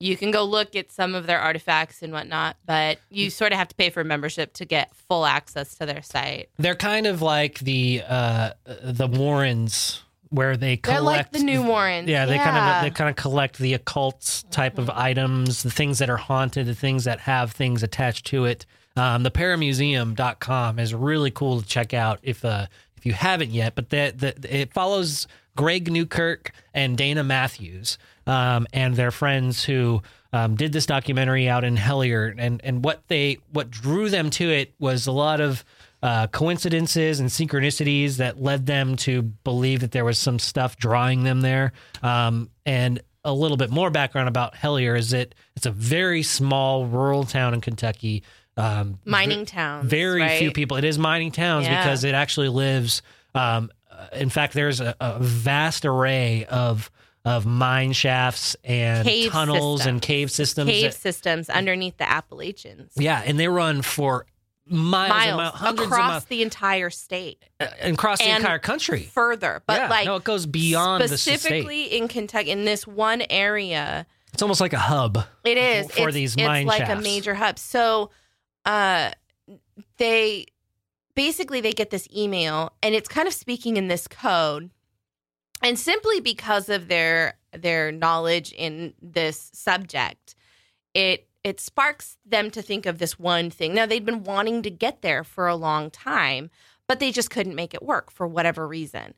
you 0.00 0.16
can 0.16 0.30
go 0.30 0.44
look 0.44 0.76
at 0.76 0.90
some 0.90 1.14
of 1.14 1.26
their 1.26 1.40
artifacts 1.40 2.02
and 2.02 2.12
whatnot, 2.12 2.56
but 2.66 2.98
you 3.10 3.30
sort 3.30 3.52
of 3.52 3.58
have 3.58 3.68
to 3.68 3.74
pay 3.74 3.90
for 3.90 4.00
a 4.00 4.04
membership 4.04 4.52
to 4.54 4.64
get 4.64 4.94
full 4.94 5.26
access 5.26 5.74
to 5.76 5.86
their 5.86 6.02
site. 6.02 6.50
They're 6.58 6.76
kind 6.76 7.06
of 7.06 7.20
like 7.20 7.58
the 7.60 8.02
uh, 8.06 8.50
the 8.64 9.08
Warrens 9.08 10.02
where 10.30 10.56
they 10.56 10.76
They're 10.76 10.98
collect 10.98 11.32
like 11.32 11.32
the 11.32 11.44
new 11.44 11.62
Warrens. 11.62 12.08
Yeah, 12.08 12.26
they 12.26 12.38
kind 12.38 12.56
of 12.56 12.82
they 12.82 12.90
kind 12.90 13.10
of 13.10 13.16
collect 13.16 13.58
the 13.58 13.74
occult 13.74 14.44
type 14.50 14.78
of 14.78 14.88
items, 14.90 15.62
the 15.62 15.70
things 15.70 15.98
that 15.98 16.10
are 16.10 16.16
haunted, 16.16 16.66
the 16.66 16.74
things 16.74 17.04
that 17.04 17.20
have 17.20 17.52
things 17.52 17.82
attached 17.82 18.26
to 18.26 18.44
it. 18.44 18.66
Um, 18.96 19.22
the 19.22 19.30
paramuseum.com 19.30 20.78
is 20.78 20.92
really 20.94 21.30
cool 21.30 21.60
to 21.60 21.66
check 21.66 21.94
out 21.94 22.20
if 22.22 22.44
uh, 22.44 22.66
if 22.96 23.06
you 23.06 23.12
haven't 23.12 23.50
yet. 23.50 23.74
But 23.74 23.90
that 23.90 24.18
the, 24.18 24.34
it 24.60 24.72
follows 24.72 25.26
Greg 25.58 25.90
Newkirk 25.90 26.52
and 26.72 26.96
Dana 26.96 27.24
Matthews 27.24 27.98
um, 28.28 28.68
and 28.72 28.94
their 28.94 29.10
friends 29.10 29.64
who 29.64 30.00
um, 30.32 30.54
did 30.54 30.72
this 30.72 30.86
documentary 30.86 31.48
out 31.48 31.64
in 31.64 31.76
Hellier, 31.76 32.32
and 32.38 32.60
and 32.62 32.84
what 32.84 33.02
they 33.08 33.38
what 33.50 33.68
drew 33.68 34.08
them 34.08 34.30
to 34.30 34.48
it 34.48 34.72
was 34.78 35.08
a 35.08 35.12
lot 35.12 35.40
of 35.40 35.64
uh, 36.00 36.28
coincidences 36.28 37.18
and 37.18 37.28
synchronicities 37.28 38.18
that 38.18 38.40
led 38.40 38.66
them 38.66 38.94
to 38.98 39.22
believe 39.22 39.80
that 39.80 39.90
there 39.90 40.04
was 40.04 40.16
some 40.16 40.38
stuff 40.38 40.76
drawing 40.76 41.24
them 41.24 41.40
there. 41.40 41.72
Um, 42.04 42.50
and 42.64 43.00
a 43.24 43.32
little 43.32 43.56
bit 43.56 43.70
more 43.70 43.90
background 43.90 44.28
about 44.28 44.54
Hellier 44.54 44.96
is 44.96 45.10
that 45.10 45.34
it's 45.56 45.66
a 45.66 45.72
very 45.72 46.22
small 46.22 46.86
rural 46.86 47.24
town 47.24 47.52
in 47.52 47.60
Kentucky. 47.60 48.22
Um, 48.56 49.00
mining 49.04 49.44
towns. 49.44 49.90
very 49.90 50.20
right? 50.20 50.38
few 50.38 50.52
people. 50.52 50.76
It 50.76 50.84
is 50.84 50.98
mining 51.00 51.32
towns 51.32 51.66
Yeah. 51.66 51.82
because 51.82 52.04
it 52.04 52.14
actually 52.14 52.48
lives. 52.48 53.02
Um, 53.34 53.70
in 54.12 54.30
fact, 54.30 54.54
there's 54.54 54.80
a, 54.80 54.94
a 55.00 55.18
vast 55.18 55.84
array 55.84 56.44
of 56.46 56.90
of 57.24 57.44
mine 57.44 57.92
shafts 57.92 58.56
and 58.64 59.06
Cave 59.06 59.32
tunnels 59.32 59.84
and 59.84 60.00
cave 60.00 60.30
systems. 60.30 60.70
Cave 60.70 60.92
that- 60.92 60.98
systems 60.98 61.50
underneath 61.50 61.96
the 61.98 62.08
Appalachians. 62.08 62.92
yeah, 62.96 63.22
and 63.24 63.38
they 63.38 63.48
run 63.48 63.82
for 63.82 64.24
miles, 64.66 65.10
and 65.10 65.18
Miles 65.18 65.36
miles 65.36 65.54
hundreds 65.54 65.86
across 65.86 66.00
of 66.00 66.08
miles 66.08 66.24
the 66.26 66.42
entire 66.42 66.90
state. 66.90 67.44
uh, 67.60 67.66
and 67.80 67.94
across 67.94 68.18
the 68.18 68.24
and 68.26 68.42
entire 68.42 68.58
country. 68.58 69.04
Further, 69.12 69.62
but 69.66 69.78
yeah, 69.78 69.88
like 69.88 70.06
no, 70.06 70.16
it 70.16 70.24
goes 70.24 70.46
beyond 70.46 71.02
the 71.04 71.18
state. 71.18 71.38
specifically 71.40 71.84
in 71.84 72.08
Kentucky, 72.08 72.50
in 72.50 72.64
this 72.64 72.86
one 72.86 73.22
area, 73.30 74.06
It's 74.32 74.42
almost 74.42 74.60
like 74.60 74.72
a 74.72 74.78
hub. 74.78 75.18
It 75.44 75.58
is 75.58 75.90
for 75.92 76.08
it's, 76.08 76.14
these 76.14 76.34
it's 76.34 76.42
mine 76.46 76.66
like 76.66 76.88
a 76.88 76.96
major 76.96 77.34
hub. 77.34 77.58
So, 77.58 78.10
uh, 78.64 79.10
they 79.98 80.46
basically 81.18 81.60
they 81.60 81.72
get 81.72 81.90
this 81.90 82.06
email, 82.16 82.72
and 82.80 82.94
it's 82.94 83.08
kind 83.08 83.26
of 83.26 83.34
speaking 83.34 83.76
in 83.76 83.88
this 83.88 84.06
code, 84.06 84.70
and 85.60 85.76
simply 85.76 86.20
because 86.20 86.68
of 86.68 86.86
their 86.86 87.36
their 87.52 87.90
knowledge 87.90 88.52
in 88.52 88.94
this 89.02 89.50
subject, 89.52 90.36
it 90.94 91.28
it 91.42 91.58
sparks 91.58 92.18
them 92.24 92.52
to 92.52 92.62
think 92.62 92.86
of 92.86 92.98
this 92.98 93.18
one 93.18 93.50
thing. 93.50 93.74
Now 93.74 93.84
they'd 93.84 94.04
been 94.04 94.22
wanting 94.22 94.62
to 94.62 94.70
get 94.70 95.02
there 95.02 95.24
for 95.24 95.48
a 95.48 95.56
long 95.56 95.90
time, 95.90 96.50
but 96.86 97.00
they 97.00 97.10
just 97.10 97.30
couldn't 97.30 97.56
make 97.56 97.74
it 97.74 97.82
work 97.82 98.12
for 98.12 98.28
whatever 98.28 98.68
reason. 98.68 99.12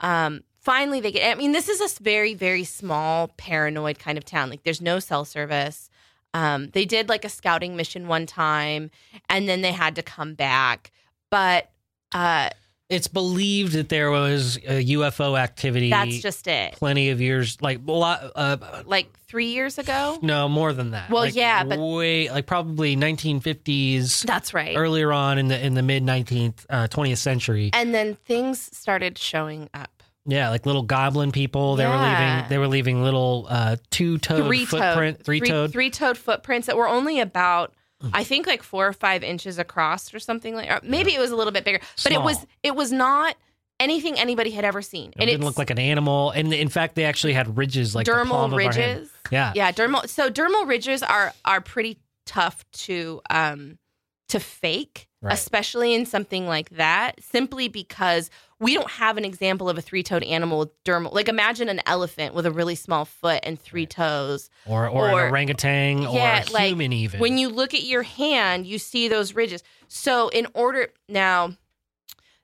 Um, 0.00 0.42
finally, 0.60 1.00
they 1.00 1.12
get. 1.12 1.30
I 1.30 1.38
mean, 1.38 1.52
this 1.52 1.68
is 1.68 1.80
a 1.80 2.02
very 2.02 2.34
very 2.34 2.64
small 2.64 3.28
paranoid 3.36 4.00
kind 4.00 4.18
of 4.18 4.24
town. 4.24 4.50
Like 4.50 4.64
there's 4.64 4.82
no 4.82 4.98
cell 4.98 5.24
service. 5.24 5.88
Um, 6.32 6.70
they 6.70 6.84
did 6.84 7.08
like 7.08 7.24
a 7.24 7.28
scouting 7.28 7.76
mission 7.76 8.08
one 8.08 8.26
time, 8.26 8.90
and 9.28 9.48
then 9.48 9.60
they 9.62 9.70
had 9.70 9.94
to 9.94 10.02
come 10.02 10.34
back. 10.34 10.90
But 11.34 11.68
uh, 12.12 12.50
It's 12.88 13.08
believed 13.08 13.72
that 13.72 13.88
there 13.88 14.08
was 14.12 14.56
a 14.58 14.84
UFO 14.94 15.36
activity. 15.36 15.90
that's 15.90 16.20
just 16.20 16.46
it. 16.46 16.74
plenty 16.74 17.10
of 17.10 17.20
years, 17.20 17.58
like 17.60 17.80
a 17.88 17.90
lot. 17.90 18.30
Uh, 18.36 18.56
Like 18.86 19.08
three 19.26 19.46
years 19.48 19.78
ago. 19.78 20.18
no, 20.22 20.48
more 20.48 20.72
than 20.72 20.92
that. 20.92 21.10
Well, 21.10 21.24
Like, 21.24 21.34
yeah, 21.34 21.64
but- 21.64 21.80
way 21.80 22.30
like 22.30 22.46
probably 22.46 22.94
1950s, 22.96 24.22
That's 24.22 24.54
right. 24.54 24.76
earlier 24.76 25.12
on 25.12 25.38
in 25.38 25.48
the 25.48 25.58
in 25.60 25.74
the 25.74 25.82
mid 25.82 26.04
19th, 26.04 26.66
uh, 26.70 26.86
20th 26.86 27.18
century. 27.18 27.70
And 27.72 27.92
then 27.92 28.14
things 28.14 28.60
started 28.76 29.18
showing 29.18 29.68
up. 29.74 29.90
Yeah, 30.26 30.50
like 30.50 30.64
little 30.66 30.82
goblin 30.84 31.32
people. 31.32 31.74
They 31.74 31.86
were 31.86 31.96
leaving. 31.96 32.48
They 32.48 32.58
were 32.58 32.68
leaving 32.68 33.02
little 33.02 33.46
uh, 33.50 33.76
two-toed 33.90 34.46
three 34.46 34.64
footprint, 34.64 35.24
three-toed. 35.24 35.72
three 35.72 35.90
toed 35.90 36.16
footprints 36.16 36.66
that 36.68 36.76
were 36.76 36.88
only 36.88 37.18
about, 37.20 37.74
I 38.12 38.24
think, 38.24 38.46
like 38.46 38.62
four 38.62 38.86
or 38.86 38.92
five 38.92 39.22
inches 39.22 39.58
across 39.58 40.12
or 40.12 40.18
something 40.18 40.54
like. 40.54 40.70
Or 40.70 40.80
maybe 40.82 41.14
it 41.14 41.20
was 41.20 41.30
a 41.30 41.36
little 41.36 41.52
bit 41.52 41.64
bigger, 41.64 41.80
but 42.02 42.12
it 42.12 42.20
was 42.20 42.44
it 42.62 42.74
was 42.74 42.92
not 42.92 43.36
anything 43.80 44.18
anybody 44.18 44.50
had 44.50 44.64
ever 44.64 44.82
seen. 44.82 45.12
It 45.16 45.26
didn't 45.26 45.44
look 45.44 45.58
like 45.58 45.70
an 45.70 45.78
animal, 45.78 46.30
and 46.30 46.52
in 46.52 46.68
fact, 46.68 46.94
they 46.94 47.04
actually 47.04 47.32
had 47.32 47.56
ridges 47.56 47.94
like 47.94 48.06
dermal 48.06 48.44
of 48.44 48.52
our 48.52 48.60
hand. 48.60 48.76
ridges. 48.76 49.10
Yeah, 49.30 49.52
Yeah, 49.54 49.72
dermal. 49.72 50.08
So 50.08 50.30
dermal 50.30 50.66
ridges 50.66 51.02
are 51.02 51.32
are 51.44 51.60
pretty 51.60 51.98
tough 52.26 52.64
to 52.72 53.20
um 53.30 53.78
to 54.34 54.40
fake, 54.40 55.08
Right. 55.22 55.32
especially 55.32 55.94
in 55.94 56.04
something 56.06 56.46
like 56.46 56.68
that. 56.70 57.22
Simply 57.22 57.68
because 57.68 58.30
we 58.60 58.74
don't 58.74 58.90
have 58.90 59.16
an 59.16 59.24
example 59.24 59.68
of 59.70 59.78
a 59.78 59.82
three 59.82 60.02
toed 60.02 60.22
animal 60.22 60.58
with 60.58 60.84
dermal. 60.84 61.12
Like 61.12 61.28
imagine 61.28 61.68
an 61.68 61.80
elephant 61.86 62.34
with 62.34 62.44
a 62.46 62.50
really 62.52 62.74
small 62.74 63.04
foot 63.04 63.40
and 63.42 63.58
three 63.58 63.86
toes. 63.86 64.50
or 64.66 64.86
or, 64.88 65.10
Or- 65.10 65.24
an 65.26 65.30
orangutan 65.30 66.06
or 66.06 66.14
Yeah, 66.14 66.44
a 66.46 66.50
like, 66.52 66.68
human 66.68 66.92
even. 66.92 67.20
When 67.20 67.38
you 67.38 67.48
look 67.48 67.72
at 67.74 67.82
your 67.84 68.02
hand, 68.02 68.66
you 68.66 68.78
see 68.78 69.08
those 69.08 69.34
ridges. 69.34 69.62
So 69.88 70.28
in 70.28 70.46
order 70.54 70.88
now. 71.08 71.54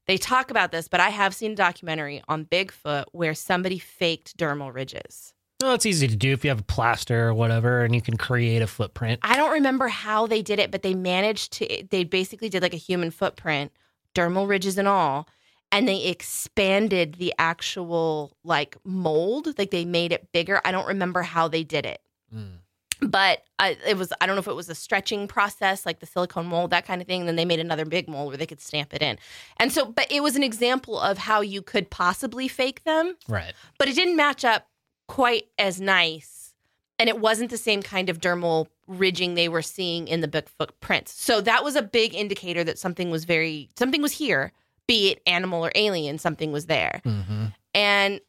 They 0.07 0.17
talk 0.17 0.51
about 0.51 0.73
this, 0.73 0.89
but 0.89 0.99
I 0.99 1.11
have 1.11 1.37
seen 1.37 1.53
a 1.53 1.55
documentary 1.55 2.21
on 2.27 2.45
Bigfoot 2.45 3.05
where 3.13 3.33
somebody 3.35 3.79
faked 3.79 4.37
dermal 4.37 4.75
ridges. 4.75 5.35
Well, 5.61 5.75
it's 5.75 5.87
easy 5.87 6.09
to 6.09 6.17
do 6.17 6.33
if 6.33 6.45
you 6.45 6.51
have 6.51 6.61
a 6.61 6.65
plaster 6.65 7.29
or 7.29 7.35
whatever, 7.35 7.83
and 7.85 7.95
you 7.95 8.01
can 8.01 8.17
create 8.17 8.63
a 8.63 8.67
footprint. 8.67 9.21
I 9.23 9.37
don't 9.37 9.53
remember 9.53 9.89
how 9.89 10.27
they 10.27 10.43
did 10.43 10.59
it, 10.59 10.71
but 10.71 10.83
they 10.83 10.95
managed 10.95 11.53
to. 11.55 11.87
They 11.91 12.05
basically 12.05 12.49
did 12.49 12.63
like 12.63 12.75
a 12.75 12.79
human 12.79 13.11
footprint, 13.11 13.73
dermal 14.15 14.49
ridges 14.49 14.79
and 14.79 14.89
all, 14.89 15.29
and 15.73 15.87
they 15.87 16.05
expanded 16.07 17.15
the 17.15 17.35
actual 17.39 18.37
like 18.45 18.77
mold. 18.85 19.57
Like 19.59 19.71
they 19.71 19.85
made 19.85 20.13
it 20.13 20.33
bigger. 20.33 20.61
I 20.65 20.73
don't 20.73 20.87
remember 20.87 21.23
how 21.23 21.49
they 21.49 21.63
did 21.65 21.85
it, 21.87 22.01
Mm. 22.35 22.59
but 23.03 23.43
I, 23.59 23.77
it 23.87 23.97
was. 23.99 24.13
I 24.21 24.27
don't 24.27 24.37
know 24.37 24.41
if 24.41 24.49
it 24.49 24.55
was 24.57 24.69
a 24.71 24.75
stretching 24.75 25.29
process, 25.29 25.85
like 25.85 26.01
the 26.01 26.07
silicone 26.07 26.47
mold, 26.47 26.71
that 26.71 26.87
kind 26.87 27.01
of 27.03 27.07
thing. 27.07 27.27
then 27.27 27.37
they 27.37 27.45
made 27.45 27.61
another 27.61 27.85
big 27.85 28.09
mold 28.09 28.29
where 28.29 28.37
they 28.37 28.47
could 28.47 28.61
stamp 28.61 28.95
it 28.95 29.03
in, 29.03 29.19
and 29.59 29.71
so. 29.73 29.85
But 29.85 30.11
it 30.11 30.23
was 30.23 30.37
an 30.37 30.43
example 30.43 30.99
of 30.99 31.19
how 31.19 31.41
you 31.43 31.61
could 31.61 31.91
possibly 31.91 32.49
fake 32.49 32.85
them 32.85 33.17
Right. 33.29 33.53
but 33.79 33.89
it 33.89 33.95
didn't 33.95 34.17
match 34.17 34.45
up 34.45 34.67
quite 35.11 35.49
as 35.59 35.81
nice. 35.81 36.55
And 37.01 37.09
it 37.09 37.19
wasn't 37.19 37.51
the 37.51 37.57
same 37.59 37.83
kind 37.83 38.09
of 38.09 38.21
dermal 38.21 38.69
ridging 38.87 39.35
they 39.35 39.49
were 39.49 39.63
seeing 39.63 40.07
in 40.07 40.21
the 40.21 40.29
Bigfoot 40.29 40.71
prints. 40.81 41.13
So 41.21 41.41
that 41.41 41.65
was 41.65 41.75
a 41.75 41.83
big 41.83 42.15
indicator 42.15 42.63
that 42.63 42.79
something 42.79 43.11
was 43.11 43.25
very, 43.25 43.71
something 43.77 44.03
was 44.03 44.13
here, 44.13 44.53
be 44.87 45.11
it 45.11 45.21
animal 45.27 45.65
or 45.65 45.73
alien, 45.75 46.19
something 46.19 46.53
was 46.53 46.67
there. 46.67 47.01
hmm 47.03 47.47
And 47.75 48.21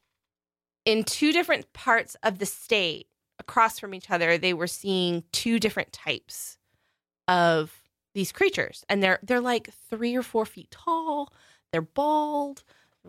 in 0.85 1.03
two 1.03 1.31
different 1.31 1.71
parts 1.73 2.15
of 2.23 2.39
the 2.39 2.47
state, 2.47 3.07
across 3.37 3.77
from 3.77 3.93
each 3.93 4.09
other, 4.09 4.37
they 4.37 4.53
were 4.53 4.67
seeing 4.67 5.23
two 5.31 5.59
different 5.59 5.91
types 5.91 6.57
of 7.27 7.83
these 8.15 8.31
creatures. 8.31 8.85
And 8.89 9.03
they're 9.03 9.19
they're 9.21 9.41
like 9.41 9.69
three 9.89 10.15
or 10.15 10.23
four 10.23 10.45
feet 10.45 10.71
tall. 10.71 11.33
They're 11.71 11.81
bald, 11.81 12.63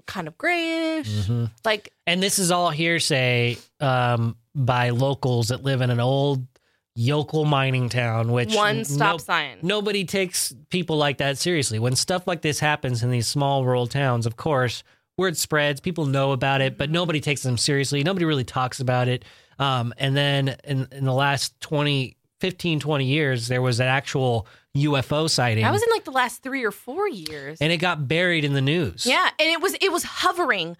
kind 0.06 0.28
of 0.28 0.36
grayish. 0.38 1.26
hmm 1.26 1.46
Like 1.64 1.92
And 2.06 2.22
this 2.22 2.38
is 2.38 2.50
all 2.50 2.70
hearsay 2.70 3.56
um, 3.80 4.36
by 4.54 4.90
locals 4.90 5.48
that 5.48 5.62
live 5.62 5.80
in 5.80 5.90
an 5.90 6.00
old 6.00 6.46
yokel 6.94 7.44
mining 7.44 7.88
town, 7.88 8.32
which 8.32 8.54
one 8.54 8.84
stop 8.84 9.14
no- 9.14 9.18
sign. 9.18 9.58
nobody 9.62 10.04
takes 10.04 10.54
people 10.70 10.96
like 10.96 11.18
that 11.18 11.38
seriously. 11.38 11.78
When 11.78 11.96
stuff 11.96 12.26
like 12.26 12.42
this 12.42 12.58
happens 12.58 13.02
in 13.02 13.10
these 13.10 13.26
small 13.26 13.64
rural 13.64 13.86
towns, 13.86 14.26
of 14.26 14.36
course, 14.36 14.82
word 15.16 15.36
spreads, 15.36 15.80
people 15.80 16.06
know 16.06 16.32
about 16.32 16.60
it, 16.60 16.76
but 16.76 16.90
nobody 16.90 17.20
takes 17.20 17.42
them 17.42 17.56
seriously. 17.56 18.02
Nobody 18.02 18.24
really 18.24 18.44
talks 18.44 18.80
about 18.80 19.08
it. 19.08 19.24
Um, 19.58 19.94
and 19.98 20.16
then 20.16 20.56
in, 20.64 20.88
in 20.92 21.04
the 21.04 21.12
last 21.12 21.58
20, 21.60 22.16
15, 22.40 22.80
20 22.80 23.04
years, 23.04 23.48
there 23.48 23.62
was 23.62 23.78
an 23.80 23.86
actual 23.86 24.46
UFO 24.76 25.28
sighting. 25.28 25.64
That 25.64 25.72
was 25.72 25.82
in 25.82 25.90
like 25.90 26.04
the 26.04 26.10
last 26.12 26.42
three 26.42 26.64
or 26.64 26.70
four 26.70 27.08
years. 27.08 27.58
and 27.60 27.72
it 27.72 27.76
got 27.78 28.08
buried 28.08 28.44
in 28.44 28.54
the 28.54 28.60
news. 28.62 29.04
yeah, 29.06 29.28
and 29.38 29.48
it 29.48 29.60
was 29.60 29.74
it 29.80 29.92
was 29.92 30.02
hovering 30.04 30.76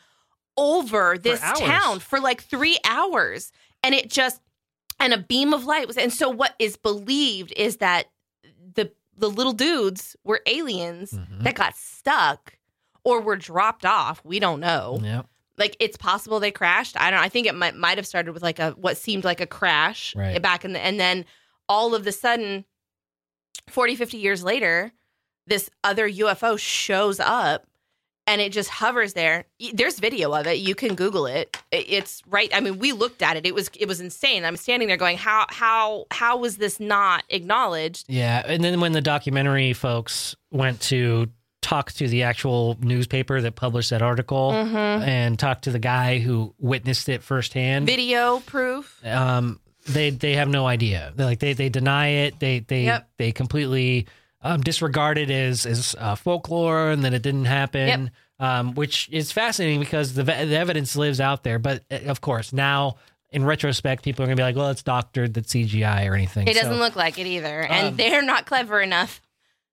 over 0.57 1.17
this 1.19 1.43
hours. 1.43 1.59
town 1.61 1.99
for 2.01 2.21
like 2.21 2.43
three 2.43 2.79
hours, 2.85 3.53
and 3.83 3.95
it 3.95 4.11
just 4.11 4.41
and 5.01 5.13
a 5.13 5.19
beam 5.19 5.53
of 5.53 5.65
light 5.65 5.87
was. 5.87 5.97
And 5.99 6.13
so 6.13 6.29
what 6.31 6.55
is 6.59 6.77
believed 6.77 7.53
is 7.57 7.79
that 7.79 8.07
the 8.75 8.91
the 9.17 9.29
little 9.31 9.53
dudes 9.53 10.17
were 10.25 10.41
aliens 10.47 11.13
Mhm. 11.13 11.43
that 11.43 11.55
got 11.55 11.77
stuck 11.77 12.57
or 13.05 13.21
were 13.21 13.37
dropped 13.37 13.85
off. 13.85 14.23
We 14.25 14.39
don't 14.41 14.61
know. 14.61 15.01
Yeah. 15.03 15.23
Like 15.59 15.77
it's 15.81 15.99
possible 15.99 16.41
they 16.41 16.51
crashed. 16.51 16.97
I 16.99 17.11
don't. 17.11 17.21
know. 17.21 17.25
I 17.25 17.29
think 17.29 17.47
it 17.47 17.55
might 17.55 17.75
might 17.77 17.99
have 17.99 18.07
started 18.07 18.33
with 18.33 18.43
like 18.43 18.59
a 18.59 18.71
what 18.71 18.97
seemed 18.97 19.25
like 19.25 19.41
a 19.43 19.47
crash 19.47 20.17
Right. 20.17 20.41
back 20.41 20.65
in 20.65 20.73
the 20.73 20.81
and 20.81 20.99
then 20.99 21.27
all 21.69 21.95
of 21.95 22.05
the 22.05 22.13
sudden 22.13 22.65
40 23.69 23.97
50 23.97 24.17
years 24.19 24.43
later 24.45 24.93
this 25.47 25.69
other 25.83 26.09
UFO 26.09 26.59
shows 26.59 27.19
up 27.19 27.67
and 28.29 28.41
it 28.41 28.53
just 28.53 28.71
hovers 28.71 29.15
there. 29.15 29.45
There's 29.75 29.99
video 29.99 30.33
of 30.33 30.47
it. 30.47 30.59
You 30.59 30.77
can 30.77 30.95
Google 30.95 31.27
it. 31.27 31.57
It's 31.73 32.23
right. 32.29 32.49
I 32.55 32.61
mean, 32.61 32.79
we 32.79 32.93
looked 32.93 33.21
at 33.23 33.37
it. 33.37 33.45
It 33.45 33.53
was 33.53 33.69
it 33.79 33.89
was 33.89 34.01
insane. 34.01 34.45
I'm 34.45 34.57
standing 34.57 34.87
there 34.87 34.97
going, 34.97 35.17
how 35.19 35.47
how 35.49 36.07
how 36.13 36.37
was 36.37 36.59
this 36.59 36.79
not 36.79 37.25
acknowledged? 37.29 38.07
Yeah, 38.09 38.43
and 38.47 38.63
then 38.63 38.79
when 38.81 38.93
the 38.93 39.01
documentary 39.01 39.73
folks 39.73 40.37
went 40.53 40.81
to 40.83 41.27
talk 41.63 41.91
to 41.93 42.07
the 42.07 42.23
actual 42.23 42.77
newspaper 42.81 43.41
that 43.41 43.57
published 43.57 43.91
that 43.91 44.03
article 44.03 44.53
Mhm. 44.53 45.05
and 45.05 45.37
talk 45.39 45.63
to 45.63 45.71
the 45.73 45.79
guy 45.81 46.19
who 46.21 46.55
witnessed 46.61 47.09
it 47.09 47.25
firsthand. 47.25 47.87
Video 47.87 48.39
proof. 48.47 49.05
um, 49.05 49.59
they 49.87 50.11
they 50.11 50.35
have 50.35 50.49
no 50.49 50.67
idea. 50.67 51.13
They 51.17 51.25
like 51.25 51.39
they 51.41 51.53
they 51.55 51.69
deny 51.69 52.09
it. 52.09 52.39
They 52.41 52.61
they 52.61 52.85
Yep. 52.85 53.11
they 53.19 53.33
completely 53.33 54.07
um, 54.43 54.61
disregard 54.61 55.19
it 55.19 55.31
as 55.31 55.67
as 55.67 55.95
uh, 55.99 56.15
folklore 56.15 56.91
and 56.91 57.05
that 57.05 57.15
it 57.15 57.23
didn't 57.23 57.47
happen. 57.47 58.11
Um, 58.41 58.75
which 58.75 59.09
is 59.13 59.31
fascinating 59.31 59.79
because 59.79 60.15
the 60.15 60.25
the 60.25 60.33
evidence 60.57 60.97
lives 60.97 61.21
out 61.21 61.45
there. 61.45 61.59
But 61.61 61.85
uh, 61.91 61.99
of 62.07 62.21
course, 62.21 62.53
now 62.53 62.97
in 63.31 63.45
retrospect, 63.45 64.03
people 64.03 64.25
are 64.25 64.27
gonna 64.27 64.37
be 64.37 64.43
like, 64.43 64.57
"Well, 64.57 64.71
it's 64.71 64.83
doctored, 64.83 65.35
that 65.35 65.47
CGI 65.47 66.07
or 66.11 66.15
anything." 66.15 66.49
It 66.49 66.55
doesn't 66.55 66.73
So, 66.73 66.79
look 66.79 66.97
like 66.97 67.19
it 67.19 67.27
either. 67.27 67.63
And 67.63 67.89
Um, 67.89 67.97
they're 67.97 68.21
not 68.23 68.47
clever 68.47 68.81
enough. 68.81 69.21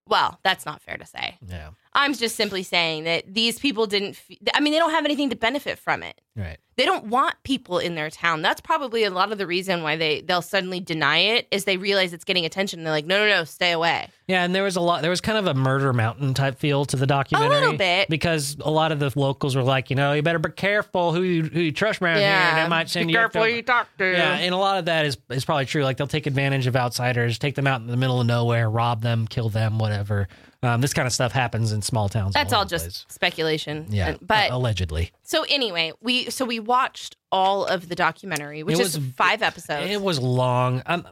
Well, 0.08 0.40
that's 0.44 0.66
not 0.66 0.82
fair 0.82 0.98
to 0.98 1.06
say. 1.06 1.38
Yeah, 1.48 1.70
I'm 1.94 2.14
just 2.14 2.36
simply 2.36 2.64
saying 2.64 3.04
that 3.06 3.32
these 3.32 3.60
people 3.60 3.86
didn't, 3.86 4.18
f- 4.30 4.38
I 4.56 4.60
mean, 4.60 4.74
they 4.74 4.80
don't 4.80 4.90
have 4.92 5.06
anything 5.06 5.30
to 5.30 5.36
benefit 5.36 5.78
from 5.78 6.02
it. 6.04 6.20
Right. 6.40 6.58
They 6.78 6.86
don't 6.86 7.08
want 7.08 7.36
people 7.44 7.78
in 7.78 7.96
their 7.96 8.10
town. 8.10 8.42
That's 8.42 8.62
probably 8.62 9.04
a 9.04 9.10
lot 9.10 9.34
of 9.34 9.38
the 9.38 9.46
reason 9.46 9.84
why 9.84 9.98
they 9.98 10.22
they'll 10.22 10.42
suddenly 10.42 10.80
deny 10.80 11.18
it 11.18 11.46
is 11.52 11.66
they 11.66 11.76
realize 11.76 12.14
it's 12.14 12.24
getting 12.24 12.46
attention. 12.46 12.86
They're 12.86 12.94
like, 12.94 13.06
no, 13.06 13.18
no, 13.18 13.28
no, 13.28 13.44
stay 13.44 13.74
away. 13.74 14.08
Yeah, 14.30 14.46
and 14.46 14.56
there 14.56 14.64
was 14.64 14.78
a 14.78 14.80
lot. 14.80 15.02
There 15.02 15.10
was 15.10 15.20
kind 15.20 15.38
of 15.38 15.48
a 15.48 15.54
murder 15.54 15.92
mountain 15.92 16.34
type 16.34 16.58
feel 16.58 16.86
to 16.86 16.96
the 16.96 17.06
documentary, 17.06 17.58
a 17.58 17.60
little 17.60 17.78
bit. 17.78 18.08
because 18.08 18.56
a 18.62 18.72
lot 18.72 18.94
of 18.94 19.00
the 19.00 19.12
locals 19.18 19.58
were 19.58 19.64
like, 19.64 19.90
you 19.90 19.98
know, 19.98 20.14
you 20.14 20.22
better 20.22 20.40
be 20.40 20.52
careful 20.52 21.12
who 21.12 21.22
you 21.22 21.44
who 21.44 21.60
you 21.60 21.74
trust 21.74 22.02
around 22.02 22.20
here. 22.20 22.64
They 22.64 22.70
might 22.70 22.88
send 22.88 23.08
be 23.08 23.12
you. 23.14 23.20
careful 23.20 23.44
who 23.44 23.50
you 23.50 23.62
talk 23.62 23.90
to. 23.98 24.10
Yeah, 24.10 24.38
and 24.38 24.54
a 24.54 24.58
lot 24.58 24.78
of 24.78 24.86
that 24.86 25.06
is 25.06 25.18
is 25.30 25.44
probably 25.44 25.66
true. 25.66 25.84
Like 25.84 25.98
they'll 25.98 26.08
take 26.08 26.28
advantage 26.28 26.66
of 26.66 26.78
outsiders, 26.78 27.38
take 27.40 27.56
them 27.56 27.68
out 27.68 27.82
in 27.82 27.88
the 27.88 27.98
middle 27.98 28.22
of 28.22 28.28
nowhere, 28.28 28.70
rob 28.70 29.02
them, 29.02 29.28
kill 29.28 29.50
them, 29.50 29.80
whatever. 29.80 30.30
Um, 30.62 30.82
this 30.82 30.94
kind 30.94 31.06
of 31.06 31.14
stuff 31.14 31.32
happens 31.32 31.72
in 31.72 31.82
small 31.82 32.10
towns. 32.10 32.34
That's 32.34 32.52
all 32.52 32.60
all 32.60 32.66
just 32.66 32.86
place. 32.86 33.06
speculation. 33.10 33.86
yeah, 33.90 34.18
but 34.22 34.52
uh, 34.52 34.56
allegedly, 34.56 35.12
so 35.30 35.46
anyway, 35.48 35.92
we 36.02 36.30
so 36.32 36.44
we 36.44 36.60
watched 36.60 37.16
all 37.32 37.66
of 37.66 37.88
the 37.88 37.96
documentary, 37.96 38.64
which 38.64 38.80
It 38.80 38.82
is 38.82 38.98
was- 38.98 39.08
five 39.16 39.44
episodes. 39.44 39.90
it 39.92 40.02
was 40.02 40.20
long. 40.20 40.82
I'm 40.88 41.06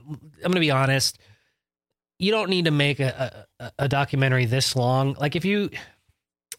I'm 0.43 0.51
gonna 0.51 0.59
be 0.59 0.71
honest. 0.71 1.19
You 2.19 2.31
don't 2.31 2.49
need 2.49 2.65
to 2.65 2.71
make 2.71 2.99
a, 2.99 3.45
a 3.59 3.71
a 3.79 3.87
documentary 3.87 4.45
this 4.45 4.75
long. 4.75 5.13
Like 5.19 5.35
if 5.35 5.45
you, 5.45 5.69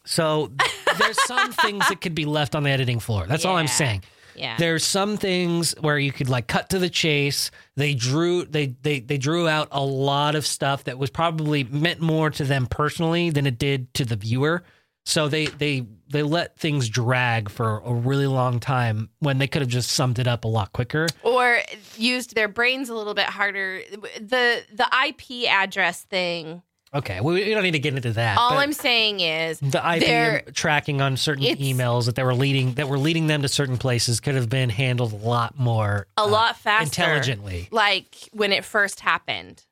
so 0.05 0.51
there's 0.97 1.21
some 1.25 1.51
things 1.65 1.87
that 1.89 1.99
could 2.01 2.15
be 2.15 2.25
left 2.25 2.55
on 2.55 2.63
the 2.63 2.69
editing 2.69 2.99
floor. 2.99 3.25
That's 3.27 3.43
all 3.43 3.57
I'm 3.57 3.67
saying. 3.67 4.03
yeah. 4.35 4.55
There's 4.57 4.85
some 4.85 5.17
things 5.17 5.75
where 5.81 5.97
you 5.99 6.13
could 6.13 6.29
like 6.29 6.47
cut 6.47 6.69
to 6.69 6.79
the 6.79 6.89
chase. 6.89 7.51
They 7.75 7.93
drew 7.93 8.45
they 8.45 8.67
they 8.81 9.01
they 9.01 9.17
drew 9.17 9.49
out 9.49 9.67
a 9.71 9.83
lot 9.83 10.35
of 10.35 10.45
stuff 10.47 10.85
that 10.85 10.97
was 10.97 11.09
probably 11.09 11.65
meant 11.65 11.99
more 11.99 12.29
to 12.29 12.45
them 12.45 12.65
personally 12.65 13.29
than 13.29 13.45
it 13.45 13.59
did 13.59 13.93
to 13.95 14.05
the 14.05 14.15
viewer. 14.15 14.63
So 15.05 15.27
they 15.27 15.47
they 15.47 15.85
they 16.09 16.23
let 16.23 16.57
things 16.57 16.89
drag 16.89 17.49
for 17.49 17.81
a 17.85 17.93
really 17.93 18.27
long 18.27 18.59
time 18.59 19.09
when 19.19 19.37
they 19.37 19.47
could 19.47 19.61
have 19.61 19.69
just 19.69 19.91
summed 19.91 20.19
it 20.19 20.27
up 20.27 20.43
a 20.45 20.47
lot 20.47 20.71
quicker. 20.73 21.07
or 21.23 21.59
used 21.97 22.35
their 22.35 22.47
brains 22.47 22.89
a 22.89 22.95
little 22.95 23.13
bit 23.13 23.25
harder. 23.25 23.81
The 24.19 24.63
the 24.73 24.87
IP 25.07 25.49
address 25.49 26.03
thing. 26.03 26.61
Okay, 26.91 27.21
we, 27.21 27.35
we 27.35 27.51
don't 27.51 27.61
need 27.61 27.71
to 27.71 27.79
get 27.79 27.93
into 27.93 28.13
that. 28.13 28.39
all 28.39 28.49
but 28.49 28.57
I'm 28.57 28.73
saying 28.73 29.19
is 29.19 29.59
the 29.59 29.79
IP 29.79 30.53
tracking 30.55 31.01
on 31.01 31.17
certain 31.17 31.43
emails 31.43 32.07
that 32.07 32.15
they 32.15 32.23
were 32.23 32.33
leading 32.33 32.73
that 32.75 32.87
were 32.89 32.97
leading 32.97 33.27
them 33.27 33.43
to 33.43 33.47
certain 33.47 33.77
places 33.77 34.19
could 34.19 34.33
have 34.35 34.49
been 34.49 34.69
handled 34.69 35.13
a 35.13 35.15
lot 35.15 35.57
more 35.57 36.07
a 36.17 36.21
uh, 36.21 36.27
lot 36.27 36.57
faster, 36.57 36.85
intelligently. 36.85 37.67
like 37.71 38.15
when 38.31 38.51
it 38.51 38.65
first 38.65 39.01
happened. 39.01 39.63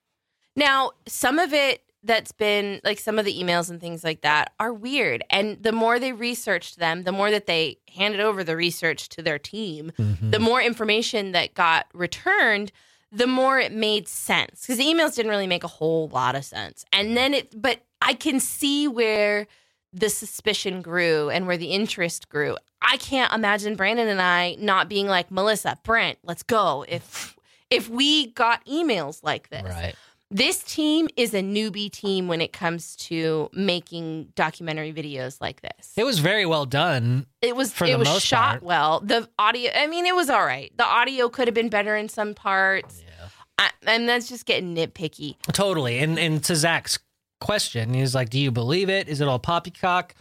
Now, 0.56 0.92
some 1.08 1.40
of 1.40 1.54
it 1.54 1.84
that's 2.08 2.32
been 2.32 2.82
like 2.84 3.00
some 3.00 3.20
of 3.20 3.26
the 3.26 3.38
emails 3.42 3.70
and 3.70 3.80
things 3.80 4.04
like 4.04 4.22
that 4.22 4.54
are 4.60 4.74
weird. 4.74 5.24
And 5.30 5.62
the 5.62 5.72
more 5.72 6.00
they 6.00 6.14
researched 6.14 6.80
them, 6.80 7.04
the 7.04 7.12
more 7.12 7.30
that 7.30 7.46
they 7.46 7.78
handed 7.96 8.22
over 8.22 8.44
the 8.44 8.56
research 8.56 9.10
to 9.10 9.22
their 9.22 9.38
team, 9.38 9.92
Mhm. 10.00 10.32
the 10.32 10.40
more 10.40 10.62
information 10.62 11.34
that 11.34 11.54
got 11.54 11.86
returned, 11.94 12.72
the 13.12 13.28
more 13.28 13.60
it 13.60 13.72
made 13.72 14.08
sense. 14.08 14.62
Because 14.62 14.78
the 14.78 14.86
emails 14.86 15.16
didn't 15.16 15.30
really 15.30 15.48
make 15.48 15.64
a 15.64 15.68
whole 15.70 16.08
lot 16.10 16.36
of 16.36 16.44
sense. 16.44 16.84
And 16.92 17.16
then 17.16 17.34
it, 17.34 17.62
but 17.62 17.82
I 18.02 18.14
can 18.14 18.40
see 18.40 18.88
where 18.88 19.48
the 19.94 20.10
suspicion 20.10 20.82
grew 20.82 21.30
and 21.30 21.48
where 21.48 21.58
the 21.58 21.72
interest 21.72 22.30
grew. 22.30 22.58
I 22.82 22.98
can't 22.98 23.34
imagine 23.34 23.76
Brandon 23.76 24.08
and 24.08 24.22
I 24.22 24.56
not 24.60 24.90
being 24.90 25.08
like, 25.08 25.32
Melissa, 25.32 25.78
Brent, 25.84 26.20
let's 26.24 26.44
go. 26.44 26.86
If 26.88 27.36
if 27.70 27.90
we 27.90 28.28
got 28.32 28.66
emails 28.66 29.24
like 29.24 29.50
this. 29.50 29.64
Right. 29.64 29.96
This 30.30 30.62
team 30.62 31.08
is 31.16 31.34
a 31.34 31.40
newbie 31.42 31.90
team 31.90 32.28
when 32.28 32.42
it 32.42 32.52
comes 32.52 32.98
to 32.98 33.50
making 33.54 34.34
documentary 34.36 34.92
videos 34.92 35.40
like 35.40 35.62
this. 35.62 35.94
It 35.96 36.04
was 36.04 36.20
very 36.20 36.46
well 36.46 36.66
done. 36.66 37.26
It 37.42 37.56
was 37.56 37.72
For 37.72 37.86
it 37.86 37.92
the 37.94 38.00
was 38.00 38.08
most 38.10 38.26
shot 38.26 38.50
part. 38.50 38.64
well. 38.64 39.00
The 39.00 39.30
audio, 39.40 39.72
I 39.74 39.88
mean, 39.88 40.06
it 40.06 40.14
was 40.16 40.30
all 40.30 40.44
right. 40.46 40.70
The 40.76 40.86
audio 40.86 41.30
could 41.30 41.48
have 41.48 41.56
been 41.56 41.70
better 41.70 41.96
in 41.96 42.10
some 42.10 42.34
parts, 42.34 43.02
Yeah. 43.08 43.28
I, 43.58 43.70
and 43.88 44.08
that's 44.10 44.28
just 44.28 44.46
getting 44.46 44.76
nitpicky. 44.76 45.38
Totally. 45.54 46.00
And 46.00 46.20
and 46.20 46.44
to 46.44 46.56
Zach's 46.58 47.00
question, 47.40 47.94
he's 47.94 48.14
like, 48.14 48.30
"Do 48.30 48.38
you 48.40 48.52
believe 48.52 48.90
it? 48.90 49.08
Is 49.08 49.22
it 49.22 49.28
all 49.30 49.40
poppycock?" 49.40 50.14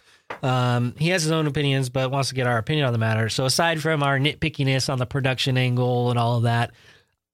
Um, 0.43 0.95
he 0.99 1.09
has 1.09 1.25
his 1.25 1.33
own 1.33 1.47
opinions, 1.49 1.89
but 1.91 2.11
wants 2.13 2.29
to 2.31 2.35
get 2.37 2.47
our 2.47 2.59
opinion 2.59 2.87
on 2.87 2.93
the 2.93 2.99
matter. 2.99 3.29
So 3.29 3.45
aside 3.45 3.81
from 3.83 4.03
our 4.05 4.19
nitpickiness 4.19 4.89
on 4.89 4.99
the 4.99 5.07
production 5.07 5.59
angle 5.59 6.11
and 6.11 6.19
all 6.19 6.37
of 6.37 6.45
that, 6.45 6.71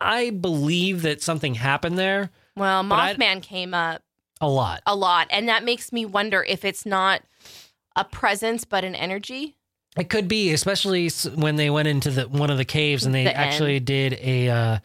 I 0.01 0.31
believe 0.31 1.03
that 1.03 1.23
something 1.23 1.55
happened 1.55 1.99
there 1.99 2.31
Well, 2.57 2.82
Mothman 2.84 3.42
came 3.42 3.74
up 3.74 4.03
a 4.40 4.48
lot. 4.48 4.82
a 4.86 4.94
lot, 4.96 5.28
and 5.30 5.48
that 5.48 5.64
makes 5.64 5.92
me 5.92 6.05
wonder 6.05 6.42
if 6.46 6.64
it's 6.64 6.84
not 6.84 7.22
a 7.96 8.05
presence 8.05 8.64
but 8.64 8.84
an 8.84 8.94
energy. 8.94 9.57
It 9.96 10.09
could 10.09 10.26
be, 10.26 10.53
especially 10.53 11.09
when 11.34 11.57
they 11.57 11.68
went 11.70 11.88
into 11.88 12.11
the 12.11 12.22
one 12.28 12.50
of 12.50 12.57
the 12.59 12.64
caves 12.64 13.05
and 13.05 13.14
they 13.14 13.24
The 13.24 13.36
actually 13.36 13.78
did 13.80 14.14
a 14.14 14.48
uh, 14.48 14.78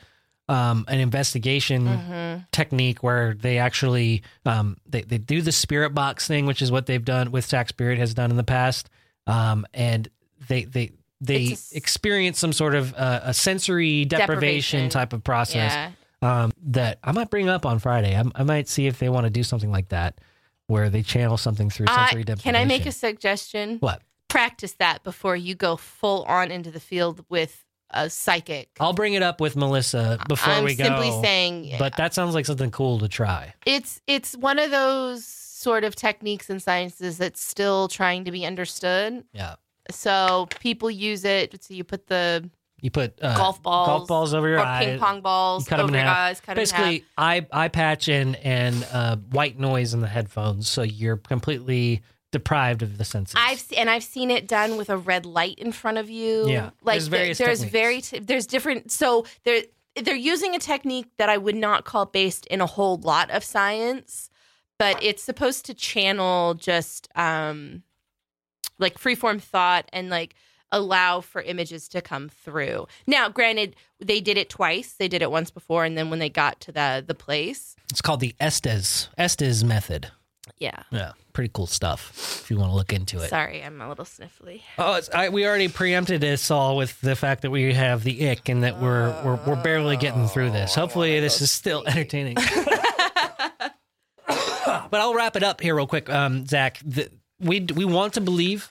um, 0.50 0.86
an 0.88 1.00
investigation 1.00 1.86
Mm-hmm. 1.86 2.44
technique 2.52 3.04
where 3.04 3.34
they 3.34 3.58
actually 3.58 4.24
um, 4.46 4.78
they 4.86 5.02
they 5.02 5.18
do 5.18 5.42
the 5.42 5.52
spirit 5.54 5.92
box 5.92 6.28
thing, 6.28 6.46
which 6.46 6.62
is 6.62 6.72
what 6.72 6.86
they've 6.88 7.04
done 7.04 7.32
with 7.32 7.46
Sac 7.46 7.70
Spirit 7.70 8.00
has 8.00 8.14
done 8.14 8.32
in 8.32 8.38
the 8.38 8.44
past, 8.44 8.90
um, 9.28 9.66
and 9.74 10.10
they 10.50 10.64
they 10.66 10.92
they 11.22 11.54
a 11.54 11.58
experience 11.72 12.38
some 12.40 12.54
sort 12.54 12.76
of 12.76 12.94
uh, 12.94 13.22
a 13.24 13.34
sensory 13.34 14.04
deprivation, 14.06 14.80
Deprivation. 14.82 14.90
type 14.90 15.14
of 15.14 15.24
process 15.24 15.74
Yeah, 15.74 15.92
um, 16.22 16.52
that 16.64 17.00
I 17.04 17.12
might 17.12 17.30
bring 17.30 17.50
up 17.50 17.66
on 17.66 17.80
Friday. 17.80 18.16
I, 18.16 18.24
I 18.36 18.44
might 18.44 18.68
see 18.68 18.88
if 18.88 19.00
they 19.00 19.10
want 19.10 19.26
to 19.26 19.30
do 19.30 19.44
something 19.44 19.72
like 19.72 19.90
that 19.90 20.20
where 20.68 20.90
they 20.90 21.02
channel 21.02 21.38
something 21.38 21.70
through 21.70 21.88
sensory 21.88 22.24
deprivation. 22.24 22.54
can 22.54 22.56
I 22.56 22.66
make 22.66 22.86
a 22.86 22.92
suggestion? 22.92 23.78
what? 23.80 24.02
Practice 24.28 24.74
that 24.74 25.04
before 25.04 25.38
you 25.38 25.56
go 25.56 25.78
full 25.78 26.24
on 26.24 26.52
into 26.52 26.70
the 26.70 26.82
field 26.82 27.24
with 27.30 27.64
a 27.92 28.10
psychic. 28.10 28.70
I'll 28.80 28.94
bring 28.94 29.14
it 29.14 29.24
up 29.24 29.40
with 29.40 29.56
Melissa 29.56 30.20
before 30.28 30.62
we 30.62 30.76
go. 30.76 30.84
I'm 30.84 31.00
we 31.00 31.08
go. 31.08 31.12
simply 31.12 31.22
saying, 31.22 31.76
but 31.80 31.96
that 31.96 32.14
sounds 32.14 32.36
like 32.36 32.46
something 32.46 32.72
cool 32.72 33.00
to 33.00 33.08
try. 33.08 33.54
it's 33.66 34.02
it's 34.08 34.36
one 34.36 34.60
of 34.60 34.72
those 34.72 35.26
sort 35.26 35.84
of 35.84 35.96
techniques 35.96 36.50
and 36.50 36.62
sciences 36.62 37.18
that's 37.18 37.42
still 37.42 37.88
trying 37.88 38.26
to 38.26 38.32
be 38.32 38.46
understood. 38.46 39.24
Yeah. 39.34 39.56
So 39.90 40.48
people 40.60 40.92
use 40.92 41.24
it. 41.24 41.64
So 41.64 41.74
you 41.74 41.84
put 41.84 42.08
the 42.08 42.50
You 42.82 42.92
put 42.92 43.18
uh, 43.22 43.36
golf 43.36 43.62
balls, 43.64 43.88
golf 43.88 44.08
balls 44.08 44.34
over 44.36 44.48
your 44.48 44.60
or 44.60 44.66
eyes. 44.66 44.86
ping 44.86 45.00
pong 45.00 45.22
balls 45.22 45.66
you 45.66 45.70
cut 45.70 45.80
over 45.80 45.88
in 45.90 45.94
your 45.96 46.04
half. 46.04 46.18
eyes. 46.18 46.40
Cut 46.42 46.58
'em 46.58 46.64
in 46.64 46.70
half. 46.70 46.78
Basically, 46.78 47.06
eye 47.18 47.46
eye 47.52 47.68
patch 47.70 48.08
and 48.08 48.36
and 48.38 48.88
uh, 48.92 49.16
white 49.32 49.58
noise 49.60 49.94
in 49.96 50.02
the 50.02 50.08
headphones, 50.08 50.70
so 50.70 50.84
you're 50.84 51.18
completely 51.18 52.02
deprived 52.32 52.84
of 52.84 52.98
the 53.00 53.04
senses. 53.06 53.34
I've 53.38 53.60
se- 53.60 53.78
and 53.78 53.90
I've 53.90 54.04
seen 54.04 54.30
it 54.30 54.48
done 54.48 54.78
with 54.78 54.90
a 54.92 54.98
red 54.98 55.26
light 55.26 55.58
in 55.58 55.72
front 55.72 55.98
of 55.98 56.08
you. 56.10 56.48
Yeah, 56.50 56.70
like 56.84 56.96
there's 57.00 57.10
there- 57.10 57.20
various 57.20 57.38
there's 57.40 57.60
techniques. 57.62 57.72
very 57.72 58.02
t- 58.02 58.20
there's 58.20 58.46
different. 58.46 58.92
So 58.92 59.26
they're 59.44 59.64
they're 60.04 60.16
using 60.16 60.54
a 60.54 60.60
technique 60.60 61.08
that 61.18 61.30
I 61.30 61.38
would 61.38 61.56
not 61.56 61.84
call 61.84 62.06
based 62.06 62.46
in 62.46 62.62
a 62.62 62.68
whole 62.68 62.98
lot 62.98 63.32
of 63.32 63.44
science, 63.44 64.30
but 64.78 65.02
it's 65.02 65.24
supposed 65.24 65.66
to 65.66 65.74
channel 65.74 66.54
just 66.54 67.08
um 67.16 67.82
like 68.78 69.00
freeform 69.00 69.42
thought 69.42 69.90
and 69.92 70.12
like 70.12 70.36
allow 70.72 71.22
for 71.22 71.42
images 71.42 71.88
to 71.90 72.02
come 72.02 72.30
through. 72.30 72.88
Now, 73.06 73.30
granted, 73.30 73.76
they 74.00 74.20
did 74.22 74.38
it 74.38 74.50
twice. 74.50 74.94
They 74.94 75.08
did 75.08 75.22
it 75.22 75.32
once 75.32 75.50
before, 75.52 75.86
and 75.86 75.98
then 75.98 76.10
when 76.10 76.20
they 76.20 76.30
got 76.30 76.60
to 76.62 76.72
the 76.72 77.04
the 77.06 77.16
place, 77.16 77.76
it's 77.90 78.02
called 78.02 78.20
the 78.20 78.36
Estes 78.40 79.10
Estes 79.18 79.64
method. 79.64 80.12
yeah. 80.60 80.84
Yeah, 80.92 81.12
pretty 81.34 81.52
cool 81.54 81.68
stuff. 81.68 82.12
If 82.44 82.50
you 82.52 82.58
want 82.58 82.72
to 82.72 82.76
look 82.76 82.92
into 82.94 83.20
it. 83.22 83.30
Sorry, 83.30 83.64
I'm 83.64 83.80
a 83.82 83.88
little 83.90 84.06
sniffly. 84.06 84.62
Oh, 84.78 84.96
it's, 84.96 85.10
I, 85.10 85.30
we 85.30 85.46
already 85.46 85.68
preempted 85.68 86.22
this 86.22 86.50
all 86.52 86.76
with 86.78 87.00
the 87.02 87.16
fact 87.16 87.42
that 87.44 87.52
we 87.52 87.74
have 87.74 88.04
the 88.04 88.30
ick 88.30 88.50
and 88.50 88.64
that 88.64 88.82
we're 88.82 89.10
we're, 89.24 89.40
we're 89.46 89.62
barely 89.64 89.98
getting 89.98 90.28
through 90.28 90.52
this. 90.52 90.76
Hopefully, 90.76 91.20
this 91.20 91.42
is 91.42 91.52
still 91.52 91.84
entertaining. 91.88 92.36
but 94.28 94.94
I'll 94.94 95.14
wrap 95.16 95.36
it 95.36 95.44
up 95.44 95.62
here 95.62 95.76
real 95.76 95.88
quick, 95.88 96.10
um, 96.10 96.46
Zach. 96.46 96.80
The, 96.86 97.10
we 97.40 97.62
we 97.62 97.86
want 97.86 98.14
to 98.14 98.22
believe. 98.22 98.70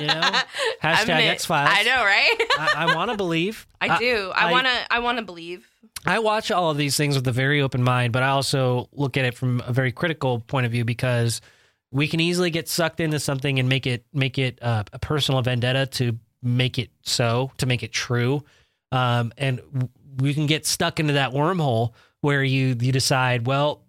You 0.00 0.06
know, 0.06 0.20
hashtag 0.82 1.26
X 1.28 1.44
Files. 1.46 1.70
I 1.72 1.82
know, 1.82 2.04
right? 2.04 2.36
I, 2.58 2.74
I 2.88 2.94
want 2.94 3.10
to 3.10 3.16
believe. 3.16 3.66
I 3.80 3.98
do. 3.98 4.32
I, 4.34 4.48
I- 4.48 4.52
want 4.52 4.66
to. 4.66 4.72
I 4.90 4.98
want 5.00 5.18
to 5.18 5.24
believe. 5.24 5.66
I 6.06 6.18
watch 6.18 6.50
all 6.50 6.70
of 6.70 6.76
these 6.76 6.96
things 6.98 7.16
with 7.16 7.26
a 7.28 7.32
very 7.32 7.62
open 7.62 7.82
mind, 7.82 8.12
but 8.12 8.22
I 8.22 8.28
also 8.28 8.88
look 8.92 9.16
at 9.16 9.24
it 9.24 9.34
from 9.34 9.62
a 9.66 9.72
very 9.72 9.90
critical 9.90 10.40
point 10.40 10.66
of 10.66 10.72
view 10.72 10.84
because 10.84 11.40
we 11.90 12.08
can 12.08 12.20
easily 12.20 12.50
get 12.50 12.68
sucked 12.68 13.00
into 13.00 13.18
something 13.18 13.58
and 13.58 13.68
make 13.68 13.86
it 13.86 14.04
make 14.12 14.38
it 14.38 14.58
uh, 14.62 14.84
a 14.92 14.98
personal 14.98 15.40
vendetta 15.40 15.86
to 15.92 16.18
make 16.42 16.78
it 16.78 16.90
so 17.02 17.50
to 17.56 17.66
make 17.66 17.82
it 17.82 17.90
true, 17.92 18.44
um, 18.92 19.32
and 19.38 19.88
we 20.18 20.34
can 20.34 20.46
get 20.46 20.66
stuck 20.66 21.00
into 21.00 21.14
that 21.14 21.32
wormhole 21.32 21.92
where 22.20 22.44
you 22.44 22.76
you 22.78 22.92
decide, 22.92 23.46
well, 23.46 23.82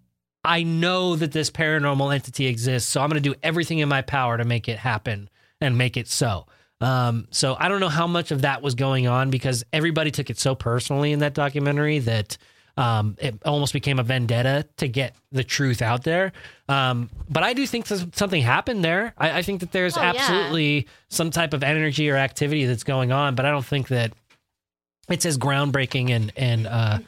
I 0.44 0.64
know 0.64 1.16
that 1.18 1.32
this 1.34 1.50
paranormal 1.50 2.14
entity 2.14 2.46
exists, 2.48 2.90
so 2.90 3.02
I'm 3.02 3.10
going 3.10 3.22
to 3.22 3.30
do 3.30 3.36
everything 3.44 3.80
in 3.80 3.90
my 3.90 4.04
power 4.04 4.38
to 4.38 4.46
make 4.46 4.70
it 4.70 4.78
happen 4.78 5.30
and 5.62 5.78
make 5.78 5.98
it 5.98 6.08
so. 6.08 6.46
Um, 6.82 7.28
so 7.32 7.56
I 7.58 7.70
don't 7.70 7.80
know 7.80 7.90
how 7.90 8.08
much 8.08 8.32
of 8.32 8.42
that 8.42 8.62
was 8.62 8.76
going 8.76 9.08
on 9.08 9.30
because 9.30 9.64
everybody 9.72 10.12
took 10.12 10.30
it 10.30 10.38
so 10.38 10.56
personally 10.56 11.12
in 11.14 11.20
that 11.20 11.34
documentary 11.34 12.00
that 12.00 12.38
um, 12.78 13.16
it 13.22 13.42
almost 13.46 13.72
became 13.72 14.00
a 14.00 14.04
vendetta 14.04 14.68
to 14.78 14.90
get 14.90 15.16
the 15.32 15.46
truth 15.46 15.82
out 15.82 16.04
there. 16.04 16.34
Um, 16.68 17.10
but 17.30 17.42
I 17.44 17.54
do 17.54 17.66
think 17.66 17.88
something 17.88 18.42
happened 18.42 18.84
there. 18.84 19.14
I, 19.18 19.38
I 19.38 19.42
think 19.44 19.62
that 19.62 19.72
there's 19.72 19.98
Oh, 19.98 20.02
yeah. 20.02 20.10
absolutely 20.10 20.88
some 21.08 21.32
type 21.32 21.54
of 21.54 21.64
energy 21.64 22.10
or 22.10 22.18
activity 22.18 22.66
that's 22.66 22.84
going 22.84 23.14
on, 23.14 23.36
but 23.36 23.46
I 23.46 23.52
don't 23.52 23.66
think 23.66 23.88
that 23.88 24.12
it's 25.08 25.26
as 25.26 25.38
groundbreaking 25.38 26.10
and 26.10 26.34
and 26.36 26.68
uh, 26.68 27.00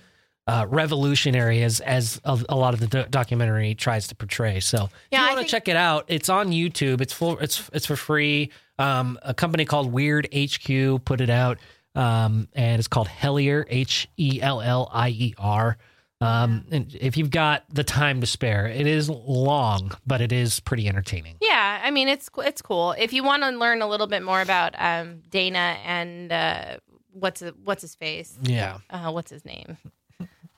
uh, 0.47 0.65
revolutionary 0.69 1.61
as 1.63 1.79
as 1.81 2.19
a, 2.23 2.39
a 2.49 2.55
lot 2.55 2.73
of 2.73 2.79
the 2.79 2.87
do- 2.87 3.05
documentary 3.09 3.75
tries 3.75 4.07
to 4.07 4.15
portray. 4.15 4.59
So 4.59 4.85
if 4.85 4.91
Yeah, 5.11 5.23
I 5.23 5.29
you 5.29 5.35
want 5.35 5.47
to 5.47 5.51
check 5.51 5.67
it 5.67 5.75
out, 5.75 6.05
it's 6.07 6.29
on 6.29 6.49
YouTube. 6.51 7.01
It's 7.01 7.13
full. 7.13 7.37
It's 7.39 7.69
it's 7.73 7.85
for 7.85 7.95
free. 7.95 8.51
Um, 8.79 9.17
a 9.23 9.33
company 9.33 9.65
called 9.65 9.91
Weird 9.91 10.27
HQ 10.33 11.03
put 11.03 11.19
it 11.21 11.29
out, 11.29 11.57
um, 11.95 12.47
and 12.53 12.79
it's 12.79 12.87
called 12.87 13.07
Hellier 13.07 13.65
H 13.69 14.07
E 14.17 14.39
L 14.41 14.61
L 14.61 14.89
I 14.93 15.09
E 15.09 15.33
R. 15.37 15.77
Um, 16.19 16.65
and 16.71 16.95
if 16.99 17.15
you've 17.15 17.29
got 17.29 17.63
the 17.69 17.83
time 17.83 18.21
to 18.21 18.27
spare, 18.27 18.65
it 18.67 18.87
is 18.87 19.07
long, 19.07 19.91
but 20.07 20.19
it 20.19 20.31
is 20.31 20.59
pretty 20.61 20.87
entertaining. 20.87 21.35
Yeah, 21.41 21.79
I 21.83 21.91
mean 21.91 22.07
it's 22.07 22.29
it's 22.39 22.61
cool. 22.61 22.93
If 22.97 23.13
you 23.13 23.23
want 23.23 23.43
to 23.43 23.49
learn 23.49 23.81
a 23.81 23.87
little 23.87 24.07
bit 24.07 24.23
more 24.23 24.41
about 24.41 24.73
um, 24.79 25.21
Dana 25.29 25.77
and 25.85 26.31
uh, 26.31 26.77
what's 27.11 27.41
what's 27.63 27.81
his 27.81 27.93
face, 27.95 28.37
Yeah. 28.41 28.77
uh, 28.89 29.11
what's 29.11 29.29
his 29.29 29.43
name? 29.45 29.77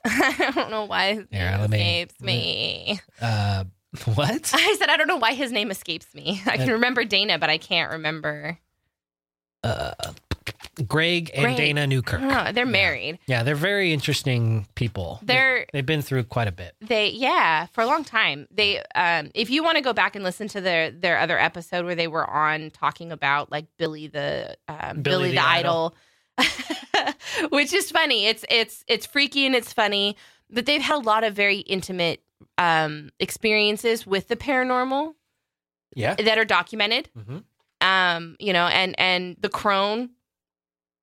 I 0.04 0.52
don't 0.54 0.70
know 0.70 0.84
why 0.84 1.14
his 1.14 1.26
Yeah, 1.30 1.50
name 1.52 1.60
let 1.60 1.70
me- 1.70 1.78
escapes 1.78 2.20
me. 2.20 3.00
Uh, 3.20 3.64
what? 4.14 4.50
I 4.54 4.76
said 4.78 4.88
I 4.88 4.96
don't 4.96 5.08
know 5.08 5.16
why 5.16 5.34
his 5.34 5.52
name 5.52 5.70
escapes 5.70 6.14
me. 6.14 6.40
I 6.46 6.56
can 6.56 6.70
Uh, 6.70 6.74
remember 6.74 7.04
Dana, 7.04 7.38
but 7.38 7.50
I 7.50 7.58
can't 7.58 7.90
remember. 7.92 8.58
Uh, 9.62 9.92
Greg 10.86 11.30
and 11.34 11.42
Greg. 11.44 11.56
Dana 11.58 11.86
Newkirk. 11.86 12.22
I. 12.22 12.52
They're 12.52 12.64
married. 12.64 13.18
Yeah, 13.26 13.42
they're 13.42 13.54
very 13.54 13.92
interesting 13.92 14.66
people. 14.74 15.20
They're 15.22 15.66
They've 15.74 15.84
been 15.84 16.00
through 16.00 16.24
quite 16.24 16.48
a 16.48 16.52
bit. 16.52 16.74
they 16.80 17.08
yeah 17.10 17.66
for 17.66 17.82
a 17.82 17.86
long 17.86 18.02
time. 18.04 18.48
They 18.50 18.82
um 18.94 19.30
if 19.34 19.50
you 19.50 19.62
want 19.62 19.76
to 19.76 19.82
go 19.82 19.92
back 19.92 20.14
and 20.16 20.24
listen 20.24 20.48
to 20.48 20.60
their 20.62 20.90
their 20.90 21.18
other 21.18 21.38
episode 21.38 21.84
where 21.84 21.94
they 21.94 22.08
were 22.08 22.28
on 22.28 22.70
talking 22.70 23.12
about 23.12 23.50
like 23.52 23.66
Billy 23.76 24.06
the 24.06 24.56
um, 24.68 25.02
Billy 25.02 25.32
the, 25.32 25.38
Idol, 25.44 25.94
which 27.50 27.72
is 27.72 27.90
funny. 27.90 28.26
It's 28.26 28.44
it's 28.50 28.84
it's 28.88 29.06
freaky 29.06 29.46
and 29.46 29.54
it's 29.54 29.72
funny, 29.72 30.16
but 30.50 30.66
they've 30.66 30.80
had 30.82 30.96
a 30.96 31.04
lot 31.06 31.24
of 31.24 31.34
very 31.34 31.58
intimate 31.58 32.22
um 32.58 33.10
experiences 33.20 34.06
with 34.06 34.28
the 34.28 34.36
paranormal 34.36 35.14
Yeah. 35.94 36.14
that 36.14 36.38
are 36.38 36.44
documented. 36.44 37.08
hmm 37.14 37.38
um 37.82 38.36
you 38.38 38.52
know 38.52 38.66
and 38.66 38.94
and 38.98 39.36
the 39.40 39.48
crone 39.48 40.10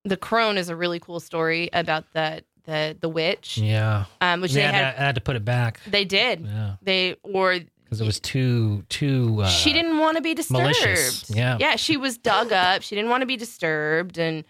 the 0.05 0.15
crone 0.17 0.59
is 0.59 0.69
a 0.69 0.75
really 0.75 0.99
cool 0.99 1.19
story 1.19 1.69
about 1.73 2.05
the 2.13 2.43
the 2.65 2.95
the 3.01 3.09
witch 3.09 3.57
Yeah. 3.57 4.05
um 4.21 4.41
which 4.41 4.53
They 4.53 4.59
they 4.61 4.65
had, 4.67 4.75
had 4.75 4.91
to, 4.93 4.97
had 4.99 5.15
to 5.15 5.21
put 5.21 5.35
it 5.35 5.43
back. 5.45 5.79
they 5.87 6.05
did 6.05 6.41
Yeah. 6.45 6.75
they 6.83 7.15
or 7.23 7.59
Because 7.83 8.01
it 8.01 8.05
was 8.05 8.19
too, 8.19 8.83
too. 8.89 9.39
Uh, 9.41 9.47
she 9.49 9.73
didn't 9.73 9.97
want 9.97 10.17
to 10.17 10.21
be 10.21 10.33
disturbed 10.35 10.61
malicious, 10.61 11.29
yeah. 11.31 11.57
yeah 11.59 11.77
she 11.77 11.97
was 11.97 12.17
dug 12.19 12.51
up 12.51 12.83
she 12.83 12.93
didn't 12.95 13.09
want 13.09 13.21
to 13.21 13.27
be 13.27 13.37
disturbed 13.37 14.19
and 14.19 14.43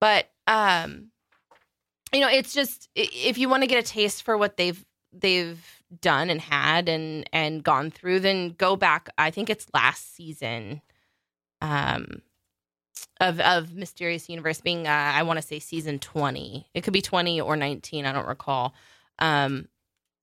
but 0.00 0.30
um 0.46 1.10
you 2.12 2.20
know 2.20 2.28
it's 2.28 2.52
just 2.52 2.88
if 2.94 3.38
you 3.38 3.48
want 3.48 3.62
to 3.62 3.66
get 3.66 3.82
a 3.82 3.86
taste 3.86 4.22
for 4.22 4.36
what 4.36 4.56
they've 4.56 4.84
they've 5.12 5.64
done 6.00 6.30
and 6.30 6.40
had 6.40 6.88
and 6.88 7.28
and 7.32 7.62
gone 7.62 7.90
through 7.90 8.20
then 8.20 8.50
go 8.50 8.76
back 8.76 9.08
i 9.16 9.30
think 9.30 9.48
it's 9.48 9.66
last 9.72 10.14
season 10.14 10.80
um 11.60 12.22
of 13.20 13.40
of 13.40 13.74
mysterious 13.74 14.28
universe 14.28 14.60
being 14.60 14.86
uh, 14.86 15.12
i 15.14 15.22
want 15.22 15.38
to 15.38 15.46
say 15.46 15.58
season 15.58 15.98
20 15.98 16.66
it 16.74 16.82
could 16.82 16.92
be 16.92 17.02
20 17.02 17.40
or 17.40 17.56
19 17.56 18.06
i 18.06 18.12
don't 18.12 18.26
recall. 18.26 18.74
Um 19.20 19.68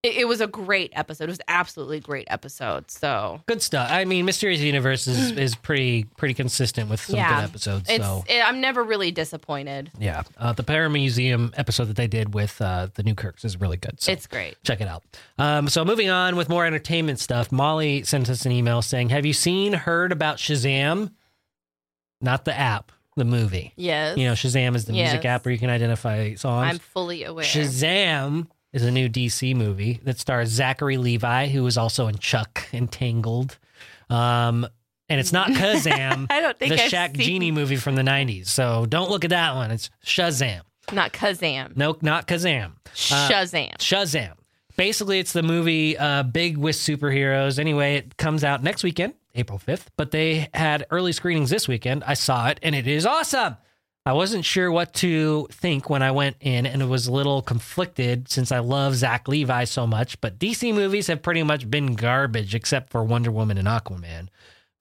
it, 0.04 0.16
it 0.18 0.28
was 0.28 0.42
a 0.42 0.48
great 0.48 0.92
episode 0.96 1.26
it 1.26 1.28
was 1.30 1.42
absolutely 1.48 2.00
great 2.00 2.28
episode 2.30 2.90
so 2.90 3.42
Good 3.48 3.62
stuff. 3.62 3.88
I 3.92 4.06
mean, 4.06 4.26
Mysterious 4.26 4.60
Universe 4.62 5.08
is, 5.08 5.32
is 5.38 5.56
pretty 5.56 6.06
pretty 6.18 6.34
consistent 6.34 6.90
with 6.90 7.00
some 7.02 7.16
Yeah. 7.18 7.36
good 7.42 7.50
episodes. 7.50 7.90
it's 7.90 8.04
so 8.04 8.24
it, 8.28 8.42
i'm 8.48 8.62
never 8.62 8.84
really 8.84 9.12
disappointed 9.12 9.92
yeah, 10.00 10.24
uh, 10.38 10.54
the 10.54 10.64
Paramuseum 10.64 11.54
episode 11.58 11.86
that 11.86 11.96
they 11.98 12.08
did 12.08 12.34
with 12.34 12.60
uh, 12.62 12.88
the 12.96 13.04
Newkirks 13.04 13.44
is 13.46 13.60
really 13.60 13.78
good. 13.78 14.02
So 14.02 14.12
it's 14.12 14.28
great 14.28 14.56
check 14.64 14.82
it 14.82 14.88
out. 14.88 15.04
Um, 15.38 15.68
so 15.70 15.86
moving 15.86 16.10
on 16.10 16.36
with 16.36 16.50
more 16.50 16.66
entertainment 16.66 17.20
stuff, 17.20 17.52
Molly 17.52 18.04
sent 18.04 18.30
us 18.30 18.46
an 18.46 18.52
email 18.52 18.82
saying, 18.82 19.10
"Have 19.10 19.26
you 19.26 19.34
seen 19.34 19.74
heard 19.74 20.12
about 20.12 20.38
Shazam? 20.38 21.12
Not 22.22 22.46
the 22.46 22.58
app, 22.58 22.92
the 23.18 23.26
movie. 23.26 23.74
yes 23.76 24.18
You 24.18 24.26
know, 24.26 24.34
Shazam 24.34 24.76
is 24.76 24.86
the 24.86 24.94
music 24.94 25.24
Yes. 25.24 25.32
app 25.32 25.46
where 25.46 25.52
you 25.52 25.60
can 25.60 25.70
identify 25.70 26.34
songs. 26.36 26.72
i'm 26.74 26.80
fully 26.80 27.24
aware 27.24 27.46
Shazam 27.46 28.48
is 28.74 28.84
a 28.84 28.92
new 28.92 29.10
DC 29.10 29.56
movie 29.56 30.00
that 30.04 30.20
stars 30.20 30.50
Zachary 30.50 30.98
Levi, 30.98 31.48
who 31.48 31.64
was 31.64 31.78
also 31.78 32.08
in 32.08 32.18
Chuck 32.18 32.68
and 32.72 32.92
Tangled. 32.92 33.58
Um, 34.10 34.68
and 35.10 35.20
it's 35.20 35.34
not 35.34 35.50
Kazam, 35.50 36.28
i 36.30 36.40
don't 36.40 36.58
think 36.58 36.74
the 36.76 36.84
I've 36.84 36.92
Shaq 36.92 37.18
seen- 37.18 37.26
Genie 37.26 37.52
movie 37.52 37.76
from 37.76 37.96
the 37.96 38.02
90s. 38.02 38.48
So 38.48 38.86
don't 38.86 39.10
look 39.10 39.24
at 39.26 39.30
that 39.32 39.56
one. 39.56 39.72
It's 39.72 39.90
Shazam. 40.06 40.62
not 40.94 41.12
kazam 41.14 41.76
No, 41.76 41.98
not 42.02 42.28
Kazam. 42.28 42.72
Uh, 42.86 43.30
shazam 43.30 43.76
Shazam. 43.78 44.34
Basically, 44.78 45.20
it's 45.20 45.34
the 45.34 45.44
movie 45.44 45.98
uh, 45.98 46.24
big 46.24 46.58
with 46.58 46.78
superheroes. 46.78 47.60
Anyway, 47.60 47.96
it 47.96 48.16
comes 48.18 48.44
out 48.46 48.64
next 48.64 48.84
weekend, 48.84 49.14
April 49.36 49.60
5th, 49.60 49.88
but 49.98 50.12
they 50.12 50.48
had 50.54 50.86
early 50.92 51.12
screenings 51.12 51.50
this 51.50 51.68
weekend. 51.68 52.04
I 52.06 52.14
saw 52.14 52.48
it 52.48 52.60
and 52.64 52.74
it 52.74 52.88
is 52.88 53.06
awesome. 53.06 53.58
I 54.04 54.14
wasn't 54.14 54.46
sure 54.46 54.72
what 54.72 54.94
to 54.96 55.48
think 55.52 55.88
when 55.88 56.02
I 56.02 56.10
went 56.10 56.38
in 56.40 56.66
and 56.66 56.82
it 56.82 56.86
was 56.86 57.06
a 57.06 57.12
little 57.12 57.44
conflicted 57.44 58.32
since 58.32 58.52
I 58.52 58.58
love 58.58 58.96
Zach 58.96 59.28
Levi 59.28 59.66
so 59.66 59.86
much, 59.86 60.20
but 60.22 60.40
DC 60.40 60.74
movies 60.74 61.06
have 61.06 61.22
pretty 61.22 61.44
much 61.44 61.70
been 61.70 61.94
garbage 61.94 62.56
except 62.56 62.90
for 62.90 63.04
Wonder 63.04 63.30
Woman 63.30 63.60
and 63.60 63.68
Aquaman. 63.68 64.30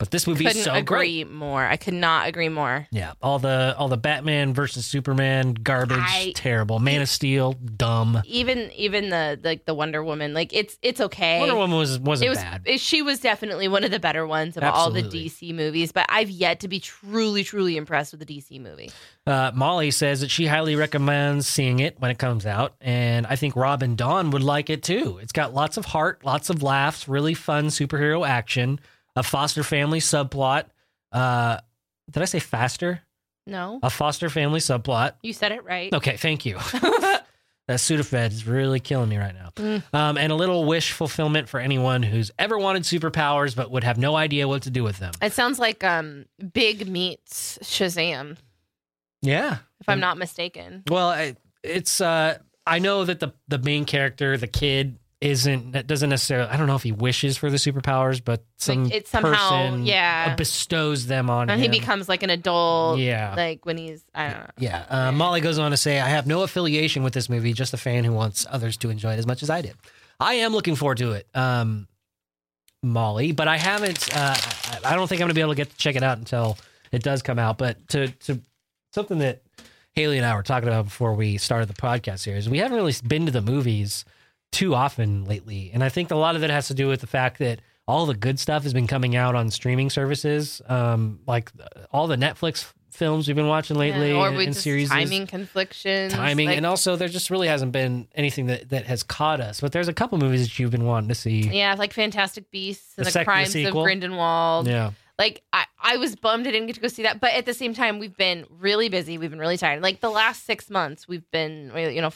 But 0.00 0.10
this 0.10 0.26
movie 0.26 0.44
couldn't 0.44 0.58
is 0.58 0.64
so 0.64 0.72
agree 0.74 1.22
great. 1.22 1.30
more 1.30 1.64
i 1.64 1.76
could 1.76 1.94
not 1.94 2.26
agree 2.26 2.48
more 2.48 2.88
Yeah, 2.90 3.12
all 3.22 3.38
the 3.38 3.76
all 3.78 3.86
the 3.88 3.96
Batman 3.96 4.52
versus 4.54 4.84
Superman 4.86 5.54
garbage, 5.54 5.98
I- 6.00 6.32
terrible. 6.34 6.80
Man 6.80 7.02
of 7.02 7.08
Steel, 7.08 7.52
dumb. 7.52 8.20
even 8.24 8.72
even 8.72 9.10
the 9.10 9.38
like 9.44 9.66
the 9.66 9.74
wonder 9.74 10.02
woman 10.02 10.34
like 10.34 10.52
it's 10.52 10.76
it's 10.82 11.00
okay 11.00 11.38
Wonder 11.38 11.54
Woman 11.54 11.76
was 11.78 11.98
wasn't 12.00 12.26
it 12.26 12.30
was 12.30 12.38
bad. 12.38 12.62
it- 12.64 12.80
she 12.80 13.02
was 13.02 13.20
definitely 13.20 13.68
one 13.68 13.84
of 13.84 13.90
the 13.92 14.00
better 14.00 14.26
ones 14.26 14.56
of 14.56 14.64
all 14.64 14.90
the 14.90 15.02
DC 15.02 15.54
movies, 15.54 15.92
but 15.92 16.06
I've 16.08 16.30
yet 16.30 16.60
to 16.60 16.68
be 16.68 16.80
truly, 16.80 17.44
truly 17.44 17.76
impressed 17.76 18.12
with 18.12 18.26
the 18.26 18.38
DC 18.38 18.58
movie. 18.60 18.90
Uh, 19.26 19.52
Molly 19.54 19.90
says 19.90 20.22
that 20.22 20.30
she 20.30 20.46
highly 20.46 20.74
recommends 20.76 21.46
seeing 21.46 21.78
it 21.78 22.00
when 22.00 22.10
it 22.10 22.18
comes 22.18 22.46
out, 22.46 22.74
and 22.80 23.26
I 23.26 23.36
think 23.36 23.54
Rob 23.54 23.82
and 23.82 23.96
Dawn 23.98 24.30
would 24.30 24.42
like 24.42 24.70
it 24.70 24.82
too. 24.82 25.18
It's 25.22 25.32
got 25.32 25.52
lots 25.52 25.76
of 25.76 25.84
heart, 25.84 26.24
lots 26.24 26.48
of 26.50 26.62
laughs, 26.62 27.06
really 27.06 27.34
fun 27.34 27.66
superhero 27.66 28.26
action, 28.26 28.80
a 29.20 29.22
foster 29.22 29.62
family 29.62 30.00
subplot. 30.00 30.64
Uh, 31.12 31.58
did 32.10 32.22
I 32.22 32.24
say 32.26 32.38
faster? 32.38 33.02
No, 33.46 33.80
A 33.82 33.90
foster 33.90 34.30
family 34.30 34.60
subplot. 34.60 35.12
you 35.22 35.32
said 35.32 35.52
it 35.52 35.62
right. 35.64 35.92
Okay, 35.92 36.16
thank 36.16 36.46
you. 36.46 36.54
that 36.72 37.78
Sudafed 37.78 38.32
is 38.32 38.46
really 38.46 38.80
killing 38.80 39.08
me 39.08 39.16
right 39.18 39.34
now. 39.34 39.50
Mm. 39.56 39.82
Um, 39.92 40.16
and 40.18 40.32
a 40.32 40.34
little 40.34 40.64
wish 40.64 40.92
fulfillment 40.92 41.48
for 41.48 41.60
anyone 41.60 42.02
who's 42.02 42.30
ever 42.38 42.58
wanted 42.58 42.84
superpowers 42.84 43.54
but 43.56 43.70
would 43.70 43.84
have 43.84 43.98
no 43.98 44.16
idea 44.16 44.48
what 44.48 44.62
to 44.62 44.70
do 44.70 44.82
with 44.84 44.98
them. 44.98 45.12
It 45.20 45.32
sounds 45.32 45.58
like 45.58 45.84
um 45.84 46.26
Big 46.52 46.88
meets 46.88 47.58
Shazam, 47.62 48.36
Yeah, 49.20 49.58
if 49.80 49.88
I'm 49.88 50.00
not 50.00 50.16
mistaken. 50.16 50.82
Well, 50.88 51.08
I, 51.10 51.36
it's 51.62 52.00
uh 52.00 52.38
I 52.66 52.78
know 52.78 53.04
that 53.04 53.20
the 53.20 53.32
the 53.48 53.58
main 53.58 53.84
character, 53.84 54.36
the 54.36 54.46
kid, 54.46 54.98
isn't 55.20 55.72
that 55.72 55.86
doesn't 55.86 56.08
necessarily. 56.08 56.48
I 56.50 56.56
don't 56.56 56.66
know 56.66 56.76
if 56.76 56.82
he 56.82 56.92
wishes 56.92 57.36
for 57.36 57.50
the 57.50 57.58
superpowers, 57.58 58.24
but 58.24 58.42
some 58.56 58.84
Like, 58.84 58.94
it 58.94 59.08
somehow- 59.08 59.50
person 59.66 59.84
yeah. 59.86 60.34
bestows 60.34 61.06
them 61.06 61.28
on 61.28 61.44
him 61.48 61.54
And 61.54 61.62
him. 61.64 61.72
he 61.72 61.78
becomes 61.80 62.08
like 62.08 62.22
an 62.22 62.30
adult, 62.30 62.98
yeah. 62.98 63.34
like 63.36 63.66
when 63.66 63.76
he's 63.76 64.02
I 64.14 64.28
don't 64.30 64.38
know. 64.38 64.46
yeah, 64.58 64.84
uh, 64.88 65.12
Molly 65.12 65.40
goes 65.42 65.58
on 65.58 65.72
to 65.72 65.76
say, 65.76 66.00
"I 66.00 66.08
have 66.08 66.26
no 66.26 66.42
affiliation 66.42 67.02
with 67.02 67.12
this 67.12 67.28
movie, 67.28 67.52
just 67.52 67.74
a 67.74 67.76
fan 67.76 68.04
who 68.04 68.12
wants 68.12 68.46
others 68.48 68.76
to 68.78 68.88
enjoy 68.88 69.12
it 69.12 69.18
as 69.18 69.26
much 69.26 69.42
as 69.42 69.50
I 69.50 69.60
did. 69.60 69.74
I 70.18 70.34
am 70.34 70.52
looking 70.52 70.74
forward 70.74 70.98
to 70.98 71.12
it, 71.12 71.26
um, 71.34 71.86
Molly, 72.82 73.32
but 73.32 73.46
I 73.48 73.58
haven't. 73.58 74.14
Uh, 74.16 74.34
I- 74.36 74.92
I 74.92 74.94
don't 74.96 75.06
think 75.06 75.20
I'm 75.20 75.26
going 75.26 75.28
to 75.30 75.34
be 75.34 75.42
able 75.42 75.52
to 75.52 75.56
get 75.56 75.68
to 75.70 75.76
check 75.76 75.96
it 75.96 76.02
out 76.02 76.16
until 76.16 76.56
it 76.92 77.02
does 77.02 77.20
come 77.22 77.38
out. 77.38 77.58
But 77.58 77.88
to 77.88 78.08
to 78.08 78.40
something 78.94 79.18
that 79.18 79.42
Haley 79.92 80.16
and 80.16 80.24
I 80.24 80.34
were 80.34 80.42
talking 80.42 80.68
about 80.68 80.86
before 80.86 81.12
we 81.14 81.36
started 81.36 81.68
the 81.68 81.74
podcast 81.74 82.20
series. 82.20 82.48
We 82.48 82.58
haven't 82.58 82.76
really 82.76 82.94
been 83.06 83.26
to 83.26 83.32
the 83.32 83.42
movies 83.42 84.04
too 84.52 84.74
often 84.74 85.24
lately, 85.24 85.70
and 85.72 85.82
I 85.84 85.88
think 85.88 86.10
a 86.10 86.16
lot 86.16 86.34
of 86.34 86.40
that 86.40 86.50
has 86.50 86.68
to 86.68 86.74
do 86.74 86.88
with 86.88 87.00
the 87.00 87.06
fact 87.06 87.38
that 87.38 87.60
all 87.86 88.06
the 88.06 88.14
good 88.14 88.38
stuff 88.38 88.62
has 88.62 88.72
been 88.72 88.86
coming 88.86 89.16
out 89.16 89.34
on 89.34 89.50
streaming 89.50 89.90
services, 89.90 90.60
um, 90.68 91.20
like 91.26 91.50
all 91.92 92.06
the 92.06 92.16
Netflix 92.16 92.72
films 92.90 93.26
we've 93.28 93.36
been 93.36 93.46
watching 93.48 93.76
lately 93.76 94.10
Yeah, 94.10 94.16
or 94.18 94.28
and, 94.28 94.38
and 94.40 94.56
series. 94.56 94.88
timing 94.90 95.26
conflictions. 95.26 96.12
timing, 96.12 96.48
like- 96.48 96.56
and 96.56 96.66
also 96.66 96.96
there 96.96 97.08
just 97.08 97.30
really 97.30 97.48
hasn't 97.48 97.72
been 97.72 98.06
anything 98.14 98.46
that, 98.46 98.68
that 98.70 98.86
has 98.86 99.02
caught 99.02 99.40
us. 99.40 99.60
But 99.60 99.72
there's 99.72 99.88
a 99.88 99.92
couple 99.92 100.18
movies 100.18 100.42
that 100.42 100.58
you've 100.58 100.70
been 100.72 100.84
wanting 100.84 101.08
to 101.08 101.14
see. 101.14 101.40
yeah, 101.42 101.74
like 101.78 101.92
Fantastic 101.92 102.50
Beasts 102.50 102.94
and 102.96 103.04
The 103.06 103.08
the, 103.08 103.12
sec- 103.12 103.20
the 103.22 103.24
Crimes 103.24 103.54
of? 103.56 103.72
Grindelwald. 103.72 104.66
Yeah. 104.68 104.90
Like 105.18 105.42
I, 105.52 105.64
I 105.80 105.96
was 105.98 106.16
bummed 106.16 106.46
I 106.46 106.50
didn't 106.50 106.66
get 106.66 106.74
to 106.76 106.80
go 106.80 106.88
see 106.88 107.02
that, 107.04 107.20
but 107.20 107.32
at 107.32 107.44
the 107.46 107.54
same 107.54 107.74
time, 107.74 107.98
we've 107.98 108.16
been 108.16 108.46
really 108.58 108.88
busy. 108.88 109.18
We've 109.18 109.30
been 109.30 109.38
really 109.40 109.58
tired. 109.58 109.82
Like 109.82 110.00
the 110.00 110.10
last 110.10 110.44
six 110.46 110.70
months, 110.70 111.06
we've 111.06 111.28
been, 111.30 111.72
you 111.76 112.00
know, 112.02 112.10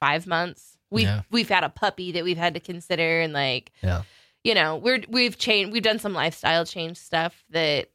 five 0.00 0.26
months. 0.26 0.76
We've 0.90 1.04
Yeah. 1.06 1.22
we've 1.30 1.48
had 1.48 1.64
a 1.64 1.68
puppy 1.68 2.12
that 2.12 2.24
we've 2.24 2.38
had 2.38 2.54
to 2.54 2.60
consider, 2.60 3.20
and 3.20 3.32
like, 3.32 3.72
Yeah. 3.82 4.02
you 4.44 4.54
know, 4.54 4.76
we're 4.76 5.02
we've 5.08 5.36
changed. 5.38 5.72
We've 5.72 5.82
done 5.82 5.98
some 5.98 6.14
lifestyle 6.14 6.64
change 6.64 6.96
stuff 6.96 7.44
that 7.50 7.88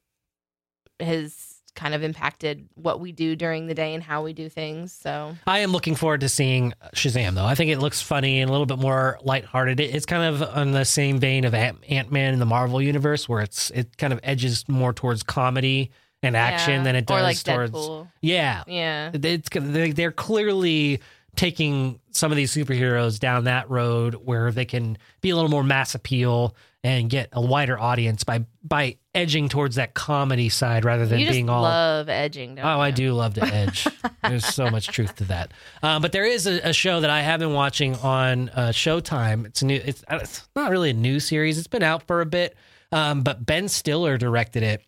has 0.99 1.49
kind 1.75 1.95
of 1.95 2.03
impacted 2.03 2.69
what 2.75 2.99
we 2.99 3.11
do 3.11 3.35
during 3.35 3.65
the 3.65 3.73
day 3.73 3.95
and 3.95 4.03
how 4.03 4.21
we 4.23 4.31
do 4.31 4.47
things. 4.47 4.91
So 4.93 5.35
I 5.47 5.59
am 5.59 5.71
looking 5.71 5.95
forward 5.95 6.21
to 6.21 6.29
seeing 6.29 6.73
Shazam, 6.93 7.33
though. 7.33 7.45
I 7.45 7.55
think 7.55 7.71
it 7.71 7.79
looks 7.79 7.99
funny 7.99 8.41
and 8.41 8.49
a 8.49 8.51
little 8.51 8.67
bit 8.67 8.77
more 8.77 9.17
lighthearted. 9.23 9.79
It- 9.79 9.95
It's 9.95 10.05
kind 10.05 10.23
of 10.35 10.43
on 10.55 10.71
the 10.71 10.85
same 10.85 11.19
vein 11.19 11.45
of 11.45 11.55
Ant 11.55 12.11
Man 12.11 12.33
in 12.33 12.39
the 12.39 12.45
Marvel 12.45 12.79
universe, 12.79 13.27
where 13.27 13.41
it's 13.41 13.71
it 13.71 13.97
kind 13.97 14.13
of 14.13 14.19
edges 14.21 14.65
more 14.69 14.93
towards 14.93 15.23
comedy 15.23 15.89
and 16.21 16.37
action 16.37 16.73
yeah. 16.75 16.83
than 16.83 16.95
it 16.95 17.07
does 17.07 17.23
like 17.23 17.41
towards. 17.43 17.71
Deadpool. 17.71 18.07
Yeah, 18.21 18.63
Yeah, 18.67 19.09
it's 19.13 19.49
they're 19.95 20.11
clearly 20.11 21.01
taking 21.36 21.99
some 22.11 22.31
of 22.31 22.36
these 22.36 22.53
superheroes 22.53 23.19
down 23.19 23.45
that 23.45 23.69
road 23.69 24.15
where 24.15 24.51
they 24.51 24.65
can 24.65 24.97
be 25.21 25.31
a 25.31 25.36
little 25.36 25.49
more 25.49 25.63
mass 25.63 25.95
appeal 25.95 26.55
and 26.84 27.09
get 27.09 27.29
a 27.31 27.41
wider 27.41 27.79
audience 27.79 28.23
by 28.23 28.45
by 28.63 28.97
edging 29.15 29.47
towards 29.47 29.77
that 29.77 29.93
comedy 29.93 30.49
side 30.49 30.84
rather 30.86 31.05
than 31.05 31.19
you 31.19 31.29
being 31.29 31.49
all 31.49 31.63
love 31.63 32.09
edging. 32.09 32.55
Don't 32.55 32.65
Oh, 32.65 32.79
I 32.79 32.91
do 32.91 33.13
love 33.13 33.36
to 33.36 33.43
edge. 33.53 33.88
There's 34.21 34.45
so 34.45 34.69
much 34.69 34.88
truth 34.88 35.15
to 35.17 35.23
that. 35.25 35.51
Um, 35.81 36.01
but 36.01 36.11
there 36.11 36.25
is 36.25 36.45
a, 36.45 36.69
a 36.69 36.73
show 36.73 36.99
that 36.99 37.09
I 37.09 37.21
have 37.21 37.39
been 37.39 37.53
watching 37.53 37.95
on 37.97 38.49
uh, 38.49 38.69
Showtime. 38.69 39.45
It's 39.45 39.61
a 39.61 39.65
new. 39.65 39.81
It's, 39.84 40.03
it's 40.09 40.47
not 40.55 40.71
really 40.71 40.89
a 40.89 40.93
new 40.95 41.19
series. 41.19 41.57
It's 41.57 41.67
been 41.67 41.84
out 41.84 42.03
for 42.03 42.21
a 42.21 42.25
bit, 42.25 42.55
um, 42.91 43.21
but 43.21 43.45
Ben 43.45 43.69
Stiller 43.69 44.17
directed 44.17 44.61
it. 44.63 44.84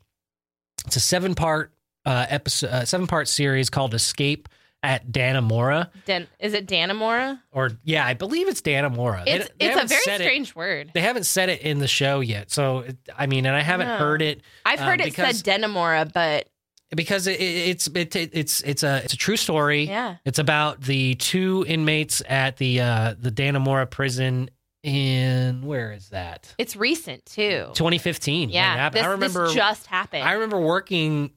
It's 0.85 0.97
a 0.97 1.01
seven 1.01 1.33
part 1.33 1.73
uh, 2.05 2.25
episode, 2.29 2.67
uh, 2.69 2.85
seven 2.85 3.07
part 3.07 3.27
series 3.27 3.69
called 3.69 3.93
Escape 3.93 4.49
at 4.85 5.11
Dannemora, 5.11 5.89
Dan, 6.05 6.27
is 6.39 6.53
it 6.53 6.67
Dannemora? 6.67 7.39
or 7.51 7.71
yeah, 7.83 8.05
I 8.05 8.13
believe 8.13 8.47
it's 8.47 8.61
Dannemora. 8.61 9.25
They- 9.25 9.31
It's 9.33 9.49
they 9.59 9.71
a 9.71 9.75
very 9.85 10.01
said 10.03 10.21
it- 10.21 10.25
strange 10.25 10.55
word. 10.55 10.91
They 10.93 11.01
haven't 11.01 11.25
said 11.25 11.49
it 11.49 11.61
in 11.61 11.79
the 11.79 11.87
show 11.87 12.19
yet, 12.19 12.51
so 12.51 12.79
it, 12.79 12.97
I 13.17 13.25
mean, 13.27 13.45
and 13.45 13.55
I 13.55 13.61
haven't 13.61 13.87
No. 13.87 13.97
heard 13.97 14.21
it 14.21 14.41
I've 14.65 14.79
um, 14.81 14.87
heard 14.87 15.01
it 15.01 15.05
because- 15.05 15.39
said 15.39 15.61
Denamora, 15.61 16.11
but 16.13 16.47
because 16.95 17.25
it, 17.27 17.41
it's 17.41 17.87
it, 17.87 18.15
it's 18.15 18.61
it's 18.61 18.83
a 18.83 19.01
it's 19.03 19.13
a 19.13 19.17
true 19.17 19.37
story. 19.37 19.85
yeah, 19.85 20.17
It's 20.23 20.39
about 20.39 20.81
the 20.81 21.15
two 21.15 21.65
inmates 21.67 22.21
at 22.29 22.57
the 22.57 22.79
uh, 22.81 23.15
the 23.19 23.31
Dannemora 23.31 23.89
prison 23.89 24.49
in 24.83 25.63
where 25.63 25.91
is 25.93 26.09
that? 26.09 26.53
it's 26.59 26.75
recent 26.75 27.25
too. 27.25 27.65
2015. 27.73 28.41
when 28.41 28.49
it 28.49 28.53
Yeah, 28.53 28.75
happened. 28.75 28.99
this, 29.01 29.07
I 29.07 29.11
remember. 29.11 29.45
this 29.47 29.55
just 29.55 29.87
happened. 29.87 30.23
I 30.23 30.33
remember 30.33 30.59
working 30.59 31.31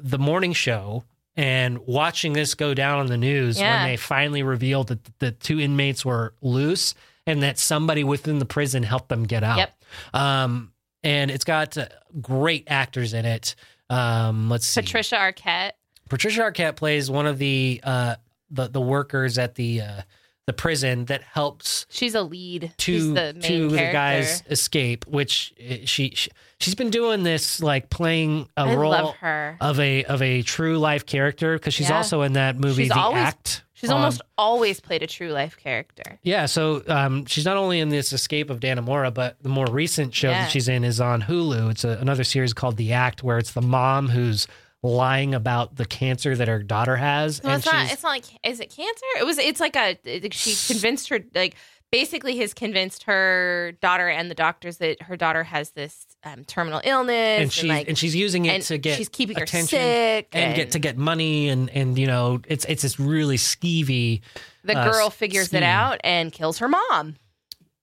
the 0.00 0.18
morning 0.18 0.54
show 0.54 1.04
and 1.36 1.78
watching 1.86 2.32
this 2.32 2.54
go 2.54 2.74
down 2.74 3.00
on 3.00 3.06
the 3.06 3.16
news 3.16 3.58
Yeah. 3.60 3.82
when 3.82 3.90
they 3.90 3.96
finally 3.96 4.42
revealed 4.42 4.88
that 4.88 5.18
the 5.18 5.30
two 5.32 5.60
inmates 5.60 6.04
were 6.04 6.34
loose 6.40 6.94
and 7.26 7.42
that 7.42 7.58
somebody 7.58 8.04
within 8.04 8.38
the 8.38 8.44
prison 8.44 8.82
helped 8.82 9.08
them 9.08 9.24
get 9.24 9.42
out. 9.42 9.58
Yep. 9.58 9.74
Um, 10.14 10.72
and 11.02 11.30
it's 11.30 11.44
got 11.44 11.76
uh, 11.76 11.86
great 12.20 12.64
actors 12.68 13.14
in 13.14 13.24
it. 13.24 13.54
Um, 13.90 14.48
let's 14.48 14.66
see. 14.66 14.80
Patricia 14.82 15.16
Arquette. 15.16 15.72
Patricia 16.08 16.42
Arquette 16.42 16.76
plays 16.76 17.10
one 17.10 17.26
of 17.26 17.38
the 17.38 17.80
uh, 17.82 18.16
the 18.50 18.68
the 18.68 18.80
workers 18.80 19.38
at 19.38 19.54
the 19.54 19.80
uh, 19.80 20.02
the 20.46 20.52
prison 20.52 21.06
that 21.06 21.22
helps 21.22 21.86
She's 21.88 22.14
a 22.14 22.22
lead. 22.22 22.72
two 22.76 22.92
She's 22.98 23.08
the 23.14 23.32
main 23.34 23.40
two 23.42 23.64
of 23.66 23.70
the 23.72 23.90
guys 23.92 24.42
escape. 24.50 25.06
Which 25.06 25.54
uh, 25.58 25.74
she, 25.86 26.10
she 26.14 26.30
she's 26.60 26.74
been 26.74 26.90
doing 26.90 27.22
this 27.22 27.62
like 27.62 27.90
playing 27.90 28.48
a 28.56 28.62
I 28.62 28.74
role 28.74 29.14
of 29.60 29.80
a 29.80 30.04
of 30.04 30.20
a 30.22 30.42
true 30.42 30.78
life 30.78 31.06
character 31.06 31.54
because 31.56 31.72
she's 31.74 31.88
Yeah. 31.88 31.96
also 31.96 32.22
in 32.22 32.34
that 32.34 32.58
movie 32.58 32.84
She's 32.84 32.92
The 32.92 32.98
always- 32.98 33.22
Act. 33.22 33.60
She's 33.76 33.90
Um, 33.90 33.96
almost 33.96 34.22
always 34.38 34.80
played 34.80 35.02
a 35.02 35.06
true 35.06 35.30
life 35.32 35.56
character. 35.58 36.18
yeah. 36.22 36.46
So 36.46 36.82
um, 36.88 37.26
she's 37.26 37.44
not 37.44 37.56
only 37.58 37.80
in 37.80 37.88
this 37.90 38.12
Escape 38.14 38.48
of 38.48 38.60
Dannemora, 38.60 39.12
but 39.12 39.36
the 39.42 39.48
more 39.50 39.66
recent 39.66 40.14
show 40.14 40.30
Yeah. 40.30 40.42
that 40.44 40.50
she's 40.50 40.68
in 40.68 40.84
is 40.84 41.00
on 41.00 41.22
Hulu. 41.22 41.70
It's 41.72 41.84
a, 41.84 41.90
another 42.00 42.24
series 42.24 42.54
called 42.54 42.76
The 42.78 42.92
Act, 42.94 43.22
where 43.22 43.36
it's 43.36 43.52
the 43.52 43.60
mom 43.60 44.08
who's 44.10 44.46
lying 44.84 45.34
about 45.34 45.74
the 45.74 45.86
cancer 45.86 46.36
that 46.36 46.46
her 46.46 46.62
daughter 46.62 46.94
has, 46.94 47.42
No, 47.42 47.50
and 47.50 47.58
it's 47.58 47.72
not. 47.72 47.90
It's 47.90 48.02
not 48.02 48.10
like. 48.10 48.24
Is 48.44 48.60
it 48.60 48.70
cancer? 48.70 49.06
It 49.18 49.26
was. 49.26 49.38
It's 49.38 49.58
like 49.58 49.74
a. 49.74 49.98
She 50.30 50.72
convinced 50.72 51.08
her. 51.08 51.20
Like 51.34 51.56
basically, 51.90 52.36
has 52.38 52.52
convinced 52.52 53.04
her 53.04 53.72
daughter 53.80 54.08
and 54.08 54.30
the 54.30 54.34
doctors 54.34 54.78
that 54.78 55.00
her 55.02 55.16
daughter 55.16 55.42
has 55.42 55.70
this 55.70 56.06
um, 56.24 56.44
terminal 56.44 56.80
illness, 56.84 57.40
and 57.40 57.52
she's 57.52 57.68
like, 57.68 57.88
and 57.88 57.96
she's 57.96 58.14
using 58.14 58.44
it 58.44 58.62
to 58.62 58.78
get 58.78 58.98
she's 58.98 59.08
keeping 59.08 59.40
attention 59.40 59.78
her 59.78 59.84
sick, 59.84 60.28
and, 60.32 60.54
get 60.54 60.72
to 60.72 60.78
get 60.78 60.98
money 60.98 61.48
and 61.48 61.70
and 61.70 61.98
you 61.98 62.06
know 62.06 62.40
it's 62.46 62.64
it's 62.66 62.82
this 62.82 63.00
really 63.00 63.36
skeevy 63.36 64.20
the 64.64 64.76
uh, 64.76 64.90
girl 64.90 65.08
figures 65.08 65.46
scheme. 65.46 65.62
it 65.62 65.66
out 65.66 66.00
and 66.04 66.32
kills 66.32 66.58
her 66.58 66.68
mom. 66.68 67.16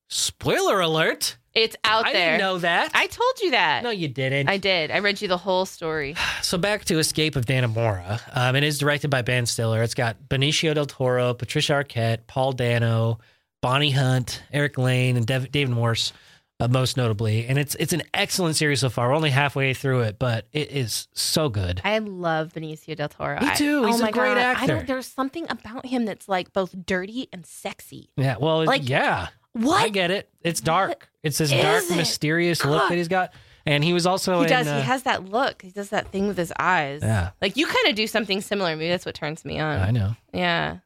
spoiler 0.10 0.80
alert 0.80 1.38
It's 1.54 1.76
out 1.84 2.06
i 2.06 2.14
there. 2.14 2.32
didn't 2.38 2.40
know 2.42 2.58
that 2.60 2.92
I 2.94 3.08
told 3.08 3.40
you 3.42 3.52
that. 3.52 3.84
no 3.84 3.90
you 3.90 4.08
didn't 4.08 4.48
I 4.50 4.58
did. 4.58 4.90
I 4.92 5.00
read 5.00 5.22
you 5.22 5.28
the 5.28 5.38
whole 5.38 5.66
story. 5.66 6.16
so 6.42 6.58
back 6.58 6.86
to 6.86 6.98
escape 7.00 7.36
of 7.36 7.46
Dannemora 7.46 8.20
um, 8.34 8.56
it 8.56 8.64
is 8.64 8.78
directed 8.80 9.10
by 9.10 9.22
ben 9.22 9.46
stiller 9.46 9.84
it's 9.84 9.94
got 9.94 10.18
benicio 10.30 10.74
del 10.74 10.86
toro 10.86 11.34
patricia 11.34 11.74
arquette 11.74 12.26
paul 12.28 12.54
dano 12.54 13.20
bonnie 13.62 13.92
hunt 13.92 14.42
eric 14.54 14.78
lange 14.78 15.18
and 15.18 15.28
Dev- 15.28 15.52
david 15.52 15.72
morse 15.74 16.14
uh, 16.62 16.68
most 16.68 16.96
notably 16.96 17.48
and 17.48 17.58
it's 17.58 17.76
it's 17.76 17.92
an 17.92 18.04
excellent 18.14 18.56
series 18.56 18.80
so 18.80 18.90
far 18.90 19.10
we're 19.10 19.16
only 19.16 19.30
halfway 19.32 19.74
through 19.74 20.02
it 20.02 20.18
but 20.20 20.46
it 20.54 20.72
is 20.72 21.08
so 21.14 21.50
good 21.50 21.82
I 21.84 21.98
love 21.98 22.54
Benicio 22.54 22.96
del 22.96 23.10
Toro. 23.10 23.40
Me 23.42 23.48
I- 23.48 23.56
too. 23.56 23.86
He's 23.88 23.96
oh 23.96 24.00
a 24.00 24.02
my 24.04 24.12
great 24.12 24.30
God. 24.36 24.38
I 24.38 24.42
actor. 24.42 24.68
don't, 24.68 24.88
there's 24.88 25.08
something 25.08 25.48
about 25.50 25.86
him 25.88 26.06
that's 26.06 26.30
like 26.30 26.54
both 26.54 26.74
dirty 26.86 27.28
and 27.34 27.46
sexy. 27.46 28.10
yeah 28.16 28.36
well 28.40 28.64
Like, 28.64 28.88
yeah 28.88 29.28
What? 29.54 29.84
I 29.84 29.90
get 29.90 30.12
it. 30.12 30.30
It's 30.44 30.62
dark. 30.62 31.10
It's 31.24 31.38
this 31.38 31.52
dark, 31.52 31.84
it? 31.90 31.96
mysterious 31.96 32.64
look 32.66 32.82
God. 32.84 32.90
that 32.92 32.96
he's 32.98 33.08
got, 33.08 33.34
and 33.66 33.84
he 33.84 33.94
was 33.94 34.06
also 34.08 34.38
he 34.40 34.44
in. 34.46 34.50
does. 34.50 34.68
uh, 34.68 34.78
he 34.78 34.82
has 34.82 35.04
that 35.04 35.26
look. 35.26 35.62
He 35.62 35.70
does 35.70 35.90
that 35.90 36.08
thing 36.08 36.28
with 36.28 36.38
his 36.38 36.52
eyes. 36.60 37.02
Yeah. 37.04 37.32
Like 37.42 37.58
you 37.58 37.66
kind 37.68 37.88
of 37.88 37.96
do 37.96 38.08
something 38.08 38.42
similar. 38.42 38.76
Maybe 38.76 38.90
that's 38.90 39.06
what 39.06 39.16
turns 39.16 39.46
me 39.46 39.60
on. 39.60 39.80
I 39.80 39.92
know. 39.92 40.16
Yeah. 40.34 40.78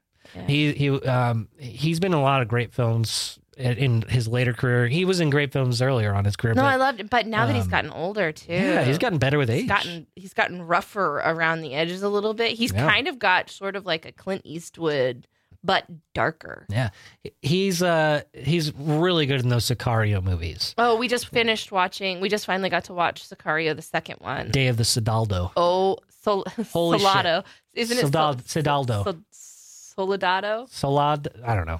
He 0.48 0.74
he 0.74 0.90
um 0.90 1.48
he's 1.58 2.00
been 2.02 2.12
in 2.14 2.20
a 2.20 2.22
lot 2.22 2.42
of 2.42 2.48
great 2.50 2.74
films 2.74 3.40
in- 3.56 3.78
in 3.78 4.02
his 4.02 4.28
later 4.28 4.52
career. 4.52 4.88
He 4.88 5.06
was 5.06 5.22
in 5.22 5.30
great 5.30 5.54
films 5.54 5.82
earlier 5.82 6.14
on 6.14 6.26
his 6.26 6.36
career. 6.36 6.54
No, 6.56 6.64
but, 6.64 6.68
I 6.68 6.76
loved 6.76 7.00
it. 7.00 7.10
But 7.10 7.26
now 7.28 7.46
that 7.46 7.56
he's 7.56 7.64
um, 7.66 7.70
gotten 7.70 7.92
older 7.92 8.34
too. 8.34 8.52
yeah, 8.52 8.84
he's 8.84 8.98
gotten 8.98 9.18
better 9.18 9.38
with 9.38 9.50
age. 9.50 9.62
He's 9.62 9.70
gotten 9.70 10.08
he's 10.18 10.34
gotten 10.34 10.62
rougher 10.64 11.20
around 11.20 11.62
the 11.62 11.74
edges 11.74 12.04
a 12.04 12.10
little 12.10 12.34
bit. 12.34 12.52
He's 12.58 12.74
Yeah. 12.74 12.90
kind 12.90 13.08
of 13.08 13.18
got 13.18 13.50
sort 13.50 13.78
of 13.78 13.86
like 13.86 14.06
a 14.06 14.12
Clint 14.12 14.42
Eastwood, 14.44 15.26
but 15.66 15.86
darker. 16.14 16.66
yeah, 16.70 16.90
he's 17.42 17.82
uh 17.82 18.22
he's 18.34 18.74
really 18.76 19.26
good 19.26 19.42
in 19.42 19.50
those 19.50 19.66
Sicario 19.66 20.24
movies. 20.24 20.74
Oh, 20.78 20.96
we 20.98 21.08
just 21.08 21.28
finished 21.30 21.72
watching. 21.72 22.20
We 22.22 22.30
just 22.30 22.46
finally 22.46 22.70
got 22.70 22.86
to 22.86 22.94
watch 22.94 23.28
Sicario, 23.28 23.76
the 23.76 23.82
second 23.82 24.18
one. 24.20 24.52
Day 24.52 24.68
of 24.68 24.78
the 24.78 24.84
Sidaldo. 24.84 25.52
Oh, 25.58 25.98
Sol- 26.22 26.46
Holy 26.72 27.00
shit. 27.00 27.44
Isn't 27.74 27.98
it 27.98 28.06
Sidal- 28.06 28.42
Sol- 28.48 28.64
Sidaldo. 28.64 29.04
Sol- 29.04 29.22
Soldado? 29.32 30.66
Solad. 30.70 31.28
I 31.46 31.56
don't 31.56 31.68
know. 31.68 31.80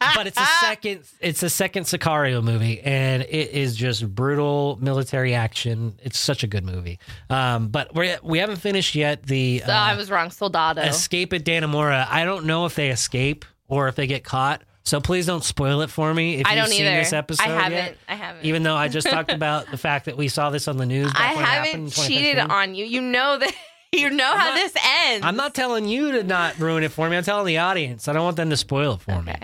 But 0.00 0.26
it's 0.26 0.38
a 0.40 0.46
second. 0.60 1.02
It's 1.20 1.42
a 1.42 1.50
second 1.50 1.84
Sicario 1.84 2.42
movie, 2.42 2.80
and 2.80 3.22
it 3.22 3.50
is 3.50 3.76
just 3.76 4.08
brutal 4.14 4.78
military 4.80 5.34
action. 5.34 5.98
It's 6.02 6.18
such 6.18 6.42
a 6.42 6.46
good 6.46 6.64
movie. 6.64 6.98
Um, 7.28 7.68
but 7.68 7.94
we 7.94 8.14
we 8.22 8.38
haven't 8.38 8.56
finished 8.56 8.94
yet. 8.94 9.22
The 9.24 9.58
So 9.60 9.66
uh, 9.72 9.76
I 9.76 9.94
was 9.96 10.10
wrong. 10.10 10.30
Soldado. 10.30 10.80
escape 10.82 11.32
at 11.34 11.44
Dannemora. 11.44 12.06
I 12.08 12.24
don't 12.24 12.46
know 12.46 12.64
if 12.66 12.74
they 12.74 12.88
escape 12.90 13.44
or 13.68 13.88
if 13.88 13.94
they 13.96 14.06
get 14.06 14.24
caught. 14.24 14.62
So 14.82 15.00
please 15.00 15.26
don't 15.26 15.44
spoil 15.44 15.82
it 15.82 15.90
for 15.90 16.12
me. 16.14 16.36
If 16.36 16.46
I 16.46 16.54
you've 16.54 16.64
don't 16.64 16.70
seen 16.70 16.86
either. 16.86 16.96
this 16.96 17.12
episode 17.12 17.44
I 17.44 17.48
haven't. 17.48 17.72
yet. 17.72 17.96
I 18.08 18.14
haven't. 18.14 18.44
Even 18.46 18.62
though 18.62 18.74
I 18.76 18.88
just 18.88 19.06
talked 19.10 19.30
about 19.30 19.70
the 19.70 19.76
fact 19.76 20.06
that 20.06 20.16
we 20.16 20.28
saw 20.28 20.48
this 20.48 20.66
on 20.66 20.78
the 20.78 20.86
news. 20.86 21.12
I 21.14 21.34
when 21.34 21.44
it 21.44 21.46
happened 21.46 21.74
in 21.74 21.80
haven't 21.90 22.08
cheated 22.08 22.38
on 22.38 22.74
you. 22.74 22.86
You 22.86 23.02
know 23.02 23.38
that. 23.38 23.52
You 23.92 24.08
know 24.08 24.24
how 24.36 24.50
not- 24.50 24.54
this 24.54 24.72
ends. 25.08 25.26
I'm 25.26 25.34
not 25.34 25.52
telling 25.52 25.84
you 25.88 26.12
to 26.12 26.22
not 26.22 26.60
ruin 26.60 26.84
it 26.84 26.92
for 26.92 27.10
me. 27.10 27.16
I'm 27.16 27.24
telling 27.24 27.44
the 27.46 27.58
audience. 27.58 28.06
I 28.06 28.12
don't 28.12 28.22
want 28.22 28.36
them 28.36 28.48
to 28.50 28.56
spoil 28.56 28.92
it 28.94 29.00
for 29.00 29.20
me. 29.20 29.34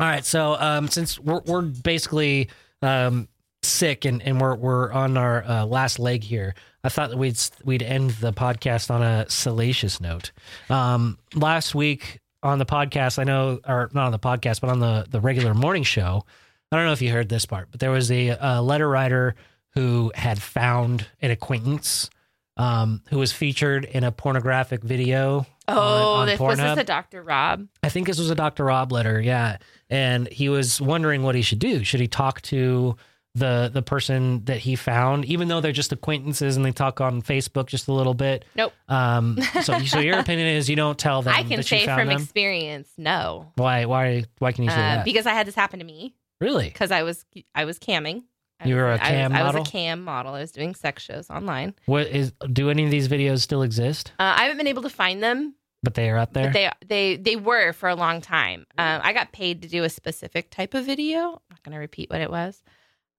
All 0.00 0.06
right. 0.06 0.24
So 0.24 0.56
um, 0.58 0.88
since 0.88 1.18
we're, 1.18 1.42
we're 1.44 1.60
basically 1.60 2.48
um, 2.80 3.28
sick 3.62 4.06
and, 4.06 4.22
and 4.22 4.40
we're 4.40 4.54
we're 4.54 4.90
on 4.90 5.18
our 5.18 5.44
uh, 5.44 5.66
last 5.66 5.98
leg 5.98 6.24
here, 6.24 6.54
I 6.82 6.88
thought 6.88 7.10
that 7.10 7.18
we'd 7.18 7.38
we'd 7.64 7.82
end 7.82 8.12
the 8.12 8.32
podcast 8.32 8.90
on 8.90 9.02
a 9.02 9.28
salacious 9.28 10.00
note. 10.00 10.32
Um, 10.70 11.18
last 11.34 11.74
week 11.74 12.20
on 12.42 12.58
the 12.58 12.64
podcast, 12.64 13.18
I 13.18 13.24
know, 13.24 13.60
or 13.68 13.90
not 13.92 14.06
on 14.06 14.12
the 14.12 14.18
podcast, 14.18 14.62
but 14.62 14.70
on 14.70 14.80
the 14.80 15.06
the 15.10 15.20
regular 15.20 15.52
morning 15.52 15.82
show. 15.82 16.24
I 16.72 16.76
don't 16.76 16.86
know 16.86 16.92
if 16.92 17.02
you 17.02 17.10
heard 17.10 17.28
this 17.28 17.44
part, 17.44 17.68
but 17.70 17.80
there 17.80 17.90
was 17.90 18.10
a, 18.10 18.28
a 18.40 18.62
letter 18.62 18.88
writer 18.88 19.34
who 19.74 20.12
had 20.14 20.40
found 20.40 21.06
an 21.20 21.30
acquaintance 21.30 22.08
um, 22.56 23.02
who 23.08 23.18
was 23.18 23.32
featured 23.32 23.84
in 23.84 24.04
a 24.04 24.12
pornographic 24.12 24.82
video. 24.82 25.46
Oh, 25.66 26.14
on, 26.14 26.20
on 26.20 26.26
this, 26.26 26.40
was 26.40 26.58
this 26.58 26.78
a 26.78 26.84
Dr. 26.84 27.22
Rob? 27.22 27.66
I 27.82 27.88
think 27.88 28.06
this 28.06 28.18
was 28.18 28.30
a 28.30 28.34
Dr. 28.34 28.64
Rob 28.64 28.92
letter, 28.92 29.20
yeah. 29.20 29.58
And 29.90 30.28
he 30.28 30.48
was 30.48 30.80
wondering 30.80 31.22
what 31.22 31.34
he 31.34 31.42
should 31.42 31.58
do. 31.58 31.82
Should 31.84 32.00
he 32.00 32.06
talk 32.08 32.40
to 32.42 32.96
the 33.34 33.70
the 33.72 33.82
person 33.82 34.44
that 34.46 34.58
he 34.58 34.74
found, 34.76 35.24
even 35.24 35.48
though 35.48 35.60
they're 35.60 35.72
just 35.72 35.92
acquaintances 35.92 36.56
and 36.56 36.64
they 36.64 36.72
talk 36.72 37.00
on 37.00 37.22
Facebook 37.22 37.66
just 37.66 37.88
a 37.88 37.92
little 37.92 38.14
bit? 38.14 38.44
Nope. 38.56 38.72
Um, 38.88 39.38
so, 39.62 39.78
so 39.80 39.98
your 40.00 40.18
opinion 40.24 40.48
is 40.48 40.68
you 40.70 40.76
don't 40.76 40.98
tell 40.98 41.22
them 41.22 41.34
I 41.34 41.42
can 41.42 41.62
say 41.62 41.84
from 41.84 42.08
them. 42.08 42.20
experience, 42.22 42.88
no. 42.98 43.52
why? 43.56 43.84
Why? 43.84 44.24
Why 44.38 44.52
can 44.52 44.64
you 44.64 44.70
say 44.70 44.76
Uh, 44.76 44.78
that? 44.96 45.04
because 45.04 45.26
I 45.26 45.32
had 45.32 45.46
this 45.46 45.54
happen 45.54 45.78
to 45.80 45.84
me 45.84 46.14
really? 46.40 46.68
because 46.68 46.90
I 46.90 47.02
was 47.02 47.24
I 47.54 47.64
was 47.64 47.78
camming. 47.78 48.22
I 48.62 48.68
You 48.68 48.74
was- 48.74 48.80
were 48.82 48.88
a 48.88 48.92
was- 48.92 49.00
cam 49.00 49.32
I 49.32 49.42
was, 49.42 49.46
model? 49.54 49.62
a 49.62 49.64
cam 49.66 50.02
model. 50.02 50.34
I 50.34 50.40
was 50.40 50.52
doing 50.52 50.74
sex 50.74 51.02
shows 51.02 51.30
online. 51.30 51.74
What 51.86 52.08
is? 52.08 52.32
Do 52.52 52.68
any 52.68 52.84
of 52.84 52.90
these 52.90 53.08
videos 53.08 53.40
still 53.40 53.62
exist? 53.62 54.12
Uh, 54.18 54.34
I 54.36 54.42
haven't 54.42 54.58
been 54.58 54.66
able 54.66 54.82
to 54.82 54.90
find 54.90 55.22
them, 55.22 55.54
But 55.82 55.94
they 55.94 56.10
are 56.10 56.16
out 56.18 56.32
there. 56.34 56.44
but 56.44 56.52
they 56.52 56.70
they 56.86 57.16
they 57.16 57.36
were 57.36 57.72
for 57.72 57.88
a 57.88 57.94
long 57.94 58.20
time. 58.20 58.66
Um, 58.76 59.00
I 59.02 59.12
got 59.12 59.32
paid 59.32 59.62
to 59.62 59.68
do 59.68 59.82
a 59.84 59.88
specific 59.88 60.50
type 60.50 60.74
of 60.74 60.84
video. 60.84 61.20
I'm 61.20 61.40
not 61.50 61.62
going 61.62 61.72
to 61.72 61.78
repeat 61.78 62.10
what 62.10 62.20
it 62.20 62.30
was. 62.30 62.62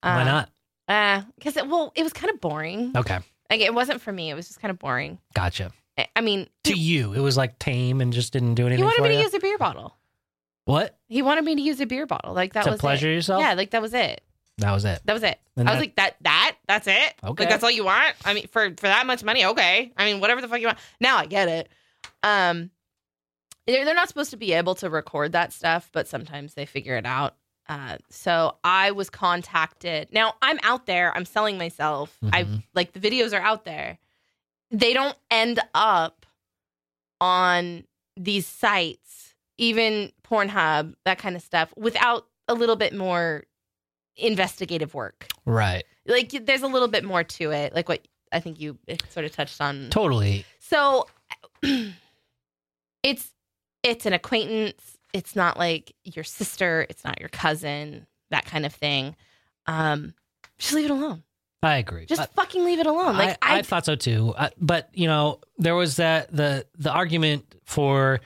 Why 0.01 0.23
not? 0.23 0.49
Uh 0.87 1.21
because 1.35 1.57
it, 1.57 1.67
well, 1.67 1.91
it 1.95 2.03
was 2.03 2.13
kind 2.13 2.31
of 2.33 2.39
boring. 2.41 2.91
Okay, 2.95 3.17
Like 3.49 3.61
it 3.61 3.73
wasn't 3.73 4.01
for 4.01 4.11
me. 4.11 4.29
It 4.29 4.35
was 4.35 4.47
just 4.47 4.59
kind 4.61 4.69
of 4.71 4.77
boring. 4.79 5.19
gotcha. 5.33 5.71
I, 5.97 6.07
I 6.15 6.21
mean, 6.21 6.47
To 6.65 6.73
you, 6.73 7.13
it 7.13 7.19
was 7.19 7.35
like 7.37 7.59
tame 7.59 7.99
and 8.01 8.13
just 8.13 8.31
didn't 8.33 8.55
do 8.55 8.65
anything 8.65 8.79
he 8.79 8.83
wanted 8.83 9.01
me 9.03 9.09
to 9.15 9.21
use 9.21 9.33
a 9.33 9.39
beer 9.39 9.57
bottle. 9.57 9.95
what? 10.65 10.97
He 11.07 11.21
wanted 11.21 11.43
me 11.43 11.55
to 11.55 11.61
use 11.61 11.79
a 11.81 11.85
beer 11.85 12.05
bottle. 12.05 12.33
Like 12.33 12.53
that 12.53 12.63
to 12.65 12.71
was 12.71 12.79
pleasure 12.79 13.09
it. 13.09 13.15
yourself? 13.15 13.41
Yeah, 13.41 13.53
like 13.55 13.71
that 13.71 13.81
was 13.81 13.93
it. 13.93 14.21
That 14.57 14.71
was 14.71 14.85
it. 14.85 15.01
That 15.05 15.13
was 15.13 15.23
it. 15.23 15.39
And 15.57 15.67
I 15.67 15.71
was 15.73 15.79
like, 15.79 15.95
that 15.95 16.15
that 16.21 16.57
that's 16.67 16.87
it. 16.87 17.13
Okay. 17.23 17.43
Like 17.43 17.49
that's 17.49 17.63
all 17.63 17.71
you 17.71 17.85
want. 17.85 18.15
I 18.25 18.33
mean, 18.33 18.47
for 18.47 18.69
for 18.69 18.87
that 18.87 19.05
much 19.07 19.23
money, 19.23 19.45
okay. 19.45 19.91
I 19.97 20.05
mean, 20.05 20.19
whatever 20.19 20.41
the 20.41 20.47
fuck 20.47 20.59
you 20.59 20.67
want. 20.67 20.77
Now 20.99 21.17
I 21.17 21.25
get 21.25 21.47
it. 21.47 21.69
Um, 22.23 22.71
they're 23.67 23.85
they're 23.85 23.95
not 23.95 24.07
supposed 24.07 24.31
to 24.31 24.37
be 24.37 24.53
able 24.53 24.75
to 24.75 24.89
record 24.89 25.31
that 25.33 25.53
stuff, 25.53 25.89
but 25.93 26.07
sometimes 26.07 26.53
they 26.55 26.65
figure 26.65 26.97
it 26.97 27.05
out. 27.05 27.35
Uh, 27.69 27.97
so 28.09 28.57
I 28.63 28.91
was 28.91 29.09
contacted. 29.09 30.09
Now 30.11 30.33
I'm 30.41 30.59
out 30.63 30.87
there. 30.87 31.15
I'm 31.15 31.25
selling 31.25 31.57
myself. 31.57 32.17
I 32.33 32.43
Mhm. 32.43 32.63
like 32.73 32.93
the 32.93 32.99
videos 32.99 33.33
are 33.37 33.41
out 33.41 33.63
there. 33.65 33.97
They 34.71 34.93
don't 34.93 35.15
end 35.29 35.59
up 35.73 36.25
on 37.19 37.85
these 38.17 38.47
sites, 38.47 39.35
even 39.57 40.11
Pornhub, 40.23 40.95
that 41.05 41.17
kind 41.19 41.35
of 41.35 41.41
stuff, 41.41 41.73
without 41.77 42.27
a 42.47 42.53
little 42.53 42.75
bit 42.75 42.93
more 42.95 43.43
investigative 44.17 44.93
work. 44.93 45.27
Right. 45.45 45.83
Like 46.05 46.31
there's 46.45 46.63
a 46.63 46.67
little 46.67 46.87
bit 46.87 47.03
more 47.03 47.23
to 47.23 47.51
it, 47.51 47.73
like 47.75 47.87
what 47.87 48.05
I 48.31 48.39
think 48.39 48.59
you 48.59 48.77
sort 49.09 49.25
of 49.25 49.31
touched 49.31 49.61
on. 49.61 49.89
Totally. 49.91 50.45
So 50.59 51.07
it's 53.03 53.31
it's 53.83 54.05
an 54.05 54.13
acquaintance. 54.13 54.97
It's 55.13 55.35
not 55.35 55.57
like 55.57 55.93
your 56.03 56.23
sister. 56.23 56.85
It's 56.89 57.03
not 57.03 57.19
your 57.19 57.29
cousin. 57.29 58.07
That 58.29 58.45
kind 58.45 58.65
of 58.65 58.73
thing. 58.73 59.15
Um, 59.67 60.13
just 60.57 60.73
leave 60.73 60.85
it 60.85 60.91
alone. 60.91 61.23
I 61.63 61.77
agree. 61.77 62.05
Just 62.05 62.31
fucking 62.33 62.65
leave 62.65 62.79
it 62.79 62.87
alone. 62.87 63.17
Like 63.17 63.37
I, 63.41 63.55
I, 63.55 63.57
I 63.59 63.61
thought 63.61 63.85
so 63.85 63.95
too. 63.95 64.33
Uh, 64.35 64.49
but 64.59 64.89
you 64.93 65.07
know, 65.07 65.39
there 65.57 65.75
was 65.75 65.97
that 65.97 66.35
the 66.35 66.65
the 66.77 66.91
argument 66.91 67.55
for 67.65 68.19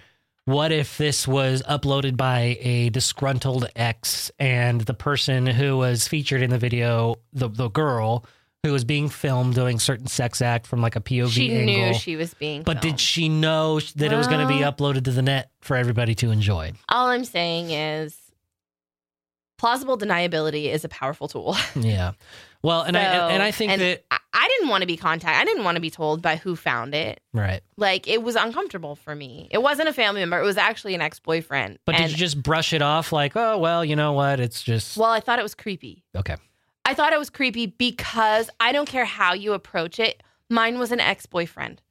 what 0.46 0.72
if 0.72 0.98
this 0.98 1.28
was 1.28 1.62
uploaded 1.64 2.16
by 2.16 2.58
a 2.62 2.90
disgruntled 2.92 3.70
ex 3.76 4.32
and 4.40 4.82
the 4.82 4.94
person 4.94 5.48
who 5.48 5.78
was 5.78 6.08
featured 6.08 6.42
in 6.42 6.50
the 6.50 6.58
video, 6.58 7.16
the 7.34 7.50
the 7.50 7.68
girl 7.70 8.26
who 8.66 8.74
was 8.74 8.84
being 8.84 9.10
filmed 9.10 9.54
doing 9.56 9.80
certain 9.80 10.08
sex 10.08 10.42
act 10.42 10.66
from 10.68 10.82
like 10.82 10.96
a 10.96 11.02
POV 11.02 11.30
she 11.30 11.54
angle. 11.54 11.66
knew 11.76 11.94
she 11.94 12.16
was 12.16 12.34
being. 12.34 12.64
but 12.64 12.82
did 12.82 13.00
she 13.00 13.30
know 13.30 13.80
that 13.80 14.12
it 14.12 14.16
was 14.16 14.28
going 14.28 14.42
to 14.46 14.52
be 14.54 14.62
Well- 14.62 14.74
uploaded 14.74 15.04
to 15.06 15.12
the 15.12 15.22
net 15.22 15.52
for 15.62 15.78
everybody 15.78 16.16
to 16.16 16.32
enjoy? 16.32 16.74
All 16.90 17.08
I'm 17.08 17.26
saying 17.26 17.70
is, 17.72 18.18
plausible 19.58 19.98
deniability 19.98 20.66
is 20.66 20.84
a 20.84 20.90
powerful 20.90 21.28
tool. 21.28 21.56
Yeah. 21.76 22.14
Well, 22.64 22.82
and 22.82 22.98
I 22.98 23.02
and, 23.02 23.34
and 23.36 23.44
I 23.44 23.52
think 23.52 23.72
and 23.74 23.80
that 23.82 24.04
I, 24.10 24.18
I 24.34 24.48
didn't 24.48 24.70
want 24.70 24.82
to 24.82 24.88
be 24.88 24.98
contacted. 24.98 25.40
I 25.40 25.46
didn't 25.46 25.64
want 25.66 25.76
to 25.76 25.82
be 25.82 25.92
told 25.92 26.24
by 26.24 26.36
who 26.38 26.56
found 26.56 26.96
it. 26.96 27.22
right. 27.32 27.62
Like 27.78 28.08
it 28.08 28.24
was 28.24 28.36
uncomfortable 28.36 28.96
for 28.96 29.16
me. 29.16 29.48
It 29.52 29.62
wasn't 29.62 29.88
a 29.88 29.94
family 29.94 30.22
member. 30.22 30.40
It 30.40 30.46
was 30.46 30.58
actually 30.58 30.96
an 30.96 31.02
ex 31.02 31.20
boyfriend. 31.20 31.78
But 31.86 31.96
did 31.98 32.10
you 32.10 32.18
just 32.18 32.42
brush 32.42 32.74
it 32.74 32.82
off 32.82 33.12
like, 33.14 33.34
oh 33.36 33.60
well, 33.60 33.86
you 33.86 33.96
know 33.96 34.14
what? 34.14 34.40
It's 34.40 34.64
just 34.64 34.98
Well, 34.98 35.12
I 35.12 35.20
thought 35.20 35.38
it 35.38 35.44
was 35.44 35.54
creepy. 35.54 36.04
okay. 36.18 36.38
I 36.86 36.94
thought 36.94 37.14
it 37.14 37.20
was 37.20 37.30
creepy 37.30 37.66
because 37.66 38.50
I 38.60 38.72
don't 38.72 38.88
care 38.88 39.06
how 39.06 39.34
you 39.34 39.54
approach 39.54 40.00
it. 40.00 40.22
Mine 40.50 40.78
was 40.78 40.92
an 40.92 41.00
ex 41.00 41.26
boyfriend, 41.26 41.82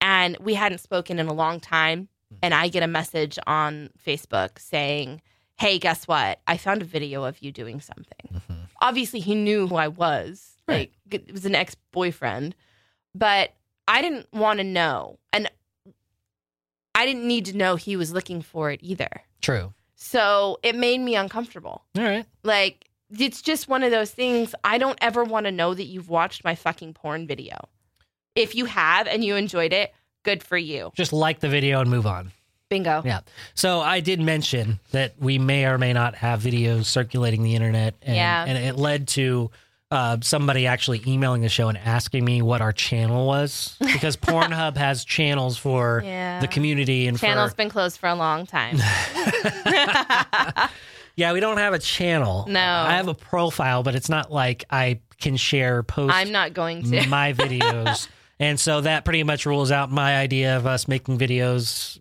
and 0.00 0.36
we 0.40 0.54
hadn't 0.54 0.78
spoken 0.78 1.18
in 1.18 1.26
a 1.28 1.32
long 1.34 1.60
time. 1.60 2.08
And 2.42 2.52
I 2.52 2.68
get 2.68 2.82
a 2.82 2.88
message 2.88 3.38
on 3.46 3.90
Facebook 4.04 4.58
saying, 4.58 5.22
"Hey, 5.58 5.78
guess 5.78 6.08
what? 6.08 6.40
I 6.48 6.56
found 6.56 6.82
a 6.82 6.84
video 6.86 7.22
of 7.24 7.40
you 7.42 7.52
doing 7.52 7.80
something." 7.80 8.40
Mhm. 8.48 8.68
obviously 8.80 9.20
he 9.20 9.34
knew 9.34 9.66
who 9.66 9.76
I 9.76 9.88
was. 9.88 10.56
Right. 10.68 10.92
Like 11.10 11.22
it 11.26 11.32
was 11.32 11.46
an 11.46 11.54
ex 11.54 11.74
boyfriend, 11.92 12.54
but 13.14 13.52
I 13.86 14.02
didn't 14.02 14.26
want 14.32 14.58
to 14.58 14.64
know, 14.64 15.18
and 15.32 15.48
I 16.94 17.06
didn't 17.06 17.26
need 17.26 17.44
to 17.46 17.56
know 17.56 17.76
he 17.76 17.96
was 17.96 18.12
looking 18.12 18.42
for 18.42 18.70
it 18.70 18.80
either. 18.82 19.22
True. 19.40 19.72
So 19.94 20.58
it 20.62 20.74
made 20.74 20.98
me 21.00 21.14
uncomfortable. 21.16 21.84
All 21.96 22.04
right. 22.04 22.26
Like 22.42 22.90
it's 23.20 23.42
just 23.42 23.68
one 23.68 23.82
of 23.82 23.90
those 23.90 24.10
things. 24.10 24.54
I 24.64 24.78
don't 24.78 24.98
ever 25.00 25.24
want 25.24 25.46
to 25.46 25.52
know 25.52 25.74
that 25.74 25.84
you've 25.84 26.08
watched 26.08 26.44
my 26.44 26.54
fucking 26.54 26.94
porn 26.94 27.26
video. 27.26 27.56
If 28.34 28.54
you 28.54 28.64
have 28.66 29.06
and 29.06 29.24
you 29.24 29.36
enjoyed 29.36 29.72
it, 29.72 29.92
good 30.24 30.42
for 30.42 30.56
you. 30.56 30.90
Just 30.96 31.12
like 31.12 31.40
the 31.40 31.48
video 31.48 31.80
and 31.80 31.90
move 31.90 32.06
on. 32.06 32.32
Bingo. 32.68 33.02
Yeah. 33.04 33.20
So 33.54 33.80
I 33.80 34.00
did 34.00 34.20
mention 34.20 34.80
that 34.90 35.14
we 35.18 35.38
may 35.38 35.66
or 35.66 35.78
may 35.78 35.92
not 35.92 36.14
have 36.16 36.40
videos 36.40 36.86
circulating 36.86 37.42
the 37.42 37.54
internet, 37.54 37.94
and, 38.02 38.16
Yeah. 38.16 38.44
and 38.48 38.58
it 38.58 38.76
led 38.76 39.06
to 39.08 39.50
uh, 39.90 40.16
somebody 40.22 40.66
actually 40.66 41.00
emailing 41.06 41.42
the 41.42 41.48
show 41.48 41.68
and 41.68 41.78
asking 41.78 42.24
me 42.24 42.42
what 42.42 42.60
our 42.60 42.72
channel 42.72 43.26
was 43.26 43.76
because 43.78 44.16
Pornhub 44.16 44.76
has 44.76 45.04
channels 45.04 45.56
for 45.56 46.02
Yeah. 46.04 46.40
the 46.40 46.48
community 46.48 47.06
and 47.06 47.16
Channel's 47.18 47.50
for 47.50 47.56
been 47.58 47.68
closed 47.68 47.98
for 47.98 48.08
a 48.08 48.14
long 48.14 48.44
time. 48.46 48.78
yeah, 51.16 51.32
we 51.32 51.40
don't 51.40 51.58
have 51.58 51.72
a 51.74 51.78
channel. 51.78 52.46
No. 52.48 52.60
I 52.60 52.92
have 52.92 53.08
a 53.08 53.14
profile, 53.14 53.82
but 53.82 53.94
it's 53.94 54.08
not 54.08 54.30
like 54.32 54.64
I 54.70 55.00
can 55.20 55.36
share 55.36 55.82
posts. 55.82 56.16
I'm 56.16 56.32
not 56.32 56.54
going 56.54 56.82
to. 56.90 57.06
my 57.08 57.32
videos. 57.32 58.08
and 58.38 58.58
so 58.58 58.80
that 58.80 59.04
pretty 59.04 59.22
much 59.22 59.46
rules 59.46 59.70
out 59.70 59.90
my 59.90 60.16
idea 60.16 60.56
of 60.56 60.66
us 60.66 60.88
making 60.88 61.18
videos 61.18 61.98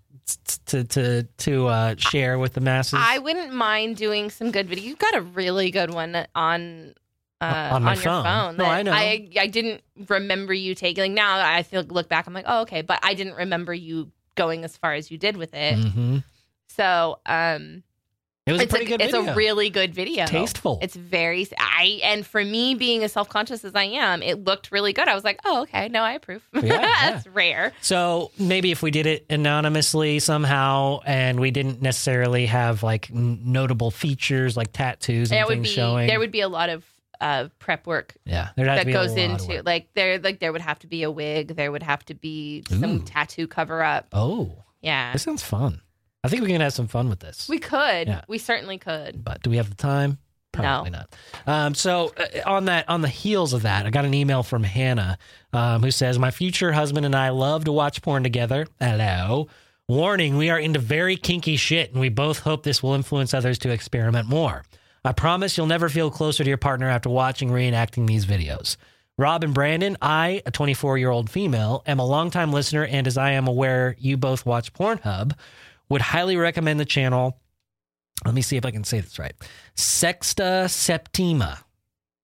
to 0.68 0.84
to 0.86 1.24
to 1.24 1.68
uh, 1.68 1.96
share 1.98 2.40
with 2.40 2.54
the 2.54 2.62
masses. 2.62 3.00
I 3.02 3.20
wouldn't 3.20 3.54
mind 3.54 3.98
doing 3.98 4.30
some 4.30 4.52
good 4.52 4.68
video. 4.68 4.86
You've 4.86 5.00
got 5.00 5.16
a 5.16 5.22
really 5.22 5.70
good 5.70 5.94
one 5.94 6.26
on 6.34 6.94
uh, 7.42 7.70
On 7.74 7.84
my 7.84 7.94
your 7.94 8.04
phone. 8.04 8.24
phone. 8.24 8.58
No, 8.58 8.66
I 8.66 8.84
know. 8.84 8.94
I 8.94 9.30
I 9.38 9.48
didn't 9.48 9.82
remember 10.08 10.54
you 10.54 10.76
taking. 10.76 11.04
Like 11.04 11.12
now, 11.12 11.40
I 11.46 11.64
feel 11.64 11.84
look 11.84 12.08
back. 12.10 12.26
I'm 12.26 12.34
like, 12.34 12.46
oh, 12.48 12.62
okay, 12.62 12.82
but 12.82 13.00
I 13.04 13.14
didn't 13.16 13.36
remember 13.36 13.74
you 13.74 14.12
going 14.36 14.64
as 14.64 14.78
far 14.78 14.94
as 14.94 15.12
you 15.12 15.18
did 15.18 15.36
with 15.38 15.54
it. 15.54 15.76
hmm 15.78 16.20
So, 16.70 17.20
um, 17.26 17.84
It 18.46 18.52
was 18.52 18.60
a 18.60 18.64
it's 18.66 18.72
pretty 18.72 18.86
good 18.88 19.00
it's 19.00 19.14
a 19.14 19.34
really 19.36 19.70
good 19.70 19.94
video. 19.96 20.26
tasteful. 20.26 20.80
It's 20.82 20.96
very 20.98 21.48
I 21.60 22.02
and 22.04 22.26
for 22.26 22.44
me 22.44 22.76
being 22.76 23.02
as 23.04 23.14
self 23.14 23.30
conscious 23.30 23.64
as 23.64 23.74
I 23.74 23.84
am, 23.84 24.22
it 24.22 24.44
looked 24.44 24.70
really 24.72 24.92
good. 24.92 25.08
I 25.08 25.16
was 25.16 25.24
like, 25.24 25.40
oh, 25.46 25.62
okay, 25.62 25.88
no, 25.88 26.02
I 26.04 26.14
approve. 26.14 26.46
Yeah, 26.54 26.78
That's 27.12 27.28
rare. 27.28 27.72
so 27.82 28.32
maybe 28.38 28.72
if 28.72 28.82
we 28.82 28.92
did 28.92 29.06
it 29.06 29.26
anonymously 29.30 30.20
somehow, 30.20 31.00
and 31.06 31.40
we 31.40 31.52
didn't 31.52 31.82
necessarily 31.82 32.46
have 32.48 32.84
like 32.84 33.10
n- 33.12 33.40
notable 33.46 33.92
features 33.92 34.58
like 34.58 34.74
tattoos 34.74 35.32
and 35.32 35.38
There 35.38 35.46
would 35.48 35.54
things 35.56 35.70
be 35.70 35.74
showing. 35.76 36.08
there 36.08 36.20
would 36.20 36.32
be 36.32 36.42
a 36.42 36.50
lot 36.50 36.70
of 36.70 36.84
uh, 37.22 37.48
prep 37.60 37.88
work 37.88 38.16
yeah, 38.26 38.50
there'd 38.58 38.68
have 38.68 38.80
to 38.80 38.86
that 38.86 38.90
a 38.90 38.94
goes 38.94 39.16
into 39.16 39.64
like 39.64 39.88
there 39.94 40.20
like 40.20 40.40
there 40.40 40.52
would 40.52 40.60
have 40.62 40.80
to 40.80 40.88
be 40.88 41.04
a 41.04 41.12
wig 41.12 41.56
there 41.56 41.72
would 41.72 41.84
have 41.84 42.04
to 42.04 42.14
be 42.14 42.64
some 42.68 42.84
Ooh. 42.84 43.00
tattoo 43.04 43.48
cover 43.48 43.82
up 43.82 44.08
Oh, 44.12 44.52
yeah 44.82 45.14
this 45.14 45.22
sounds 45.24 45.42
fun. 45.42 45.80
I 46.24 46.30
think 46.30 46.44
we 46.44 46.50
can 46.50 46.62
have 46.62 46.74
some 46.74 46.88
fun 46.88 47.10
with 47.10 47.20
this. 47.20 47.48
we 47.50 47.60
could 47.60 48.08
Yeah. 48.08 48.22
we 48.28 48.38
certainly 48.38 48.78
could 48.78 49.24
but 49.24 49.42
do 49.44 49.50
we 49.50 49.58
have 49.58 49.70
the 49.70 49.76
time? 49.76 50.18
Probably 50.52 50.92
not. 50.92 51.10
Um, 51.48 51.74
so 51.74 52.14
uh, 52.16 52.26
on 52.48 52.66
that, 52.66 52.88
on 52.88 53.02
the 53.02 53.08
heels 53.08 53.54
of 53.54 53.64
that, 53.64 53.88
I 53.88 53.90
got 53.90 54.06
an 54.06 54.14
email 54.14 54.44
from 54.44 54.64
Hannah 54.64 55.18
um, 55.52 55.82
who 55.82 55.90
says, 55.90 56.20
"My 56.20 56.30
future 56.30 56.72
husband 56.72 57.08
and 57.08 57.16
I 57.16 57.30
love 57.30 57.66
to 57.66 57.72
watch 57.72 58.04
porn 58.04 58.22
together." 58.22 58.68
Hello. 58.80 59.48
Warning: 59.90 60.38
We 60.38 60.52
are 60.52 60.60
into 60.60 60.78
very 60.78 61.16
kinky 61.18 61.56
shit, 61.56 61.90
and 61.92 62.00
we 62.00 62.10
both 62.10 62.40
hope 62.40 62.62
this 62.62 62.84
will 62.84 62.94
influence 62.94 63.34
others 63.34 63.58
to 63.60 63.72
experiment 63.72 64.30
more. 64.30 64.64
I 65.04 65.12
promise 65.12 65.58
you'll 65.58 65.66
never 65.66 65.90
feel 65.90 66.12
closer 66.12 66.44
to 66.44 66.48
your 66.48 66.58
partner 66.60 66.88
after 66.88 67.10
watching 67.10 67.50
reenacting 67.50 68.06
these 68.06 68.28
videos. 68.28 68.78
Rob 69.18 69.44
and 69.44 69.56
Brandon, 69.56 69.98
I, 70.04 70.44
a 70.46 70.52
24 70.52 71.00
year 71.00 71.10
old 71.10 71.32
female, 71.32 71.82
am 71.88 71.98
a 72.00 72.06
longtime 72.06 72.52
listener, 72.54 72.86
and 72.86 73.08
as 73.08 73.18
I 73.18 73.32
am 73.32 73.48
aware 73.48 73.96
you 73.98 74.18
both 74.18 74.46
watch 74.46 74.72
Pornhub, 74.72 75.34
would 75.90 76.02
highly 76.02 76.38
recommend 76.38 76.80
the 76.80 76.86
channel. 76.86 77.40
Let 78.26 78.34
me 78.34 78.42
see 78.42 78.58
if 78.58 78.66
I 78.66 78.72
can 78.72 78.84
say 78.84 79.00
this 79.00 79.20
right. 79.20 79.34
Sexta 79.76 80.70
Septima. 80.70 81.66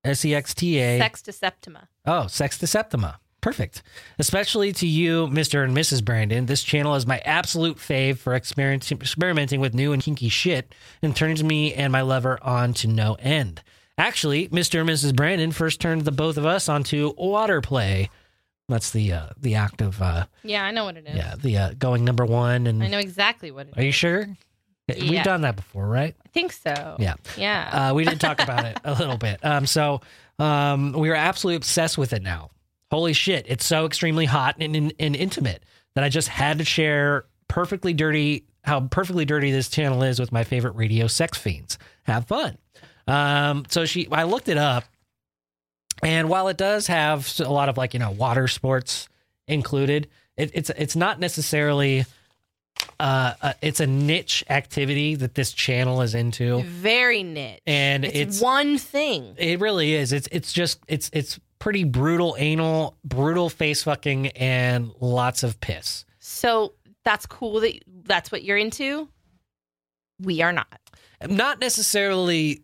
S 0.03 0.23
E 0.23 0.33
X 0.33 0.53
T 0.53 0.77
A. 0.79 0.97
Sex 0.99 1.21
to 1.23 1.31
Septima. 1.31 1.89
Oh, 2.05 2.25
Sexta 2.27 2.67
Septima. 2.67 3.19
Perfect. 3.41 3.83
Especially 4.17 4.73
to 4.73 4.87
you, 4.87 5.27
Mr. 5.27 5.63
and 5.63 5.75
Mrs. 5.75 6.03
Brandon. 6.03 6.45
This 6.45 6.63
channel 6.63 6.95
is 6.95 7.05
my 7.07 7.19
absolute 7.19 7.77
fave 7.77 8.17
for 8.17 8.33
experiment- 8.35 8.91
experimenting 8.91 9.59
with 9.61 9.73
new 9.73 9.93
and 9.93 10.03
kinky 10.03 10.27
shit 10.29 10.73
and 11.01 11.15
turns 11.15 11.43
me 11.43 11.73
and 11.73 11.91
my 11.91 12.01
lover 12.01 12.37
on 12.41 12.73
to 12.75 12.87
no 12.87 13.15
end. 13.15 13.61
Actually, 13.97 14.47
Mr. 14.49 14.81
and 14.81 14.89
Mrs. 14.89 15.15
Brandon 15.15 15.51
first 15.51 15.79
turned 15.81 16.03
the 16.05 16.11
both 16.11 16.37
of 16.37 16.45
us 16.45 16.67
onto 16.69 17.13
water 17.17 17.61
play. 17.61 18.09
That's 18.69 18.91
the 18.91 19.11
uh, 19.11 19.29
the 19.37 19.55
act 19.55 19.81
of 19.81 20.01
uh, 20.01 20.25
Yeah, 20.43 20.63
I 20.63 20.71
know 20.71 20.85
what 20.85 20.95
it 20.95 21.05
is. 21.07 21.15
yeah 21.17 21.35
the 21.37 21.57
uh, 21.57 21.73
going 21.77 22.05
number 22.05 22.23
one 22.25 22.67
and 22.67 22.81
I 22.83 22.87
know 22.87 22.99
exactly 22.99 23.51
what 23.51 23.67
it 23.67 23.71
is. 23.71 23.77
are 23.77 23.83
you 23.83 23.91
sure? 23.91 24.27
We've 24.87 25.03
Yeah. 25.11 25.23
done 25.23 25.41
that 25.41 25.55
before, 25.55 25.87
right? 25.87 26.15
I 26.25 26.29
think 26.29 26.51
so. 26.53 26.95
Yeah. 26.99 27.15
Yeah. 27.37 27.89
Uh, 27.89 27.93
we 27.93 28.05
did 28.05 28.19
talk 28.19 28.41
about 28.41 28.65
it 28.65 28.79
a 28.85 28.93
little 28.93 29.17
bit. 29.17 29.43
Um, 29.45 29.65
so 29.67 30.01
um, 30.39 30.93
we 30.93 31.09
are 31.09 31.15
absolutely 31.15 31.57
obsessed 31.57 31.97
with 31.97 32.13
it 32.13 32.21
now. 32.23 32.51
Holy 32.91 33.13
shit! 33.13 33.45
It's 33.47 33.65
so 33.65 33.85
extremely 33.85 34.25
hot 34.25 34.55
and, 34.59 34.75
and, 34.75 34.93
and 34.99 35.15
intimate 35.15 35.61
that 35.95 36.03
I 36.03 36.09
just 36.09 36.27
had 36.27 36.57
to 36.57 36.65
share 36.65 37.25
perfectly 37.47 37.93
dirty 37.93 38.45
how 38.63 38.81
perfectly 38.81 39.25
dirty 39.25 39.51
this 39.51 39.69
channel 39.69 40.01
is 40.03 40.19
with 40.19 40.31
my 40.31 40.43
favorite 40.43 40.75
radio 40.75 41.05
sex 41.07 41.37
fiends. 41.37 41.77
Have 42.03 42.25
fun. 42.25 42.57
Um, 43.07 43.65
so 43.69 43.85
she, 43.85 44.07
I 44.11 44.23
looked 44.23 44.49
it 44.49 44.57
up, 44.57 44.85
and 46.03 46.29
while 46.29 46.47
it 46.47 46.57
does 46.57 46.87
have 46.87 47.31
a 47.39 47.51
lot 47.51 47.69
of 47.69 47.77
like 47.77 47.93
you 47.93 47.99
know 47.99 48.11
water 48.11 48.47
sports 48.47 49.07
included, 49.47 50.07
it, 50.37 50.51
it's 50.53 50.69
it's 50.71 50.95
not 50.95 51.19
necessarily. 51.19 52.05
Uh, 52.97 53.33
uh, 53.41 53.53
it's 53.61 53.81
a 53.81 53.87
niche 53.87 54.43
activity 54.49 55.15
that 55.15 55.35
this 55.35 55.51
channel 55.51 56.01
is 56.01 56.15
into. 56.15 56.61
Very 56.63 57.23
niche. 57.23 57.59
And 57.67 58.05
it's, 58.05 58.15
it's- 58.15 58.41
one 58.41 58.77
thing. 58.77 59.35
It 59.37 59.59
really 59.59 59.93
is. 59.95 60.13
It's 60.13 60.29
it's 60.31 60.53
just 60.53 60.79
it's 60.87 61.09
it's 61.11 61.39
pretty 61.59 61.83
brutal 61.83 62.35
anal, 62.39 62.97
brutal 63.03 63.49
face 63.49 63.83
fucking, 63.83 64.27
and 64.27 64.91
lots 65.01 65.43
of 65.43 65.59
piss. 65.59 66.05
So 66.19 66.73
that's 67.03 67.25
cool 67.25 67.59
that 67.59 67.73
that's 68.03 68.31
what 68.31 68.43
you're 68.43 68.57
into. 68.57 69.09
We 70.21 70.41
are 70.41 70.53
not. 70.53 70.79
Not 71.27 71.59
necessarily 71.59 72.63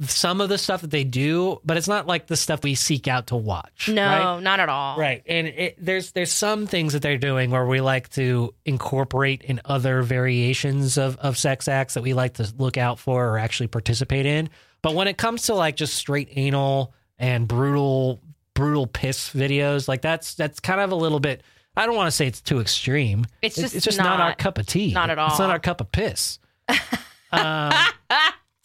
some 0.00 0.40
of 0.40 0.48
the 0.48 0.58
stuff 0.58 0.82
that 0.82 0.90
they 0.90 1.04
do, 1.04 1.60
but 1.64 1.76
it's 1.76 1.88
not 1.88 2.06
like 2.06 2.28
the 2.28 2.36
stuff 2.36 2.62
we 2.62 2.74
seek 2.74 3.08
out 3.08 3.28
to 3.28 3.36
watch. 3.36 3.88
No, 3.88 4.06
right? 4.06 4.40
not 4.40 4.60
at 4.60 4.68
all. 4.68 4.96
Right, 4.96 5.22
and 5.26 5.48
it, 5.48 5.76
there's 5.78 6.12
there's 6.12 6.30
some 6.30 6.66
things 6.66 6.92
that 6.92 7.02
they're 7.02 7.18
doing 7.18 7.50
where 7.50 7.66
we 7.66 7.80
like 7.80 8.08
to 8.10 8.54
incorporate 8.64 9.42
in 9.42 9.60
other 9.64 10.02
variations 10.02 10.98
of 10.98 11.16
of 11.18 11.36
sex 11.36 11.66
acts 11.66 11.94
that 11.94 12.02
we 12.02 12.14
like 12.14 12.34
to 12.34 12.52
look 12.58 12.76
out 12.76 12.98
for 12.98 13.28
or 13.28 13.38
actually 13.38 13.66
participate 13.66 14.26
in. 14.26 14.50
But 14.82 14.94
when 14.94 15.08
it 15.08 15.18
comes 15.18 15.42
to 15.46 15.54
like 15.54 15.74
just 15.74 15.94
straight 15.94 16.28
anal 16.36 16.94
and 17.18 17.48
brutal 17.48 18.20
brutal 18.54 18.86
piss 18.86 19.30
videos, 19.30 19.88
like 19.88 20.02
that's 20.02 20.34
that's 20.34 20.60
kind 20.60 20.80
of 20.80 20.92
a 20.92 20.96
little 20.96 21.20
bit. 21.20 21.42
I 21.76 21.86
don't 21.86 21.96
want 21.96 22.08
to 22.08 22.12
say 22.12 22.26
it's 22.26 22.40
too 22.40 22.60
extreme. 22.60 23.26
It's 23.42 23.56
just 23.56 23.74
it's 23.74 23.84
just 23.84 23.98
not, 23.98 24.20
our 24.20 24.34
cup 24.34 24.58
of 24.58 24.66
tea. 24.66 24.92
not 24.92 25.10
at 25.10 25.18
all. 25.18 25.30
It's 25.30 25.38
not 25.38 25.50
our 25.50 25.60
cup 25.60 25.80
of 25.80 25.90
piss. 25.90 26.38
um, 27.32 27.72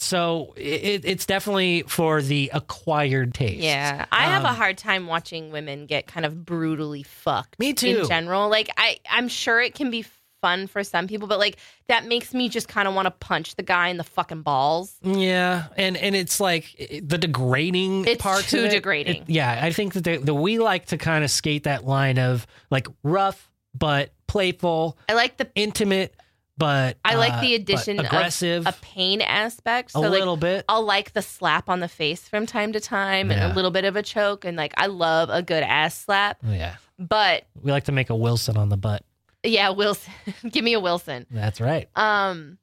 so 0.04 0.54
it, 0.58 1.06
it's 1.06 1.26
definitely 1.26 1.84
for 1.88 2.22
the 2.22 2.52
acquired 2.54 3.34
taste. 3.34 3.62
Yeah, 3.64 4.06
I 4.12 4.26
have 4.26 4.44
a 4.44 4.50
Um, 4.50 4.56
hard 4.56 4.78
time 4.78 5.08
watching 5.08 5.52
women 5.52 5.86
get 5.86 6.08
kind 6.08 6.26
of 6.26 6.46
brutally 6.46 7.04
fucked. 7.04 7.58
Me 7.60 7.74
too. 7.74 8.02
In 8.02 8.08
general, 8.08 8.50
like 8.50 8.70
I, 8.78 9.00
I'm 9.10 9.28
sure 9.28 9.60
it 9.62 9.74
can 9.76 9.90
be 9.92 10.06
fun 10.42 10.68
for 10.68 10.84
some 10.84 11.08
people, 11.08 11.26
but 11.28 11.40
like 11.40 11.56
that 11.88 12.06
makes 12.06 12.34
me 12.34 12.50
just 12.50 12.68
kind 12.68 12.86
of 12.86 12.94
want 12.94 13.06
to 13.06 13.12
punch 13.12 13.56
the 13.56 13.64
guy 13.64 13.88
in 13.88 13.96
the 13.98 14.04
fucking 14.04 14.42
balls. 14.42 14.94
Yeah, 15.02 15.68
and 15.78 15.96
and 15.96 16.16
it's 16.16 16.40
like 16.42 16.76
the 17.02 17.18
degrading 17.18 18.06
It's 18.06 18.22
parts. 18.22 18.50
too 18.52 18.66
it, 18.66 18.72
degrading. 18.72 19.22
it- 19.24 19.30
yeah, 19.30 19.60
I 19.64 19.72
think 19.72 19.94
that 19.94 20.04
the, 20.04 20.18
the 20.18 20.34
we 20.34 20.60
like 20.60 20.88
to 20.88 20.98
kind 20.98 21.24
of 21.24 21.32
skate 21.32 21.64
that 21.64 21.86
line 21.86 22.20
of 22.20 22.46
like 22.70 22.88
rough 23.04 23.50
but 23.74 24.12
playful, 24.28 24.98
I 25.10 25.14
like 25.14 25.38
the 25.38 25.50
intimate 25.56 26.16
but 26.58 26.98
I 27.04 27.16
like 27.16 27.34
uh, 27.34 27.42
the 27.42 27.56
addition 27.56 28.00
of 28.00 28.06
aggressive 28.06 28.66
a 28.68 28.74
pain 28.82 29.22
aspect. 29.22 29.90
a 29.90 29.94
So 29.94 30.02
like 30.02 30.12
little 30.12 30.38
bit. 30.38 30.66
I'll 30.70 30.84
like 30.86 31.14
the 31.14 31.22
slap 31.22 31.70
on 31.70 31.80
the 31.80 31.88
face 31.88 32.28
from 32.28 32.46
time 32.46 32.74
to 32.74 32.80
time 32.80 33.32
and 33.32 33.52
a 33.52 33.56
little 33.56 33.72
bit 33.72 33.86
of 33.86 33.96
a 33.96 34.04
choke 34.04 34.46
and 34.46 34.56
like 34.56 34.74
I 34.78 34.86
love 34.88 35.30
a 35.32 35.42
good 35.42 35.64
ass 35.64 35.98
slap. 35.98 36.38
Yeah, 36.44 36.76
But 37.00 37.46
we 37.62 37.72
like 37.72 37.86
to 37.86 37.92
make 37.92 38.10
a 38.10 38.16
Wilson 38.16 38.56
on 38.58 38.70
the 38.70 38.78
butt. 38.78 39.04
yeah, 39.44 39.70
Wilson, 39.72 40.14
give 40.52 40.64
me 40.64 40.74
a 40.74 40.80
Wilson. 40.80 41.26
That's 41.32 41.60
right. 41.60 41.90
Um, 41.96 42.58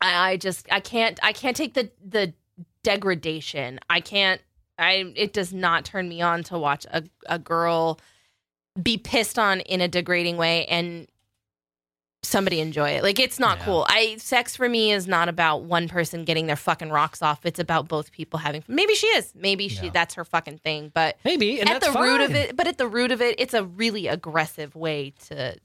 I, 0.00 0.32
I 0.32 0.36
just 0.36 0.66
I 0.72 0.80
can't 0.80 1.18
I 1.22 1.32
can't 1.32 1.56
take 1.56 1.74
the 1.74 1.90
the 2.04 2.34
degradation. 2.82 3.80
I 3.90 4.00
can't. 4.00 4.40
I 4.78 5.12
it 5.16 5.32
does 5.32 5.52
not 5.52 5.84
turn 5.84 6.08
me 6.08 6.20
on 6.20 6.42
to 6.44 6.58
watch 6.58 6.84
a 6.92 7.04
a 7.26 7.38
girl 7.38 8.00
be 8.82 8.98
pissed 8.98 9.38
on 9.38 9.60
in 9.60 9.80
a 9.80 9.86
degrading 9.88 10.36
way 10.36 10.66
and 10.66 11.06
somebody 12.24 12.60
enjoy 12.60 12.90
it. 12.90 13.02
Like 13.02 13.18
it's 13.18 13.38
not 13.38 13.58
Yeah. 13.58 13.64
cool. 13.64 13.86
I 13.88 14.16
sex 14.18 14.56
for 14.56 14.68
me 14.68 14.92
is 14.92 15.06
not 15.06 15.28
about 15.28 15.62
one 15.62 15.88
person 15.88 16.24
getting 16.24 16.46
their 16.46 16.56
fucking 16.56 16.90
rocks 16.90 17.22
off. 17.22 17.44
It's 17.44 17.58
about 17.58 17.88
both 17.88 18.12
people 18.12 18.38
having. 18.38 18.64
Maybe 18.66 18.94
she 18.94 19.06
is. 19.08 19.32
Maybe 19.34 19.68
she 19.68 19.86
Yeah. 19.86 19.90
that's 19.92 20.14
her 20.14 20.24
fucking 20.24 20.58
thing. 20.58 20.90
But 20.92 21.16
Maybe, 21.24 21.60
and 21.60 21.70
at 21.70 21.80
the 21.82 21.92
root 21.92 22.20
of 22.20 22.34
it, 22.34 22.56
but 22.56 22.66
at 22.66 22.78
the 22.78 22.88
root 22.88 23.12
of 23.12 23.20
it, 23.20 23.36
it's 23.38 23.54
a 23.54 23.64
really 23.64 24.08
aggressive 24.08 24.74
way 24.74 25.12
to 25.28 25.56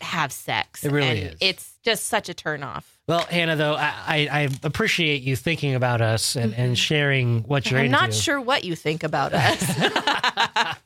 have 0.00 0.32
sex. 0.32 0.84
It 0.84 0.92
really 0.92 1.08
and 1.08 1.18
is. 1.30 1.36
It's 1.40 1.72
just 1.82 2.06
such 2.06 2.28
a 2.28 2.34
turn 2.34 2.62
off. 2.62 2.98
Well, 3.06 3.24
Hannah, 3.26 3.56
though, 3.56 3.74
I, 3.74 3.92
I, 4.06 4.28
I 4.30 4.48
appreciate 4.62 5.22
you 5.22 5.36
thinking 5.36 5.74
about 5.74 6.00
us 6.00 6.36
and, 6.36 6.54
and 6.54 6.68
mm-hmm. 6.68 6.74
sharing 6.74 7.42
what 7.42 7.70
you're 7.70 7.80
I'm 7.80 7.86
into. 7.86 7.98
not 7.98 8.14
sure 8.14 8.40
what 8.40 8.64
you 8.64 8.74
think 8.74 9.02
about 9.02 9.32
us. 9.34 9.62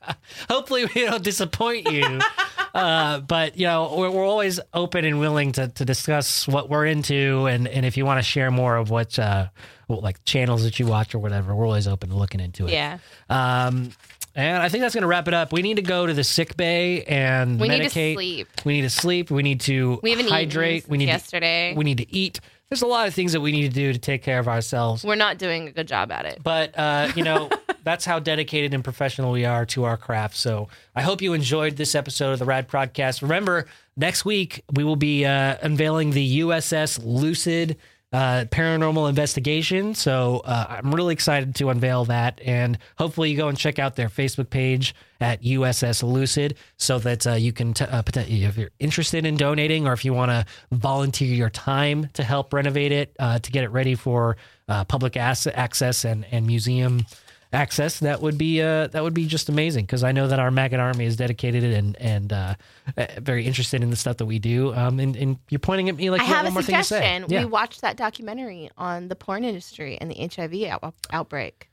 Hopefully, 0.51 0.87
we 0.95 1.05
don't 1.05 1.23
disappoint 1.23 1.91
you. 1.91 2.21
uh, 2.79 3.21
but 3.21 3.59
you 3.59 3.67
know, 3.67 3.95
we're, 3.97 4.11
we're 4.11 4.27
always 4.27 4.61
open 4.73 5.05
and 5.05 5.19
willing 5.21 5.53
to, 5.53 5.69
to 5.69 5.85
discuss 5.85 6.47
what 6.49 6.69
we're 6.69 6.87
into, 6.87 7.47
and, 7.47 7.67
and 7.69 7.85
if 7.85 7.97
you 7.97 8.05
want 8.07 8.19
to 8.19 8.23
share 8.23 8.51
more 8.51 8.77
of 8.77 8.91
what, 8.91 9.19
uh, 9.19 9.49
what, 9.87 10.03
like 10.03 10.25
channels 10.25 10.65
that 10.65 10.79
you 10.79 10.87
watch 10.87 11.15
or 11.15 11.19
whatever, 11.19 11.55
we're 11.55 11.67
always 11.67 11.89
open 11.89 12.11
to 12.11 12.17
looking 12.17 12.41
into 12.41 12.67
it. 12.67 12.73
yeah. 12.73 12.99
Um, 13.29 13.91
and 14.35 14.63
I 14.63 14.69
think 14.69 14.83
that's 14.83 14.95
going 14.95 15.03
to 15.03 15.09
wrap 15.09 15.27
it 15.27 15.35
up. 15.35 15.53
We 15.53 15.63
need 15.63 15.77
to 15.77 15.83
go 15.83 16.07
to 16.07 16.15
the 16.15 16.23
sick 16.23 16.57
bay 16.57 17.03
and 17.05 17.59
We 17.59 17.69
medicate. 17.69 17.71
need 17.71 17.85
to 17.85 17.91
sleep. 18.15 18.49
We 18.65 18.73
need 18.75 18.83
to 18.83 18.91
sleep. 18.91 19.31
We 19.33 19.43
need 19.43 19.61
to 19.63 19.99
We 20.03 20.11
haven't 20.11 20.29
hydrate. 20.29 20.69
eaten 20.77 20.81
since 20.83 20.91
we 20.91 20.99
need 20.99 21.07
yesterday. 21.09 21.73
To, 21.73 21.79
we 21.79 21.85
need 21.85 21.99
to 21.99 22.15
eat. 22.15 22.39
There's 22.69 22.83
a 22.83 22.87
lot 22.87 23.09
of 23.09 23.15
things 23.15 23.33
that 23.33 23.41
we 23.41 23.51
need 23.51 23.63
to 23.63 23.75
do 23.75 23.93
to 23.93 23.99
take 23.99 24.23
care 24.23 24.39
of 24.39 24.47
ourselves. 24.47 25.03
We're 25.03 25.17
not 25.17 25.39
doing 25.39 25.67
a 25.69 25.73
good 25.73 25.89
job 25.89 26.13
at 26.13 26.25
it. 26.27 26.41
But 26.43 26.79
uh, 26.79 27.11
you 27.17 27.25
know, 27.25 27.49
that's 27.85 28.05
how 28.05 28.19
dedicated 28.19 28.75
and 28.75 28.85
professional 28.85 29.33
we 29.33 29.45
are 29.45 29.67
to 29.67 29.85
our 29.85 29.97
craft. 29.97 30.37
So 30.37 30.69
I 30.95 31.03
hope 31.03 31.23
you 31.23 31.33
enjoyed 31.33 31.77
this 31.77 31.95
episode 31.95 32.33
of 32.33 32.39
the 32.39 32.45
Rad 32.45 32.69
Podcast. 32.69 33.23
Remember, 33.23 33.67
next 33.97 34.25
week 34.25 34.65
we 34.73 34.85
will 34.85 34.97
be 34.97 35.25
uh, 35.25 35.57
unveiling 35.63 36.11
the 36.11 36.41
USS 36.41 37.01
Lucid 37.05 37.77
uh, 38.13 38.47
paranormal 38.51 39.09
investigation. 39.09 39.95
So 39.95 40.43
uh, 40.45 40.79
I'm 40.83 40.95
really 40.95 41.13
excited 41.13 41.55
to 41.57 41.69
unveil 41.69 42.07
that, 42.07 42.41
and 42.45 42.79
hopefully 42.97 43.31
you 43.31 43.37
go 43.37 43.49
and 43.49 43.59
check 43.59 43.79
out 43.79 43.97
their 43.97 44.09
Facebook 44.09 44.49
page 44.49 44.95
at 45.21 45.43
USS 45.43 46.03
Lucid, 46.03 46.57
so 46.79 46.99
that 47.01 47.27
uh, 47.27 47.33
you 47.33 47.53
can, 47.53 47.75
t- 47.75 47.85
uh, 47.85 48.03
if 48.15 48.57
you're 48.57 48.71
interested 48.79 49.27
in 49.27 49.37
donating, 49.37 49.87
or 49.87 49.93
if 49.93 50.05
you 50.05 50.15
want 50.15 50.31
to 50.31 50.47
volunteer 50.73 51.35
your 51.35 51.51
time 51.51 52.09
to 52.15 52.23
help 52.23 52.55
renovate 52.55 52.93
it, 52.93 53.15
uh, 53.19 53.41
to 53.41 53.51
get 53.51 53.65
it 53.65 53.71
ready 53.71 53.95
for 53.95 54.37
uh, 54.69 54.85
public 54.85 55.17
ass- 55.17 55.47
access 55.47 56.05
and 56.05 56.25
and 56.31 56.47
museum 56.47 57.05
access, 57.53 58.01
that 58.01 58.21
would 58.21 58.37
be 58.39 58.61
uh, 58.61 58.89
that 58.89 59.03
would 59.03 59.15
be 59.15 59.27
just 59.27 59.49
amazing. 59.49 59.85
Because 59.87 60.05
I 60.05 60.13
know 60.13 60.29
that 60.29 60.39
our 60.39 60.51
maggot 60.51 60.81
army 60.81 61.05
is 61.05 61.17
dedicated 61.17 61.65
and 61.65 61.97
and 62.01 62.33
uh, 62.33 62.55
uh, 62.97 63.07
very 63.19 63.47
interested 63.47 63.83
in 63.83 63.91
the 63.91 63.97
stuff 63.97 64.19
that 64.19 64.27
we 64.27 64.39
do. 64.39 64.75
Um, 64.75 65.01
and, 65.01 65.17
and 65.17 65.39
you're 65.49 65.59
pointing 65.59 65.89
at 65.89 65.97
me 65.97 66.11
like 66.11 66.21
I 66.21 66.25
have 66.25 66.45
one 66.45 66.47
a 66.47 66.51
more 66.53 66.63
thing 66.63 66.77
to 66.77 66.85
say. 66.85 66.97
suggestion. 66.97 67.25
Yeah. 67.29 67.41
We 67.41 67.47
watched 67.47 67.81
that 67.81 67.97
documentary 67.97 68.71
on 68.77 69.09
the 69.09 69.17
porn 69.17 69.45
industry 69.45 69.99
and 70.01 70.11
the 70.11 70.15
HIV 70.35 70.71
out- 70.71 70.95
outbreak 71.11 71.69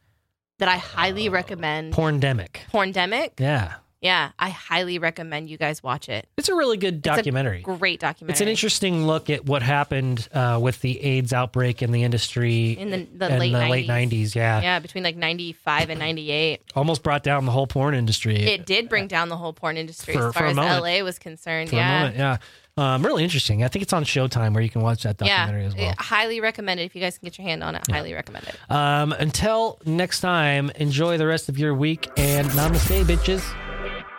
that 0.60 0.70
I 0.70 0.78
highly 0.78 1.30
recommend. 1.30 1.94
Porndemic. 1.94 2.58
Porndemic. 2.72 3.32
Yeah. 3.40 3.76
Yeah, 4.02 4.32
I 4.38 4.50
highly 4.50 5.00
recommend 5.00 5.50
you 5.50 5.58
guys 5.58 5.82
watch 5.82 6.10
it. 6.10 6.28
It's 6.38 6.50
a 6.50 6.56
really 6.56 6.78
good 6.78 7.02
documentary. 7.02 7.62
Great 7.62 8.00
documentary. 8.00 8.34
It's 8.34 8.42
an 8.42 8.48
interesting 8.48 9.08
look 9.08 9.30
at 9.30 9.46
what 9.46 9.64
happened 9.64 10.28
uh, 10.34 10.60
with 10.62 10.82
the 10.82 11.02
AIDS 11.02 11.34
outbreak 11.34 11.82
in 11.82 11.92
the 11.92 12.04
industry 12.04 12.72
in 12.72 12.92
the, 12.92 13.08
the 13.16 13.34
in 13.34 13.40
late 13.40 13.52
the 13.52 13.58
90s. 13.58 13.70
late 13.70 13.88
90s. 13.88 14.36
Yeah. 14.36 14.62
Yeah, 14.62 14.80
between 14.80 15.04
like 15.04 15.16
95 15.16 15.90
and 15.90 16.00
98. 16.00 16.62
Almost 16.76 17.04
brought 17.04 17.24
down 17.24 17.46
the 17.46 17.52
whole 17.52 17.68
porn 17.68 17.96
industry 17.96 18.36
It 18.36 18.66
did 18.66 18.90
bring 18.90 19.08
down 19.08 19.30
the 19.30 19.38
whole 19.38 19.54
porn 19.54 19.78
industry 19.78 20.14
For- 20.14 20.28
as 20.28 20.34
far 20.34 20.48
as 20.48 20.56
moment. 20.56 20.84
LA 20.84 21.04
was 21.04 21.18
concerned. 21.18 21.70
for 21.70 21.76
yeah. 21.76 21.96
a 21.96 22.00
moment. 22.00 22.18
Yeah. 22.18 22.38
Um, 22.78 23.06
really 23.06 23.24
interesting. 23.24 23.64
I 23.64 23.70
think 23.70 23.84
it's 23.84 23.94
on 23.94 24.04
Showtime 24.04 24.54
where 24.54 24.62
you 24.62 24.70
can 24.70 24.82
watch 24.82 25.04
that 25.04 25.16
documentary 25.18 25.62
yeah, 25.62 25.68
as 25.68 25.76
well. 25.76 25.94
highly 25.98 26.42
recommend 26.42 26.82
it 26.82 26.84
if 26.84 26.94
you 26.94 27.02
guys 27.02 27.18
can 27.18 27.26
get 27.28 27.38
your 27.38 27.48
hand 27.48 27.64
on 27.64 27.74
it. 27.76 27.90
Highly 27.90 28.14
recommend 28.14 28.48
it. 28.48 28.58
Um, 28.70 29.14
until 29.14 29.80
next 29.86 30.20
time, 30.20 30.70
enjoy 30.76 31.18
the 31.18 31.26
rest 31.26 31.48
of 31.48 31.58
your 31.58 31.74
week 31.74 32.10
and 32.18 32.48
namaste, 32.50 33.06
bitches. 33.06 33.65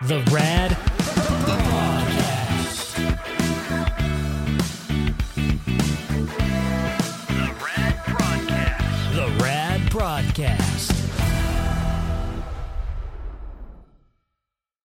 The 0.03 0.21
Rad 0.31 0.77